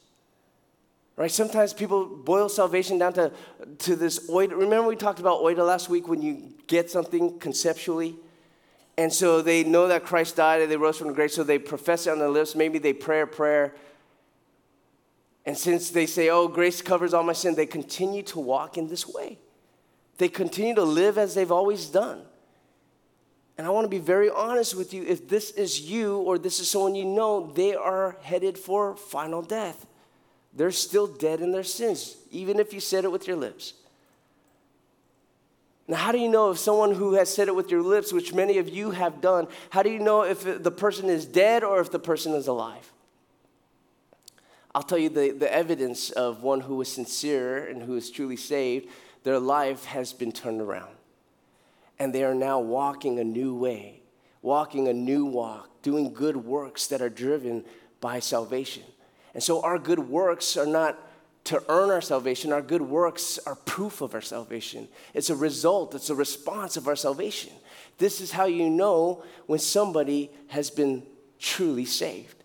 Right? 1.15 1.31
Sometimes 1.31 1.71
people 1.71 2.05
boil 2.05 2.49
salvation 2.49 2.97
down 2.97 3.13
to, 3.13 3.31
to 3.79 3.95
this 3.95 4.29
oida. 4.29 4.51
Remember 4.51 4.87
we 4.89 4.97
talked 4.97 5.19
about 5.19 5.41
oida 5.41 5.65
last 5.65 5.87
week 5.87 6.09
when 6.09 6.21
you 6.21 6.53
get 6.67 6.91
something 6.91 7.39
conceptually? 7.39 8.15
And 8.97 9.11
so 9.11 9.41
they 9.41 9.63
know 9.63 9.87
that 9.87 10.03
Christ 10.03 10.35
died 10.35 10.61
and 10.61 10.69
they 10.69 10.77
rose 10.77 10.97
from 10.97 11.07
the 11.07 11.13
grave, 11.13 11.31
so 11.31 11.43
they 11.43 11.59
profess 11.59 12.07
it 12.07 12.11
on 12.11 12.19
their 12.19 12.29
lips. 12.29 12.55
Maybe 12.55 12.79
they 12.79 12.93
pray 12.93 13.21
a 13.21 13.27
prayer. 13.27 13.73
And 15.45 15.57
since 15.57 15.91
they 15.91 16.05
say, 16.05 16.29
oh, 16.29 16.47
grace 16.47 16.81
covers 16.81 17.13
all 17.13 17.23
my 17.23 17.33
sin, 17.33 17.55
they 17.55 17.67
continue 17.67 18.23
to 18.23 18.39
walk 18.39 18.77
in 18.77 18.87
this 18.87 19.07
way. 19.07 19.37
They 20.17 20.27
continue 20.27 20.73
to 20.75 20.83
live 20.83 21.17
as 21.17 21.35
they've 21.35 21.51
always 21.51 21.87
done. 21.87 22.21
And 23.57 23.65
I 23.65 23.69
want 23.69 23.85
to 23.85 23.89
be 23.89 23.99
very 23.99 24.29
honest 24.29 24.75
with 24.75 24.93
you 24.93 25.03
if 25.03 25.29
this 25.29 25.51
is 25.51 25.81
you 25.81 26.17
or 26.17 26.37
this 26.37 26.59
is 26.59 26.69
someone 26.69 26.95
you 26.95 27.05
know, 27.05 27.51
they 27.53 27.75
are 27.75 28.17
headed 28.21 28.57
for 28.57 28.95
final 28.95 29.41
death. 29.41 29.85
They're 30.53 30.71
still 30.71 31.07
dead 31.07 31.41
in 31.41 31.51
their 31.51 31.63
sins, 31.63 32.17
even 32.31 32.59
if 32.59 32.73
you 32.73 32.79
said 32.79 33.03
it 33.03 33.11
with 33.11 33.27
your 33.27 33.37
lips. 33.37 33.73
Now, 35.87 35.97
how 35.97 36.11
do 36.11 36.17
you 36.17 36.29
know 36.29 36.49
if 36.49 36.57
someone 36.57 36.95
who 36.95 37.13
has 37.13 37.31
said 37.31 37.47
it 37.47 37.55
with 37.55 37.69
your 37.69 37.83
lips, 37.83 38.11
which 38.11 38.33
many 38.33 38.57
of 38.57 38.67
you 38.67 38.91
have 38.91 39.21
done, 39.21 39.47
how 39.69 39.83
do 39.83 39.89
you 39.89 39.99
know 39.99 40.23
if 40.23 40.63
the 40.63 40.71
person 40.71 41.09
is 41.09 41.25
dead 41.25 41.63
or 41.63 41.79
if 41.79 41.91
the 41.91 41.99
person 41.99 42.33
is 42.33 42.47
alive? 42.47 42.91
I'll 44.75 44.83
tell 44.83 44.97
you 44.97 45.07
the, 45.07 45.31
the 45.31 45.51
evidence 45.51 46.09
of 46.11 46.43
one 46.43 46.59
who 46.59 46.81
is 46.81 46.91
sincere 46.91 47.65
and 47.65 47.81
who 47.81 47.95
is 47.95 48.11
truly 48.11 48.35
saved, 48.35 48.89
their 49.23 49.39
life 49.39 49.85
has 49.85 50.11
been 50.11 50.33
turned 50.33 50.59
around. 50.59 50.91
And 51.97 52.13
they 52.13 52.25
are 52.25 52.35
now 52.35 52.59
walking 52.59 53.17
a 53.17 53.23
new 53.23 53.55
way, 53.55 54.01
walking 54.41 54.89
a 54.89 54.93
new 54.93 55.25
walk, 55.25 55.69
doing 55.81 56.13
good 56.13 56.35
works 56.35 56.87
that 56.87 57.01
are 57.01 57.09
driven 57.09 57.63
by 58.01 58.19
salvation. 58.19 58.83
And 59.33 59.41
so 59.41 59.61
our 59.61 59.79
good 59.79 59.99
works 59.99 60.57
are 60.57 60.65
not 60.65 60.99
to 61.45 61.63
earn 61.69 61.89
our 61.89 62.01
salvation, 62.01 62.51
our 62.51 62.61
good 62.61 62.81
works 62.81 63.39
are 63.45 63.55
proof 63.55 64.01
of 64.01 64.13
our 64.13 64.21
salvation. 64.21 64.89
It's 65.13 65.29
a 65.29 65.35
result, 65.35 65.95
it's 65.95 66.09
a 66.09 66.15
response 66.15 66.75
of 66.75 66.89
our 66.89 66.97
salvation. 66.97 67.53
This 67.97 68.19
is 68.19 68.31
how 68.31 68.45
you 68.45 68.69
know 68.69 69.23
when 69.45 69.59
somebody 69.59 70.31
has 70.47 70.69
been 70.69 71.03
truly 71.39 71.85
saved. 71.85 72.35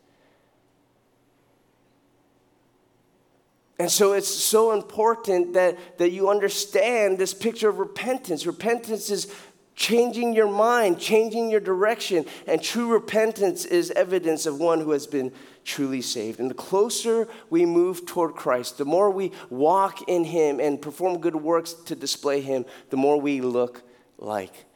And 3.80 3.90
so 3.90 4.12
it's 4.12 4.28
so 4.28 4.72
important 4.72 5.54
that, 5.54 5.78
that 5.96 6.10
you 6.10 6.28
understand 6.28 7.16
this 7.16 7.32
picture 7.32 7.70
of 7.70 7.78
repentance. 7.78 8.44
Repentance 8.44 9.08
is 9.08 9.34
changing 9.74 10.34
your 10.34 10.50
mind, 10.50 11.00
changing 11.00 11.48
your 11.48 11.60
direction, 11.60 12.26
and 12.46 12.62
true 12.62 12.92
repentance 12.92 13.64
is 13.64 13.90
evidence 13.92 14.44
of 14.44 14.60
one 14.60 14.82
who 14.82 14.90
has 14.90 15.06
been 15.06 15.32
truly 15.64 16.02
saved. 16.02 16.40
And 16.40 16.50
the 16.50 16.54
closer 16.54 17.26
we 17.48 17.64
move 17.64 18.04
toward 18.04 18.34
Christ, 18.34 18.76
the 18.76 18.84
more 18.84 19.10
we 19.10 19.32
walk 19.48 20.06
in 20.10 20.24
Him 20.24 20.60
and 20.60 20.82
perform 20.82 21.18
good 21.18 21.36
works 21.36 21.72
to 21.72 21.96
display 21.96 22.42
Him, 22.42 22.66
the 22.90 22.98
more 22.98 23.18
we 23.18 23.40
look 23.40 23.80
like 24.18 24.66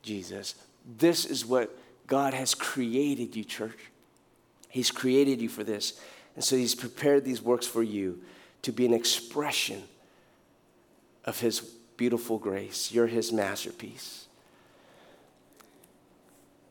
Jesus. 0.00 0.54
This 0.86 1.26
is 1.26 1.44
what 1.44 1.78
God 2.06 2.32
has 2.32 2.54
created 2.54 3.36
you, 3.36 3.44
church. 3.44 3.90
He's 4.70 4.90
created 4.90 5.42
you 5.42 5.50
for 5.50 5.64
this. 5.64 6.00
And 6.34 6.42
so 6.42 6.56
He's 6.56 6.74
prepared 6.74 7.26
these 7.26 7.42
works 7.42 7.66
for 7.66 7.82
you 7.82 8.22
to 8.64 8.72
be 8.72 8.84
an 8.84 8.92
expression 8.92 9.82
of 11.24 11.40
His 11.40 11.60
beautiful 11.60 12.38
grace. 12.38 12.92
You're 12.92 13.06
His 13.06 13.32
masterpiece. 13.32 14.26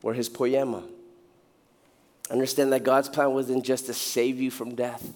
We're 0.01 0.13
His 0.13 0.29
poema. 0.29 0.83
Understand 2.29 2.73
that 2.73 2.83
God's 2.83 3.09
plan 3.09 3.33
wasn't 3.33 3.63
just 3.63 3.85
to 3.87 3.93
save 3.93 4.39
you 4.39 4.51
from 4.51 4.75
death. 4.75 5.13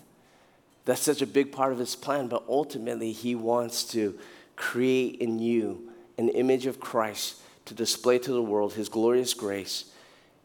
That's 0.85 1.01
such 1.01 1.21
a 1.21 1.27
big 1.27 1.51
part 1.51 1.73
of 1.73 1.79
His 1.79 1.95
plan, 1.95 2.27
but 2.27 2.43
ultimately, 2.47 3.11
He 3.11 3.35
wants 3.35 3.83
to 3.91 4.17
create 4.55 5.15
in 5.19 5.39
you 5.39 5.91
an 6.17 6.29
image 6.29 6.65
of 6.65 6.79
Christ 6.79 7.41
to 7.65 7.73
display 7.73 8.17
to 8.19 8.31
the 8.31 8.41
world 8.41 8.73
His 8.73 8.89
glorious 8.89 9.33
grace 9.33 9.85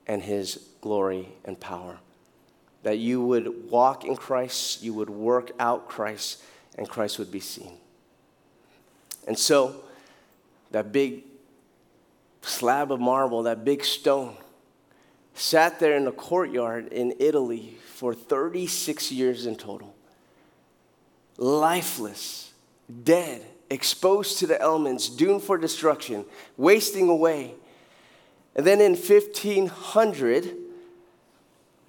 and 0.06 0.22
His 0.22 0.68
glory 0.80 1.28
and 1.44 1.58
power. 1.60 1.98
That 2.82 2.98
you 2.98 3.24
would 3.24 3.70
walk 3.70 4.04
in 4.04 4.16
Christ, 4.16 4.82
you 4.82 4.94
would 4.94 5.10
work 5.10 5.52
out 5.60 5.88
Christ, 5.88 6.42
and 6.76 6.88
Christ 6.88 7.18
would 7.18 7.30
be 7.30 7.40
seen. 7.40 7.74
And 9.26 9.38
so, 9.38 9.84
that 10.72 10.90
big 10.90 11.24
slab 12.42 12.90
of 12.90 13.00
marble, 13.00 13.44
that 13.44 13.64
big 13.64 13.84
stone, 13.84 14.36
sat 15.34 15.78
there 15.78 15.96
in 15.96 16.04
the 16.04 16.12
courtyard 16.12 16.88
in 16.88 17.14
Italy 17.18 17.76
for 17.86 18.14
36 18.14 19.12
years 19.12 19.46
in 19.46 19.56
total. 19.56 19.94
Lifeless, 21.38 22.52
dead, 23.04 23.42
exposed 23.70 24.38
to 24.38 24.46
the 24.46 24.60
elements, 24.60 25.08
doomed 25.08 25.42
for 25.42 25.56
destruction, 25.56 26.24
wasting 26.56 27.08
away. 27.08 27.54
And 28.54 28.66
then 28.66 28.80
in 28.80 28.92
1500, 28.92 30.56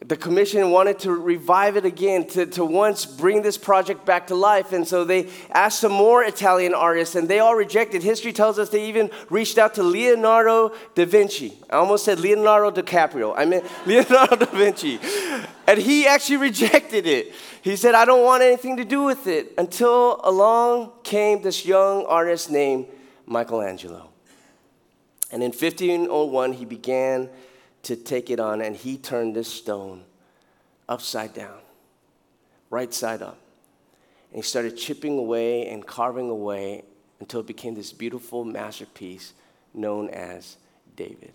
the 0.05 0.17
commission 0.17 0.69
wanted 0.71 0.99
to 0.99 1.11
revive 1.11 1.77
it 1.77 1.85
again, 1.85 2.27
to, 2.27 2.45
to 2.45 2.65
once 2.65 3.05
bring 3.05 3.41
this 3.41 3.57
project 3.57 4.05
back 4.05 4.27
to 4.27 4.35
life. 4.35 4.73
And 4.73 4.87
so 4.87 5.03
they 5.03 5.29
asked 5.51 5.79
some 5.79 5.91
more 5.91 6.23
Italian 6.23 6.73
artists, 6.73 7.15
and 7.15 7.27
they 7.27 7.39
all 7.39 7.55
rejected. 7.55 8.03
History 8.03 8.33
tells 8.33 8.59
us 8.59 8.69
they 8.69 8.87
even 8.87 9.09
reached 9.29 9.57
out 9.57 9.75
to 9.75 9.83
Leonardo 9.83 10.73
da 10.95 11.05
Vinci. 11.05 11.57
I 11.69 11.77
almost 11.77 12.03
said 12.03 12.19
Leonardo 12.19 12.81
DiCaprio. 12.81 13.33
I 13.37 13.45
meant 13.45 13.65
Leonardo 13.85 14.35
da 14.35 14.45
Vinci. 14.45 14.99
And 15.67 15.79
he 15.79 16.05
actually 16.05 16.37
rejected 16.37 17.07
it. 17.07 17.33
He 17.61 17.77
said, 17.77 17.95
I 17.95 18.03
don't 18.03 18.23
want 18.23 18.43
anything 18.43 18.77
to 18.77 18.85
do 18.85 19.03
with 19.03 19.27
it 19.27 19.53
until 19.57 20.19
along 20.23 20.91
came 21.03 21.41
this 21.41 21.65
young 21.65 22.05
artist 22.05 22.51
named 22.51 22.87
Michelangelo. 23.25 24.09
And 25.31 25.41
in 25.41 25.51
1501, 25.51 26.53
he 26.53 26.65
began 26.65 27.29
to 27.83 27.95
take 27.95 28.29
it 28.29 28.39
on, 28.39 28.61
and 28.61 28.75
he 28.75 28.97
turned 28.97 29.35
this 29.35 29.47
stone 29.47 30.03
upside 30.87 31.33
down, 31.33 31.59
right 32.69 32.93
side 32.93 33.21
up. 33.21 33.37
And 34.31 34.37
he 34.37 34.41
started 34.41 34.77
chipping 34.77 35.17
away 35.17 35.67
and 35.67 35.85
carving 35.85 36.29
away 36.29 36.83
until 37.19 37.41
it 37.41 37.47
became 37.47 37.75
this 37.75 37.93
beautiful 37.93 38.43
masterpiece 38.43 39.33
known 39.73 40.09
as 40.09 40.57
David. 40.95 41.33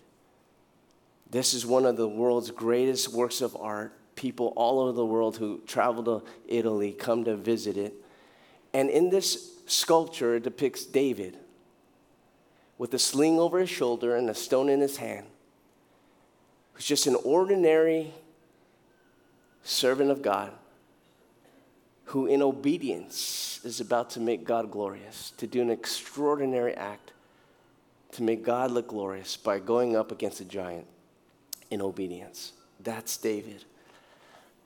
This 1.29 1.53
is 1.53 1.65
one 1.65 1.85
of 1.85 1.97
the 1.97 2.07
world's 2.07 2.51
greatest 2.51 3.13
works 3.13 3.41
of 3.41 3.55
art. 3.55 3.93
People 4.15 4.51
all 4.55 4.79
over 4.79 4.91
the 4.91 5.05
world 5.05 5.37
who 5.37 5.61
travel 5.65 6.03
to 6.03 6.25
Italy 6.47 6.91
come 6.91 7.23
to 7.23 7.35
visit 7.35 7.77
it. 7.77 7.93
And 8.73 8.89
in 8.89 9.09
this 9.09 9.53
sculpture, 9.65 10.35
it 10.35 10.43
depicts 10.43 10.85
David 10.85 11.37
with 12.77 12.93
a 12.93 12.99
sling 12.99 13.39
over 13.39 13.59
his 13.59 13.69
shoulder 13.69 14.15
and 14.15 14.29
a 14.29 14.35
stone 14.35 14.69
in 14.69 14.81
his 14.81 14.97
hand 14.97 15.27
just 16.85 17.07
an 17.07 17.15
ordinary 17.23 18.13
servant 19.63 20.11
of 20.11 20.21
God 20.21 20.51
who, 22.05 22.25
in 22.25 22.41
obedience, 22.41 23.59
is 23.63 23.79
about 23.79 24.09
to 24.11 24.19
make 24.19 24.43
God 24.43 24.71
glorious, 24.71 25.31
to 25.37 25.45
do 25.45 25.61
an 25.61 25.69
extraordinary 25.69 26.73
act 26.73 27.11
to 28.13 28.23
make 28.23 28.43
God 28.43 28.71
look 28.71 28.87
glorious 28.87 29.37
by 29.37 29.59
going 29.59 29.95
up 29.95 30.11
against 30.11 30.41
a 30.41 30.45
giant 30.45 30.87
in 31.69 31.81
obedience. 31.81 32.53
That's 32.79 33.15
David. 33.17 33.63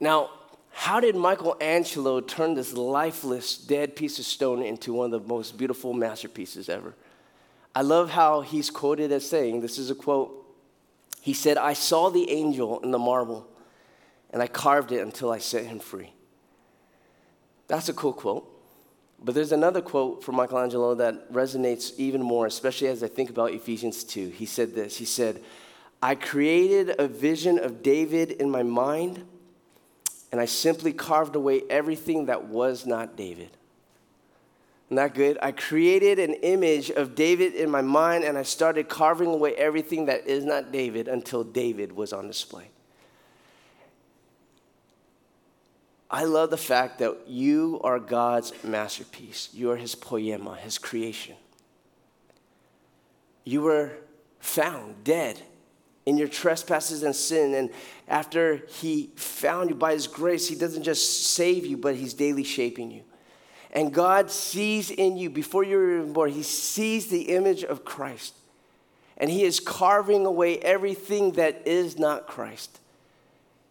Now, 0.00 0.30
how 0.72 1.00
did 1.00 1.14
Michelangelo 1.14 2.20
turn 2.20 2.54
this 2.54 2.72
lifeless, 2.72 3.56
dead 3.56 3.94
piece 3.94 4.18
of 4.18 4.24
stone 4.24 4.62
into 4.62 4.92
one 4.92 5.12
of 5.12 5.22
the 5.22 5.28
most 5.28 5.56
beautiful 5.56 5.92
masterpieces 5.92 6.68
ever? 6.68 6.94
I 7.74 7.82
love 7.82 8.10
how 8.10 8.40
he's 8.40 8.70
quoted 8.70 9.12
as 9.12 9.28
saying 9.28 9.60
this 9.60 9.78
is 9.78 9.90
a 9.90 9.94
quote 9.94 10.43
he 11.24 11.32
said, 11.32 11.56
I 11.56 11.72
saw 11.72 12.10
the 12.10 12.30
angel 12.30 12.80
in 12.80 12.90
the 12.90 12.98
marble 12.98 13.48
and 14.28 14.42
I 14.42 14.46
carved 14.46 14.92
it 14.92 15.00
until 15.00 15.32
I 15.32 15.38
set 15.38 15.64
him 15.64 15.78
free. 15.78 16.12
That's 17.66 17.88
a 17.88 17.94
cool 17.94 18.12
quote. 18.12 18.46
But 19.22 19.34
there's 19.34 19.50
another 19.50 19.80
quote 19.80 20.22
from 20.22 20.36
Michelangelo 20.36 20.94
that 20.96 21.32
resonates 21.32 21.94
even 21.96 22.20
more, 22.20 22.44
especially 22.44 22.88
as 22.88 23.02
I 23.02 23.08
think 23.08 23.30
about 23.30 23.52
Ephesians 23.52 24.04
2. 24.04 24.28
He 24.28 24.44
said 24.44 24.74
this 24.74 24.98
He 24.98 25.06
said, 25.06 25.42
I 26.02 26.14
created 26.14 26.94
a 26.98 27.08
vision 27.08 27.58
of 27.58 27.82
David 27.82 28.32
in 28.32 28.50
my 28.50 28.62
mind, 28.62 29.24
and 30.30 30.42
I 30.42 30.44
simply 30.44 30.92
carved 30.92 31.36
away 31.36 31.62
everything 31.70 32.26
that 32.26 32.48
was 32.48 32.84
not 32.84 33.16
David. 33.16 33.56
That 34.96 35.14
good? 35.14 35.38
I 35.42 35.52
created 35.52 36.18
an 36.18 36.34
image 36.34 36.90
of 36.90 37.14
David 37.14 37.54
in 37.54 37.70
my 37.70 37.82
mind 37.82 38.24
and 38.24 38.36
I 38.36 38.42
started 38.42 38.88
carving 38.88 39.28
away 39.28 39.54
everything 39.54 40.06
that 40.06 40.26
is 40.26 40.44
not 40.44 40.72
David 40.72 41.08
until 41.08 41.44
David 41.44 41.92
was 41.92 42.12
on 42.12 42.26
display. 42.26 42.68
I 46.10 46.24
love 46.24 46.50
the 46.50 46.56
fact 46.56 46.98
that 47.00 47.26
you 47.26 47.80
are 47.82 47.98
God's 47.98 48.52
masterpiece. 48.62 49.48
You 49.52 49.70
are 49.70 49.76
his 49.76 49.94
poema, 49.94 50.56
his 50.56 50.78
creation. 50.78 51.34
You 53.44 53.62
were 53.62 53.92
found 54.38 55.02
dead 55.02 55.40
in 56.06 56.18
your 56.18 56.28
trespasses 56.28 57.02
and 57.02 57.16
sin. 57.16 57.54
And 57.54 57.70
after 58.06 58.62
he 58.68 59.10
found 59.16 59.70
you 59.70 59.76
by 59.76 59.92
his 59.92 60.06
grace, 60.06 60.48
he 60.48 60.54
doesn't 60.54 60.82
just 60.82 61.32
save 61.32 61.66
you, 61.66 61.76
but 61.76 61.96
he's 61.96 62.14
daily 62.14 62.44
shaping 62.44 62.90
you. 62.90 63.02
And 63.74 63.92
God 63.92 64.30
sees 64.30 64.90
in 64.90 65.16
you, 65.16 65.28
before 65.28 65.64
you 65.64 65.76
were 65.76 65.98
even 65.98 66.12
born, 66.12 66.30
He 66.30 66.44
sees 66.44 67.08
the 67.08 67.22
image 67.34 67.64
of 67.64 67.84
Christ. 67.84 68.34
And 69.16 69.28
He 69.28 69.42
is 69.42 69.58
carving 69.58 70.24
away 70.24 70.58
everything 70.60 71.32
that 71.32 71.66
is 71.66 71.98
not 71.98 72.28
Christ. 72.28 72.78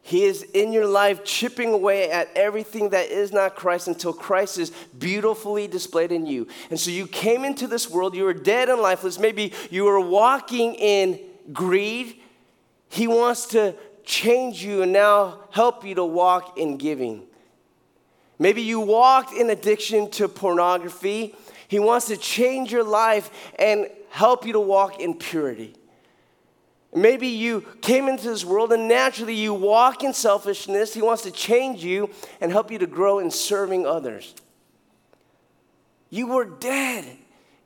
He 0.06 0.26
is 0.26 0.44
in 0.44 0.74
your 0.74 0.86
life 0.86 1.24
chipping 1.24 1.72
away 1.72 2.12
at 2.12 2.28
everything 2.36 2.90
that 2.90 3.08
is 3.08 3.32
not 3.32 3.56
Christ 3.56 3.88
until 3.88 4.12
Christ 4.12 4.58
is 4.58 4.72
beautifully 5.00 5.66
displayed 5.66 6.12
in 6.12 6.26
you. 6.26 6.50
And 6.70 6.78
so 6.78 6.92
you 6.92 7.08
came 7.08 7.46
into 7.46 7.68
this 7.68 7.90
world, 7.90 8.14
you 8.14 8.26
were 8.26 8.34
dead 8.34 8.68
and 8.68 8.82
lifeless. 8.82 9.18
Maybe 9.18 9.54
you 9.72 9.86
were 9.86 10.02
walking 10.02 10.76
in 10.76 11.22
greed. 11.54 12.20
He 12.90 13.08
wants 13.08 13.46
to 13.48 13.76
change 14.04 14.62
you 14.62 14.82
and 14.82 14.92
now 14.92 15.40
help 15.52 15.86
you 15.86 15.96
to 15.96 16.04
walk 16.04 16.58
in 16.58 16.76
giving. 16.76 17.24
Maybe 18.40 18.62
you 18.62 18.80
walked 18.80 19.34
in 19.34 19.50
addiction 19.50 20.10
to 20.12 20.28
pornography. 20.28 21.36
He 21.68 21.80
wants 21.80 22.08
to 22.08 22.18
change 22.18 22.72
your 22.72 22.84
life 22.84 23.30
and 23.58 23.90
help 24.10 24.46
you 24.46 24.54
to 24.54 24.60
walk 24.60 25.00
in 25.00 25.16
purity. 25.16 25.76
Maybe 26.96 27.28
you 27.28 27.62
came 27.82 28.08
into 28.08 28.30
this 28.30 28.46
world 28.46 28.72
and 28.72 28.88
naturally 28.88 29.34
you 29.34 29.54
walk 29.54 30.04
in 30.04 30.14
selfishness. 30.14 30.94
He 30.94 31.02
wants 31.02 31.24
to 31.24 31.32
change 31.32 31.84
you 31.84 32.10
and 32.40 32.52
help 32.52 32.70
you 32.70 32.78
to 32.80 32.88
grow 32.88 33.20
in 33.20 33.32
serving 33.32 33.88
others. 33.88 34.36
You 36.12 36.28
were 36.28 36.46
dead 36.46 37.06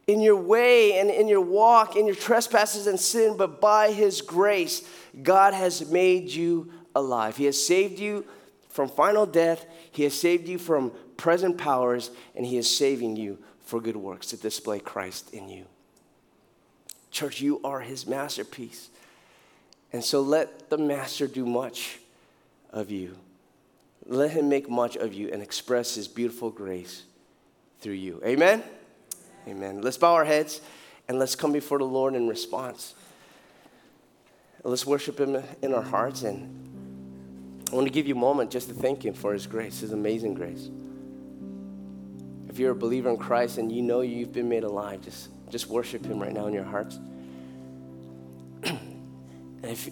in 0.07 0.21
your 0.21 0.37
way 0.37 0.97
and 0.99 1.09
in 1.09 1.27
your 1.27 1.41
walk, 1.41 1.97
in 1.97 2.05
your 2.05 2.15
trespasses 2.15 2.87
and 2.87 2.97
sin, 2.97 3.35
but 3.35 3.59
by 3.59 3.91
His 3.91 4.21
grace, 4.21 4.87
God 5.21 5.53
has 5.53 5.91
made 5.91 6.29
you 6.29 6.71
alive. 6.95 7.35
He 7.35 7.43
has 7.45 7.61
saved 7.61 7.99
you 7.99 8.25
from 8.77 8.87
final 8.87 9.25
death. 9.25 9.65
He 9.91 10.03
has 10.03 10.13
saved 10.13 10.47
you 10.47 10.59
from 10.59 10.91
present 11.17 11.57
powers, 11.57 12.11
and 12.35 12.45
He 12.45 12.59
is 12.59 12.77
saving 12.77 13.15
you 13.15 13.39
for 13.65 13.81
good 13.81 13.97
works 13.97 14.27
to 14.27 14.37
display 14.37 14.77
Christ 14.77 15.33
in 15.33 15.49
you. 15.49 15.65
Church, 17.09 17.41
you 17.41 17.59
are 17.63 17.79
His 17.79 18.05
masterpiece. 18.05 18.89
And 19.91 20.03
so 20.03 20.21
let 20.21 20.69
the 20.69 20.77
Master 20.77 21.25
do 21.25 21.43
much 21.43 21.97
of 22.71 22.91
you. 22.91 23.17
Let 24.05 24.29
Him 24.29 24.47
make 24.47 24.69
much 24.69 24.95
of 24.95 25.11
you 25.11 25.31
and 25.33 25.41
express 25.41 25.95
His 25.95 26.07
beautiful 26.07 26.51
grace 26.51 27.01
through 27.81 27.93
you. 27.93 28.21
Amen? 28.23 28.61
Amen. 29.47 29.81
Let's 29.81 29.97
bow 29.97 30.13
our 30.13 30.25
heads 30.25 30.61
and 31.07 31.17
let's 31.17 31.35
come 31.35 31.51
before 31.51 31.79
the 31.79 31.85
Lord 31.85 32.13
in 32.13 32.27
response. 32.27 32.93
Let's 34.63 34.85
worship 34.85 35.19
Him 35.19 35.41
in 35.63 35.73
our 35.73 35.81
hearts 35.81 36.21
and 36.21 36.76
I 37.71 37.75
want 37.75 37.87
to 37.87 37.93
give 37.93 38.07
you 38.07 38.15
a 38.15 38.17
moment 38.17 38.49
just 38.49 38.69
to 38.69 38.73
thank 38.73 39.05
Him 39.05 39.13
for 39.13 39.33
His 39.33 39.45
grace, 39.45 39.81
His 39.81 39.91
amazing 39.91 40.33
grace. 40.33 40.69
If 42.47 42.59
you're 42.59 42.71
a 42.71 42.75
believer 42.75 43.09
in 43.09 43.17
Christ 43.17 43.57
and 43.57 43.71
you 43.71 43.81
know 43.81 44.01
you've 44.01 44.31
been 44.31 44.47
made 44.47 44.63
alive, 44.63 45.01
just, 45.01 45.29
just 45.49 45.67
worship 45.67 46.05
Him 46.05 46.19
right 46.19 46.33
now 46.33 46.47
in 46.47 46.53
your 46.53 46.63
hearts. 46.63 46.99
And 49.63 49.71
if, 49.71 49.89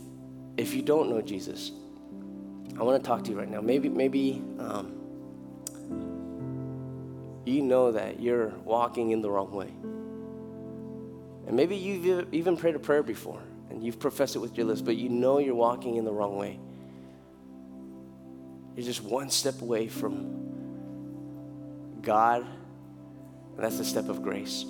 if 0.58 0.76
you 0.76 0.84
don't 0.84 1.10
know 1.10 1.24
Jesus, 1.24 1.72
I 2.80 2.84
want 2.84 3.04
to 3.04 3.08
talk 3.08 3.24
to 3.24 3.32
you 3.32 3.38
right 3.38 3.50
now. 3.50 3.62
Maybe, 3.62 3.90
maybe 3.90 4.44
um, 4.60 4.94
you 7.46 7.62
know 7.62 7.92
that 7.92 8.20
you're 8.20 8.50
walking 8.64 9.12
in 9.12 9.22
the 9.22 9.30
wrong 9.30 9.52
way. 9.52 9.72
And 11.48 11.56
maybe 11.56 11.76
you've 11.76 12.34
even 12.34 12.58
prayed 12.58 12.76
a 12.76 12.80
prayer 12.80 13.04
before 13.04 13.42
and 13.70 13.84
you've 13.84 14.00
professed 14.00 14.36
it 14.36 14.40
with 14.40 14.56
your 14.58 14.66
lips, 14.66 14.82
but 14.82 14.98
you 14.98 15.10
know 15.10 15.40
you're 15.40 15.56
walking 15.56 15.96
in 15.96 16.06
the 16.06 16.14
wrong 16.14 16.38
way. 16.38 16.60
You're 18.76 18.86
just 18.86 19.04
one 19.04 19.30
step 19.30 19.62
away 19.62 19.88
from 19.88 22.02
God, 22.02 22.42
and 22.42 23.64
that's 23.64 23.78
the 23.78 23.86
step 23.86 24.10
of 24.10 24.22
grace. 24.22 24.66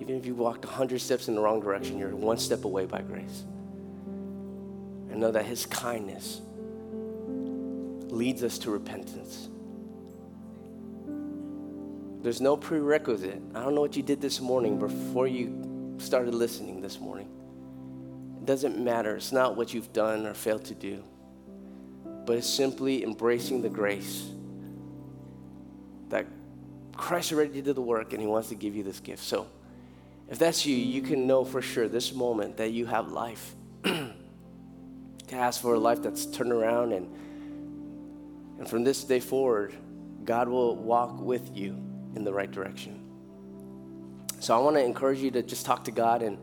Even 0.00 0.16
if 0.16 0.26
you 0.26 0.34
walked 0.34 0.64
100 0.64 1.00
steps 1.00 1.28
in 1.28 1.34
the 1.34 1.40
wrong 1.40 1.60
direction, 1.60 1.98
you're 1.98 2.14
one 2.14 2.38
step 2.38 2.64
away 2.64 2.86
by 2.86 3.02
grace. 3.02 3.44
And 5.10 5.20
know 5.20 5.30
that 5.30 5.46
His 5.46 5.66
kindness 5.66 6.40
leads 8.08 8.42
us 8.42 8.58
to 8.58 8.70
repentance. 8.70 9.48
There's 12.22 12.40
no 12.40 12.56
prerequisite. 12.56 13.40
I 13.54 13.62
don't 13.62 13.74
know 13.74 13.80
what 13.80 13.96
you 13.96 14.02
did 14.02 14.20
this 14.20 14.40
morning 14.40 14.78
before 14.78 15.28
you 15.28 15.94
started 15.98 16.34
listening 16.34 16.80
this 16.80 16.98
morning. 16.98 17.28
It 18.38 18.46
doesn't 18.46 18.78
matter. 18.78 19.16
It's 19.16 19.32
not 19.32 19.56
what 19.56 19.72
you've 19.72 19.92
done 19.92 20.26
or 20.26 20.34
failed 20.34 20.64
to 20.66 20.74
do, 20.74 21.02
but 22.26 22.36
it's 22.36 22.48
simply 22.48 23.02
embracing 23.04 23.62
the 23.62 23.68
grace 23.68 24.30
that 26.08 26.26
Christ 26.92 27.32
already 27.32 27.62
did 27.62 27.74
the 27.74 27.80
work 27.80 28.12
and 28.12 28.20
He 28.20 28.26
wants 28.26 28.48
to 28.48 28.54
give 28.54 28.74
you 28.74 28.82
this 28.82 29.00
gift. 29.00 29.22
So, 29.22 29.46
if 30.28 30.38
that's 30.38 30.66
you, 30.66 30.74
you 30.76 31.02
can 31.02 31.26
know 31.26 31.44
for 31.44 31.62
sure 31.62 31.88
this 31.88 32.12
moment 32.12 32.56
that 32.56 32.72
you 32.72 32.86
have 32.86 33.08
life. 33.08 33.54
to 33.84 35.34
ask 35.34 35.60
for 35.60 35.74
a 35.74 35.78
life 35.78 36.02
that's 36.02 36.26
turned 36.26 36.52
around 36.52 36.92
and 36.92 37.08
and 38.58 38.68
from 38.68 38.84
this 38.84 39.04
day 39.04 39.20
forward, 39.20 39.74
God 40.24 40.48
will 40.48 40.76
walk 40.76 41.20
with 41.20 41.54
you 41.54 41.76
in 42.14 42.24
the 42.24 42.32
right 42.32 42.50
direction. 42.50 43.02
So 44.40 44.56
I 44.56 44.60
want 44.60 44.76
to 44.76 44.82
encourage 44.82 45.18
you 45.18 45.30
to 45.32 45.42
just 45.42 45.66
talk 45.66 45.84
to 45.84 45.90
God 45.90 46.22
and 46.22 46.38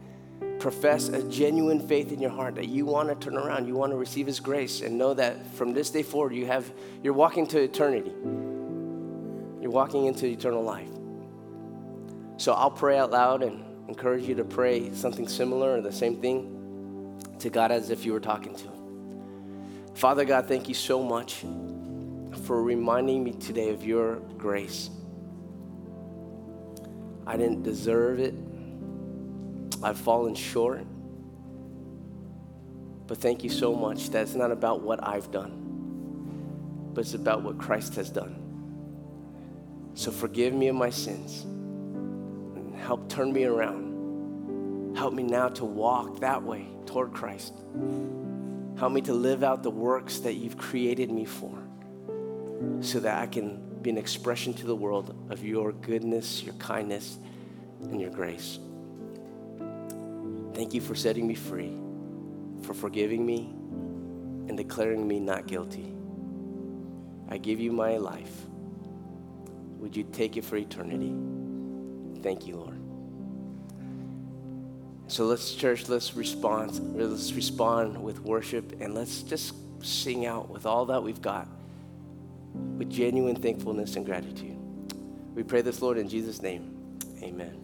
profess 0.60 1.10
a 1.10 1.22
genuine 1.30 1.86
faith 1.86 2.12
in 2.12 2.22
your 2.22 2.32
heart 2.32 2.56
that 2.56 2.70
you 2.70 2.86
want 2.86 3.10
to 3.10 3.16
turn 3.16 3.38
around, 3.38 3.68
you 3.68 3.76
want 3.76 3.92
to 3.92 3.98
receive 3.98 4.26
his 4.26 4.40
grace 4.40 4.82
and 4.82 4.98
know 4.98 5.14
that 5.14 5.46
from 5.56 5.74
this 5.74 5.90
day 5.90 6.04
forward 6.04 6.34
you 6.34 6.46
have 6.46 6.72
you're 7.02 7.14
walking 7.14 7.46
to 7.48 7.60
eternity. 7.60 8.14
You're 9.62 9.72
walking 9.72 10.06
into 10.06 10.26
eternal 10.26 10.64
life. 10.64 10.90
So 12.38 12.54
I'll 12.54 12.72
pray 12.72 12.98
out 12.98 13.12
loud 13.12 13.44
and 13.44 13.64
encourage 13.88 14.24
you 14.24 14.36
to 14.36 14.44
pray 14.44 14.94
something 14.94 15.28
similar 15.28 15.78
or 15.78 15.82
the 15.82 15.92
same 15.92 16.22
thing 16.22 17.20
to 17.40 17.50
God 17.50 17.72
as 17.72 17.90
if 17.90 18.06
you 18.06 18.14
were 18.14 18.20
talking 18.20 18.56
to 18.56 18.64
him. 18.64 18.74
Father 19.96 20.26
God, 20.26 20.48
thank 20.48 20.68
you 20.68 20.74
so 20.74 21.04
much 21.04 21.46
for 22.46 22.64
reminding 22.64 23.24
me 23.24 23.34
today 23.34 23.70
of 23.70 23.84
your 23.84 24.16
grace. 24.38 24.90
I 27.26 27.38
didn't 27.38 27.64
deserve 27.64 28.20
it. 28.20 28.34
I've 29.84 29.98
fallen 29.98 30.34
short. 30.36 30.86
But 33.06 33.18
thank 33.18 33.44
you 33.44 33.50
so 33.50 33.76
much 33.76 34.10
that 34.12 34.24
it's 34.24 34.34
not 34.34 34.52
about 34.52 34.82
what 34.82 35.06
I've 35.06 35.30
done, 35.30 36.92
but 36.94 37.02
it's 37.02 37.14
about 37.14 37.44
what 37.44 37.58
Christ 37.58 37.96
has 37.96 38.10
done. 38.10 38.40
So 39.94 40.10
forgive 40.10 40.54
me 40.54 40.70
of 40.70 40.76
my 40.76 40.90
sins 40.90 41.44
and 41.44 42.74
help 42.76 43.10
turn 43.10 43.34
me 43.34 43.44
around. 43.44 44.96
Help 44.96 45.14
me 45.14 45.24
now 45.24 45.50
to 45.50 45.66
walk 45.66 46.22
that 46.22 46.42
way 46.42 46.68
toward 46.86 47.14
Christ. 47.14 47.54
Help 48.78 48.94
me 48.94 49.02
to 49.02 49.14
live 49.14 49.44
out 49.44 49.64
the 49.64 49.72
works 49.72 50.20
that 50.20 50.34
you've 50.34 50.58
created 50.58 51.12
me 51.12 51.26
for 51.26 51.52
so 52.80 53.00
that 53.02 53.20
I 53.20 53.28
can 53.28 53.82
be 53.82 53.90
an 53.90 53.98
expression 53.98 54.54
to 54.56 54.66
the 54.66 54.76
world 54.76 55.14
of 55.30 55.44
your 55.44 55.74
goodness, 55.74 56.42
your 56.42 56.56
kindness, 56.56 57.18
and 57.82 58.00
your 58.00 58.12
grace. 58.12 58.60
Thank 60.54 60.74
you 60.74 60.82
for 60.82 60.96
setting 60.96 61.28
me 61.28 61.36
free, 61.36 61.76
for 62.62 62.74
forgiving 62.74 63.26
me, 63.26 63.54
and 64.48 64.58
declaring 64.58 65.08
me 65.08 65.20
not 65.20 65.48
guilty. 65.48 65.94
I 67.30 67.38
give 67.38 67.60
you 67.60 67.72
my 67.72 67.98
life. 67.98 68.46
Would 69.80 69.96
you 69.96 70.04
take 70.04 70.38
it 70.38 70.46
for 70.46 70.56
eternity? 70.58 71.14
Thank 72.22 72.48
you, 72.48 72.58
Lord. 72.58 72.80
So 75.08 75.26
let's, 75.26 75.54
church, 75.54 75.90
let's 75.90 76.16
respond. 76.16 76.96
Let's 76.96 77.34
respond 77.34 78.02
with 78.02 78.20
worship 78.22 78.82
and 78.82 78.96
let's 78.96 79.22
just 79.22 79.54
sing 79.84 80.26
out 80.26 80.50
with 80.50 80.66
all 80.66 80.86
that 80.86 81.04
we've 81.04 81.22
got 81.22 81.48
with 82.54 82.90
genuine 82.90 83.36
thankfulness 83.36 83.96
and 83.96 84.06
gratitude. 84.06 84.58
We 85.36 85.44
pray 85.44 85.62
this, 85.62 85.82
Lord, 85.82 85.98
in 85.98 86.08
Jesus' 86.08 86.42
name. 86.42 87.00
Amen. 87.22 87.63